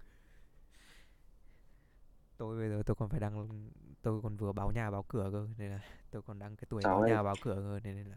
Tôi 2.36 2.58
bây 2.58 2.68
giờ 2.68 2.82
tôi 2.86 2.94
còn 2.96 3.08
phải 3.08 3.20
đăng 3.20 3.68
tôi 4.02 4.22
còn 4.22 4.36
vừa 4.36 4.52
báo 4.52 4.70
nhà 4.72 4.90
báo 4.90 5.02
cửa 5.08 5.28
cơ 5.32 5.48
nên 5.58 5.70
là 5.70 5.80
tôi 6.10 6.22
còn 6.22 6.38
đang 6.38 6.56
cái 6.56 6.66
tuổi 6.68 6.82
Trời 6.82 6.90
báo 6.92 7.00
ơi. 7.00 7.10
nhà 7.10 7.22
báo 7.22 7.34
cửa 7.42 7.54
cơ 7.54 7.80
nên 7.84 7.96
nên 7.96 8.06
là 8.06 8.16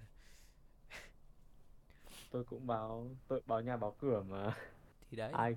tôi 2.31 2.43
cũng 2.43 2.67
báo 2.67 3.09
tôi 3.27 3.41
báo 3.45 3.61
nhà 3.61 3.77
báo 3.77 3.95
cửa 3.99 4.23
mà. 4.23 4.55
Thì 5.09 5.17
đấy. 5.17 5.31
Ai? 5.31 5.55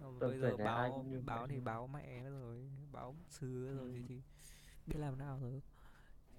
Tầm 0.00 0.18
bây 0.18 0.38
giờ 0.38 0.56
này 0.58 0.66
ai 0.66 0.66
báo 0.66 0.92
cũng 0.92 1.26
báo 1.26 1.46
thì 1.46 1.60
báo 1.60 1.86
mẹ 1.86 2.22
rồi 2.30 2.68
báo 2.92 3.16
sư 3.28 3.46
nữa 3.46 3.74
rồi 3.76 3.88
Ừ. 3.94 4.02
thì 4.08 4.20
biết 4.86 4.96
làm 4.98 5.18
nào 5.18 5.38
rồi. 5.42 5.62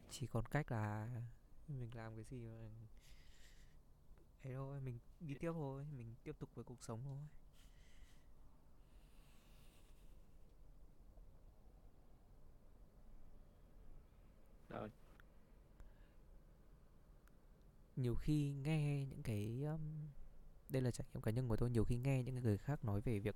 Chỉ 0.10 0.28
còn 0.28 0.46
cách 0.46 0.72
là 0.72 1.08
mình 1.68 1.90
làm 1.96 2.16
cái 2.16 2.24
gì 2.24 2.48
mà 2.48 2.70
ấy 4.44 4.54
thôi 4.54 4.80
mình 4.82 5.00
đi 5.20 5.36
tiếp 5.40 5.52
thôi 5.54 5.86
mình 5.98 6.16
tiếp 6.24 6.36
tục 6.40 6.50
với 6.56 6.64
cuộc 6.64 6.84
sống 6.84 7.02
thôi. 7.04 7.20
Đó, 14.70 14.88
nhiều 17.96 18.16
khi 18.16 18.54
nghe 18.54 19.06
những 19.06 19.24
cái 19.24 19.64
um, 19.64 19.82
đây 20.70 20.82
là 20.82 20.92
trải 20.92 21.08
nghiệm 21.14 21.22
cá 21.22 21.32
nhân 21.32 21.48
của 21.48 21.58
tôi 21.58 21.70
nhiều 21.70 21.86
khi 21.86 21.98
nghe 21.98 22.24
những 22.24 22.36
người 22.36 22.58
khác 22.58 22.86
nói 22.86 23.02
về 23.02 23.20
việc 23.20 23.36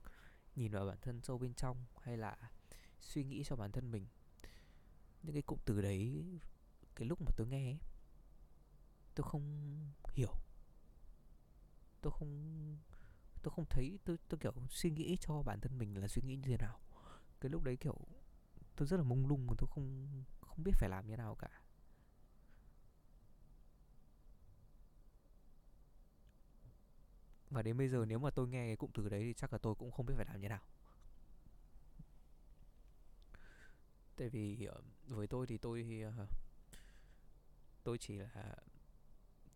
nhìn 0.56 0.72
vào 0.72 0.86
bản 0.86 0.98
thân 1.02 1.22
sâu 1.24 1.38
bên 1.38 1.54
trong 1.54 1.86
hay 2.02 2.18
là 2.18 2.52
suy 3.00 3.24
nghĩ 3.24 3.44
cho 3.44 3.56
bản 3.56 3.72
thân 3.72 3.92
mình. 3.92 4.06
Những 5.24 5.34
cái 5.34 5.42
cụm 5.42 5.60
từ 5.66 5.82
đấy 5.82 6.26
cái 6.96 7.08
lúc 7.08 7.22
mà 7.22 7.32
tôi 7.38 7.48
nghe 7.48 7.66
ấy, 7.66 7.80
tôi 9.18 9.24
không 9.30 9.44
hiểu. 10.14 10.34
Tôi 12.02 12.14
không 12.20 12.78
tôi 13.44 13.52
không 13.52 13.66
thấy, 13.70 14.00
tôi 14.06 14.18
tôi 14.30 14.40
kiểu 14.40 14.54
suy 14.70 14.92
nghĩ 14.92 15.18
cho 15.22 15.42
bản 15.42 15.60
thân 15.62 15.78
mình 15.78 16.02
là 16.02 16.08
suy 16.08 16.22
nghĩ 16.22 16.36
như 16.36 16.48
thế 16.48 16.58
nào. 16.58 16.80
Cái 17.42 17.50
lúc 17.50 17.64
đấy 17.64 17.78
kiểu 17.78 17.98
tôi 18.76 18.88
rất 18.88 18.98
là 18.98 19.04
mông 19.04 19.28
lung 19.28 19.48
mà 19.48 19.54
tôi 19.58 19.68
không 19.72 20.08
không 20.42 20.64
biết 20.64 20.72
phải 20.80 20.90
làm 20.90 21.06
như 21.06 21.12
thế 21.12 21.18
nào 21.18 21.36
cả. 21.36 21.62
Và 27.50 27.62
đến 27.62 27.78
bây 27.78 27.88
giờ 27.90 28.06
nếu 28.06 28.20
mà 28.20 28.30
tôi 28.30 28.48
nghe 28.48 28.68
cái 28.68 28.76
cụm 28.76 28.92
từ 28.94 29.10
đấy 29.10 29.22
thì 29.24 29.34
chắc 29.34 29.54
là 29.54 29.60
tôi 29.60 29.76
cũng 29.76 29.92
không 29.92 30.06
biết 30.06 30.14
phải 30.18 30.26
làm 30.26 30.42
như 30.42 30.42
thế 30.42 30.50
nào. 30.50 30.64
Tại 34.16 34.30
vì 34.30 34.66
ờ, 34.66 34.82
với 35.08 35.28
tôi 35.28 35.48
thì 35.48 35.58
tôi 35.58 36.04
ờ, 36.18 36.28
tôi 37.84 37.98
chỉ 37.98 38.18
là 38.18 38.56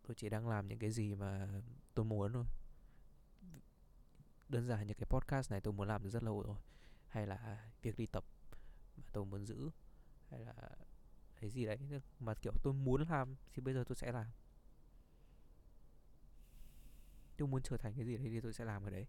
tôi 0.06 0.14
chỉ 0.14 0.28
đang 0.28 0.48
làm 0.48 0.68
những 0.68 0.78
cái 0.78 0.90
gì 0.90 1.14
mà 1.14 1.48
tôi 1.94 2.04
muốn 2.04 2.32
thôi. 2.32 2.44
Đơn 4.48 4.66
giản 4.66 4.86
như 4.86 4.94
cái 4.94 5.06
podcast 5.10 5.50
này 5.50 5.60
tôi 5.60 5.72
muốn 5.72 5.88
làm 5.88 6.02
từ 6.02 6.10
rất 6.10 6.22
lâu 6.22 6.42
rồi. 6.42 6.56
Hay 7.08 7.26
là 7.26 7.70
việc 7.82 7.96
đi 7.96 8.06
tập 8.06 8.24
mà 8.96 9.04
tôi 9.12 9.24
muốn 9.24 9.46
giữ. 9.46 9.70
Hay 10.30 10.40
là 10.40 10.54
cái 11.40 11.50
gì 11.50 11.66
đấy 11.66 11.78
mà, 12.18 12.34
kiểu, 12.42 12.52
tôi 12.62 12.72
muốn 12.72 13.08
làm 13.08 13.36
thì 13.52 13.62
bây 13.62 13.74
giờ 13.74 13.84
tôi 13.86 13.96
sẽ 13.96 14.12
làm. 14.12 14.26
Tôi 17.36 17.48
muốn 17.48 17.62
trở 17.62 17.76
thành 17.76 17.94
cái 17.94 18.04
gì 18.04 18.16
đấy 18.16 18.28
thì 18.28 18.40
tôi 18.40 18.52
sẽ 18.52 18.64
làm 18.64 18.84
cái 18.84 18.90
đấy. 18.90 19.06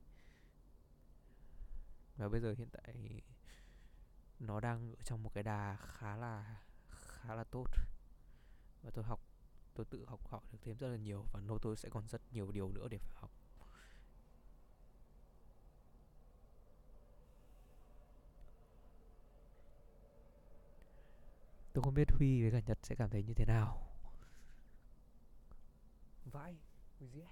Và 2.15 2.29
bây 2.29 2.41
giờ 2.41 2.53
hiện 2.57 2.69
tại 2.71 3.21
nó 4.39 4.59
đang 4.59 4.95
ở 4.95 5.03
trong 5.03 5.23
một 5.23 5.33
cái 5.33 5.43
đà 5.43 5.75
khá 5.75 6.15
là 6.15 6.61
khá 6.89 7.35
là 7.35 7.43
tốt. 7.43 7.67
Và 8.81 8.91
tôi 8.91 9.03
học 9.03 9.19
tôi 9.75 9.85
tự 9.85 10.05
học 10.05 10.27
hỏi 10.27 10.41
được 10.51 10.57
thêm 10.61 10.77
rất 10.77 10.87
là 10.87 10.97
nhiều 10.97 11.25
và 11.31 11.39
nô 11.39 11.57
tôi 11.57 11.77
sẽ 11.77 11.89
còn 11.89 12.07
rất 12.07 12.21
nhiều 12.31 12.51
điều 12.51 12.71
nữa 12.71 12.87
để 12.87 12.97
phải 12.97 13.13
học. 13.15 13.31
Tôi 21.73 21.83
không 21.83 21.93
biết 21.93 22.11
huy 22.11 22.41
với 22.41 22.51
cả 22.51 22.59
nhật 22.67 22.79
sẽ 22.83 22.95
cảm 22.95 23.09
thấy 23.09 23.23
như 23.23 23.33
thế 23.33 23.45
nào. 23.45 23.89
Vãi 26.25 26.55
gì 26.99 27.23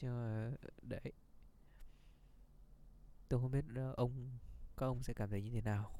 nhưng 0.00 0.14
mà 0.16 0.50
đấy. 0.82 1.12
Tôi 3.28 3.40
không 3.40 3.50
biết 3.50 3.64
ờ, 3.74 3.94
ông 3.96 4.38
các 4.76 4.86
ông 4.86 5.02
sẽ 5.02 5.12
cảm 5.12 5.30
thấy 5.30 5.42
như 5.42 5.50
thế 5.50 5.60
nào 5.60 5.92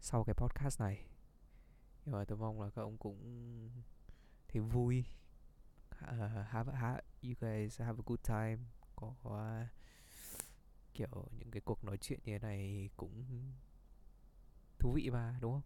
sau 0.00 0.24
cái 0.24 0.34
podcast 0.34 0.80
này 0.80 1.09
nhưng 2.04 2.14
mà 2.14 2.24
tôi 2.24 2.38
mong 2.38 2.60
là 2.60 2.70
các 2.70 2.82
ông 2.82 2.96
cũng 2.98 3.18
thấy 4.48 4.62
vui. 4.62 5.04
Uh, 6.04 6.46
have, 6.48 6.72
have 6.72 7.00
you 7.22 7.34
guys 7.40 7.80
have 7.80 7.98
a 7.98 8.02
good 8.06 8.20
time. 8.28 8.58
Có 8.96 9.14
uh, 9.28 9.66
kiểu 10.94 11.26
những 11.38 11.50
cái 11.50 11.60
cuộc 11.64 11.84
nói 11.84 11.98
chuyện 11.98 12.20
như 12.24 12.32
thế 12.32 12.38
này 12.38 12.90
cũng 12.96 13.24
thú 14.78 14.92
vị 14.92 15.10
mà 15.10 15.38
đúng 15.40 15.52
không? 15.52 15.62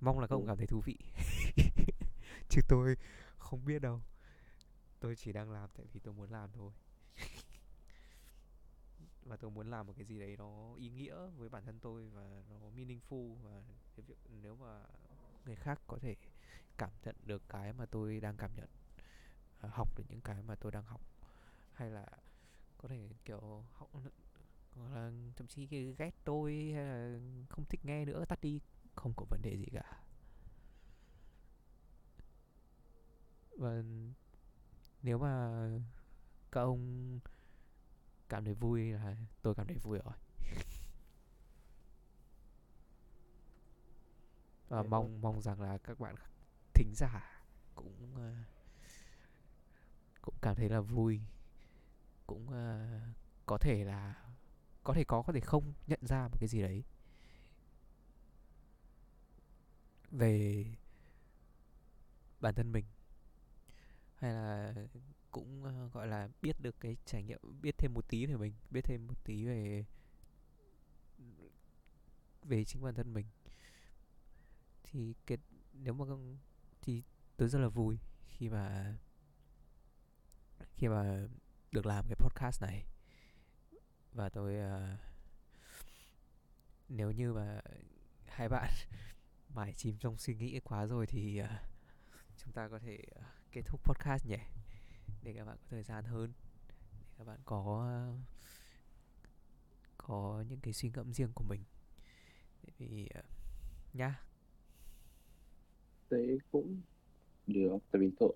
Mong 0.00 0.18
là 0.18 0.26
các 0.26 0.36
ông 0.36 0.42
Ừ. 0.42 0.46
cảm 0.48 0.56
thấy 0.56 0.66
thú 0.66 0.80
vị. 0.84 0.96
Chứ 2.48 2.60
tôi 2.68 2.96
không 3.38 3.64
biết 3.64 3.78
đâu. 3.78 4.00
Tôi 5.00 5.16
chỉ 5.16 5.32
đang 5.32 5.50
làm 5.50 5.70
tại 5.76 5.86
vì 5.92 6.00
tôi 6.00 6.14
muốn 6.14 6.30
làm 6.30 6.50
thôi. 6.52 6.72
Và 9.22 9.36
tôi 9.36 9.50
muốn 9.50 9.70
làm 9.70 9.86
một 9.86 9.92
cái 9.96 10.04
gì 10.06 10.18
đấy 10.18 10.36
nó 10.36 10.74
ý 10.78 10.90
nghĩa 10.90 11.26
với 11.36 11.48
bản 11.48 11.64
thân 11.64 11.78
tôi 11.80 12.08
và 12.08 12.42
nó 12.60 12.70
meaningful 12.76 13.34
và 13.34 13.62
cái 13.96 14.04
việc 14.06 14.18
nếu 14.42 14.56
mà 14.56 14.82
người 15.48 15.56
khác 15.56 15.80
có 15.86 15.98
thể 16.02 16.16
cảm 16.78 16.90
nhận 17.04 17.16
được 17.26 17.42
cái 17.48 17.72
mà 17.72 17.86
tôi 17.86 18.20
đang 18.20 18.36
cảm 18.36 18.50
nhận 18.56 18.68
à, 19.60 19.68
học 19.72 19.88
được 19.98 20.04
những 20.08 20.20
cái 20.20 20.42
mà 20.42 20.54
tôi 20.54 20.72
đang 20.72 20.84
học. 20.84 21.00
Hay 21.72 21.90
là 21.90 22.06
có 22.78 22.88
thể 22.88 23.08
kiểu 23.24 23.64
học 23.72 23.88
hoặc 23.92 24.02
là 24.94 25.10
thậm 25.36 25.46
chí 25.46 25.66
ghét 25.98 26.10
tôi 26.24 26.72
hay 26.74 26.84
là 26.84 27.18
không 27.48 27.64
thích 27.64 27.84
nghe 27.84 28.04
nữa 28.04 28.24
tắt 28.24 28.40
đi 28.42 28.60
không 28.94 29.12
có 29.16 29.24
vấn 29.30 29.42
đề 29.42 29.56
gì 29.56 29.66
cả. 29.72 30.02
Và 33.58 33.82
nếu 35.02 35.18
mà 35.18 35.68
các 36.52 36.60
ông 36.60 37.20
cảm 38.28 38.44
thấy 38.44 38.54
vui 38.54 38.82
là 38.92 39.16
tôi 39.42 39.54
cảm 39.54 39.66
thấy 39.66 39.76
vui 39.76 39.98
rồi. 40.04 40.14
Và 44.68 44.82
Thế 44.82 44.88
mong 44.88 45.20
mong 45.20 45.42
rằng 45.42 45.60
là 45.60 45.78
các 45.78 46.00
bạn 46.00 46.14
thính 46.74 46.94
giả 46.94 47.42
cũng 47.74 48.14
ờ, 48.16 48.34
cũng 50.22 50.34
cảm 50.42 50.54
thấy 50.56 50.68
là 50.68 50.80
vui. 50.80 51.20
Cũng 52.26 52.50
ờ, 52.50 52.88
có 53.46 53.58
thể 53.58 53.84
là 53.84 54.14
có 54.84 54.94
thể 54.94 55.04
có 55.04 55.22
có 55.22 55.32
thể 55.32 55.40
không 55.40 55.72
nhận 55.86 56.00
ra 56.02 56.28
một 56.28 56.36
cái 56.40 56.48
gì 56.48 56.62
đấy. 56.62 56.84
Về 60.10 60.64
bản 62.40 62.54
thân 62.54 62.72
mình. 62.72 62.84
Hay 64.16 64.32
là 64.32 64.74
cũng 65.30 65.64
ờ, 65.64 65.88
gọi 65.88 66.06
là 66.08 66.28
biết 66.42 66.60
được 66.60 66.80
cái 66.80 66.96
trải 67.04 67.22
nghiệm 67.22 67.40
biết 67.62 67.78
thêm 67.78 67.94
một 67.94 68.08
tí 68.08 68.26
về 68.26 68.36
mình 68.36 68.52
biết 68.70 68.84
thêm 68.84 69.06
một 69.06 69.24
tí 69.24 69.44
về 69.44 69.84
về 72.42 72.64
chính 72.64 72.82
bản 72.82 72.94
thân 72.94 73.12
mình 73.14 73.26
thì 74.92 75.14
cái 75.26 75.38
nếu 75.72 75.94
mà 75.94 76.04
thì 76.82 77.02
tôi 77.36 77.48
rất 77.48 77.58
là 77.58 77.68
vui 77.68 77.98
khi 78.26 78.48
mà 78.48 78.94
khi 80.76 80.88
mà 80.88 81.28
được 81.72 81.86
làm 81.86 82.04
cái 82.08 82.16
podcast 82.18 82.62
này. 82.62 82.86
Và 84.12 84.28
tôi 84.28 84.54
uh, 84.56 84.98
nếu 86.88 87.10
như 87.10 87.32
mà 87.32 87.60
hai 88.26 88.48
bạn 88.54 88.72
mải 89.48 89.72
chìm 89.72 89.98
trong 89.98 90.18
suy 90.18 90.34
nghĩ 90.34 90.60
quá 90.60 90.86
rồi 90.86 91.06
thì 91.06 91.42
uh, 91.42 91.48
chúng 92.36 92.52
ta 92.52 92.68
có 92.68 92.78
thể 92.78 92.98
uh, 93.18 93.24
kết 93.52 93.62
thúc 93.66 93.80
podcast 93.84 94.26
nhỉ? 94.26 94.38
Để 95.22 95.34
các 95.36 95.44
bạn 95.44 95.56
có 95.56 95.66
thời 95.70 95.82
gian 95.82 96.04
hơn. 96.04 96.32
Để 96.98 97.06
các 97.18 97.24
bạn 97.26 97.40
có 97.44 97.86
có 99.98 100.44
những 100.48 100.60
cái 100.60 100.72
suy 100.72 100.90
ngẫm 100.94 101.12
riêng 101.12 101.32
của 101.34 101.44
mình. 101.48 101.64
Để 102.62 102.72
vì 102.78 103.08
uh, 103.18 103.24
nhá 103.94 104.27
thế 106.10 106.38
cũng 106.50 106.80
được 107.46 107.78
tại 107.92 108.00
vì 108.00 108.10
tôi 108.18 108.32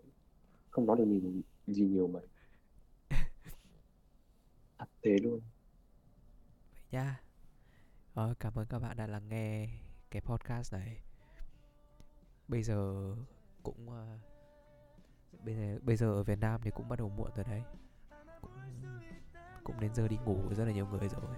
không 0.70 0.86
nói 0.86 0.96
được 0.96 1.04
gì 1.06 1.42
gì 1.66 1.82
nhiều 1.82 2.08
mà. 2.08 2.20
Thật 4.78 4.88
thế 5.02 5.16
luôn. 5.22 5.40
Vậy 6.74 6.82
nhá. 6.90 7.20
Ờ, 8.14 8.34
cảm 8.40 8.58
ơn 8.58 8.66
các 8.66 8.78
bạn 8.78 8.96
đã 8.96 9.06
lắng 9.06 9.28
nghe 9.28 9.68
cái 10.10 10.22
podcast 10.22 10.72
này. 10.72 11.02
Bây 12.48 12.62
giờ 12.62 13.14
cũng 13.62 13.90
à, 13.90 14.18
bây 15.44 15.54
giờ 15.54 15.78
bây 15.82 15.96
giờ 15.96 16.06
ở 16.06 16.22
Việt 16.22 16.38
Nam 16.38 16.60
thì 16.64 16.70
cũng 16.70 16.88
bắt 16.88 16.98
đầu 16.98 17.08
muộn 17.08 17.30
rồi 17.36 17.44
đấy. 17.48 17.62
Cũng 18.40 18.50
cũng 19.64 19.80
đến 19.80 19.94
giờ 19.94 20.08
đi 20.08 20.16
ngủ 20.24 20.38
rất 20.54 20.64
là 20.64 20.72
nhiều 20.72 20.86
người 20.86 21.08
rồi. 21.08 21.36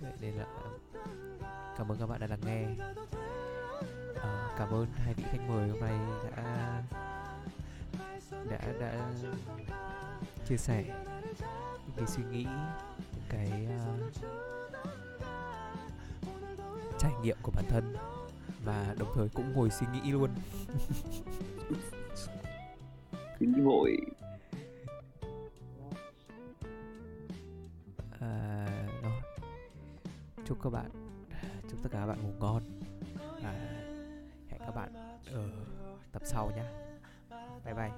Vậy 0.00 0.12
nên 0.20 0.34
là 0.34 0.46
cảm 1.78 1.92
ơn 1.92 1.98
các 1.98 2.06
bạn 2.06 2.20
đã 2.20 2.26
lắng 2.26 2.40
nghe 2.46 2.66
Ờ, 4.22 4.48
cảm 4.58 4.70
ơn 4.70 4.86
hai 4.96 5.14
vị 5.14 5.24
khách 5.30 5.48
mời 5.48 5.68
hôm 5.68 5.80
nay 5.80 5.98
đã 6.36 6.82
đã 8.50 8.72
đã 8.80 9.12
chia 10.48 10.56
sẻ 10.56 10.84
những 11.86 11.96
cái 11.96 12.06
suy 12.06 12.22
nghĩ 12.30 12.46
những 13.12 13.24
cái 13.28 13.66
à, 13.70 13.96
trải 16.98 17.12
nghiệm 17.22 17.36
của 17.42 17.52
bản 17.56 17.64
thân 17.68 17.96
và 18.64 18.94
đồng 18.98 19.12
thời 19.14 19.28
cũng 19.28 19.52
ngồi 19.52 19.70
suy 19.70 19.86
nghĩ 19.92 20.12
luôn. 20.12 20.30
Cứ 23.38 23.46
như 23.46 23.64
vội 23.64 23.96
à, 28.20 28.66
chúc 30.44 30.58
các 30.62 30.70
bạn 30.70 30.90
chúc 31.70 31.82
tất 31.82 31.88
cả 31.92 31.98
các 31.98 32.06
bạn 32.06 32.22
ngủ 32.22 32.32
ngon 32.40 32.62
hẹn 33.42 33.71
các 34.66 34.74
bạn 34.74 35.16
ở 35.32 35.48
tập 36.12 36.22
sau 36.24 36.50
nhé 36.56 36.64
bye 37.64 37.74
bye. 37.74 37.90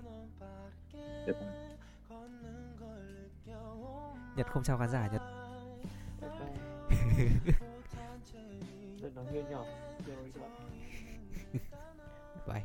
Nhật 4.37 4.47
không 4.47 4.63
chào 4.63 4.79
khán 4.79 4.89
giả 4.89 5.09
nhật. 5.13 5.23
Bạn 6.21 6.55
bye 12.47 12.65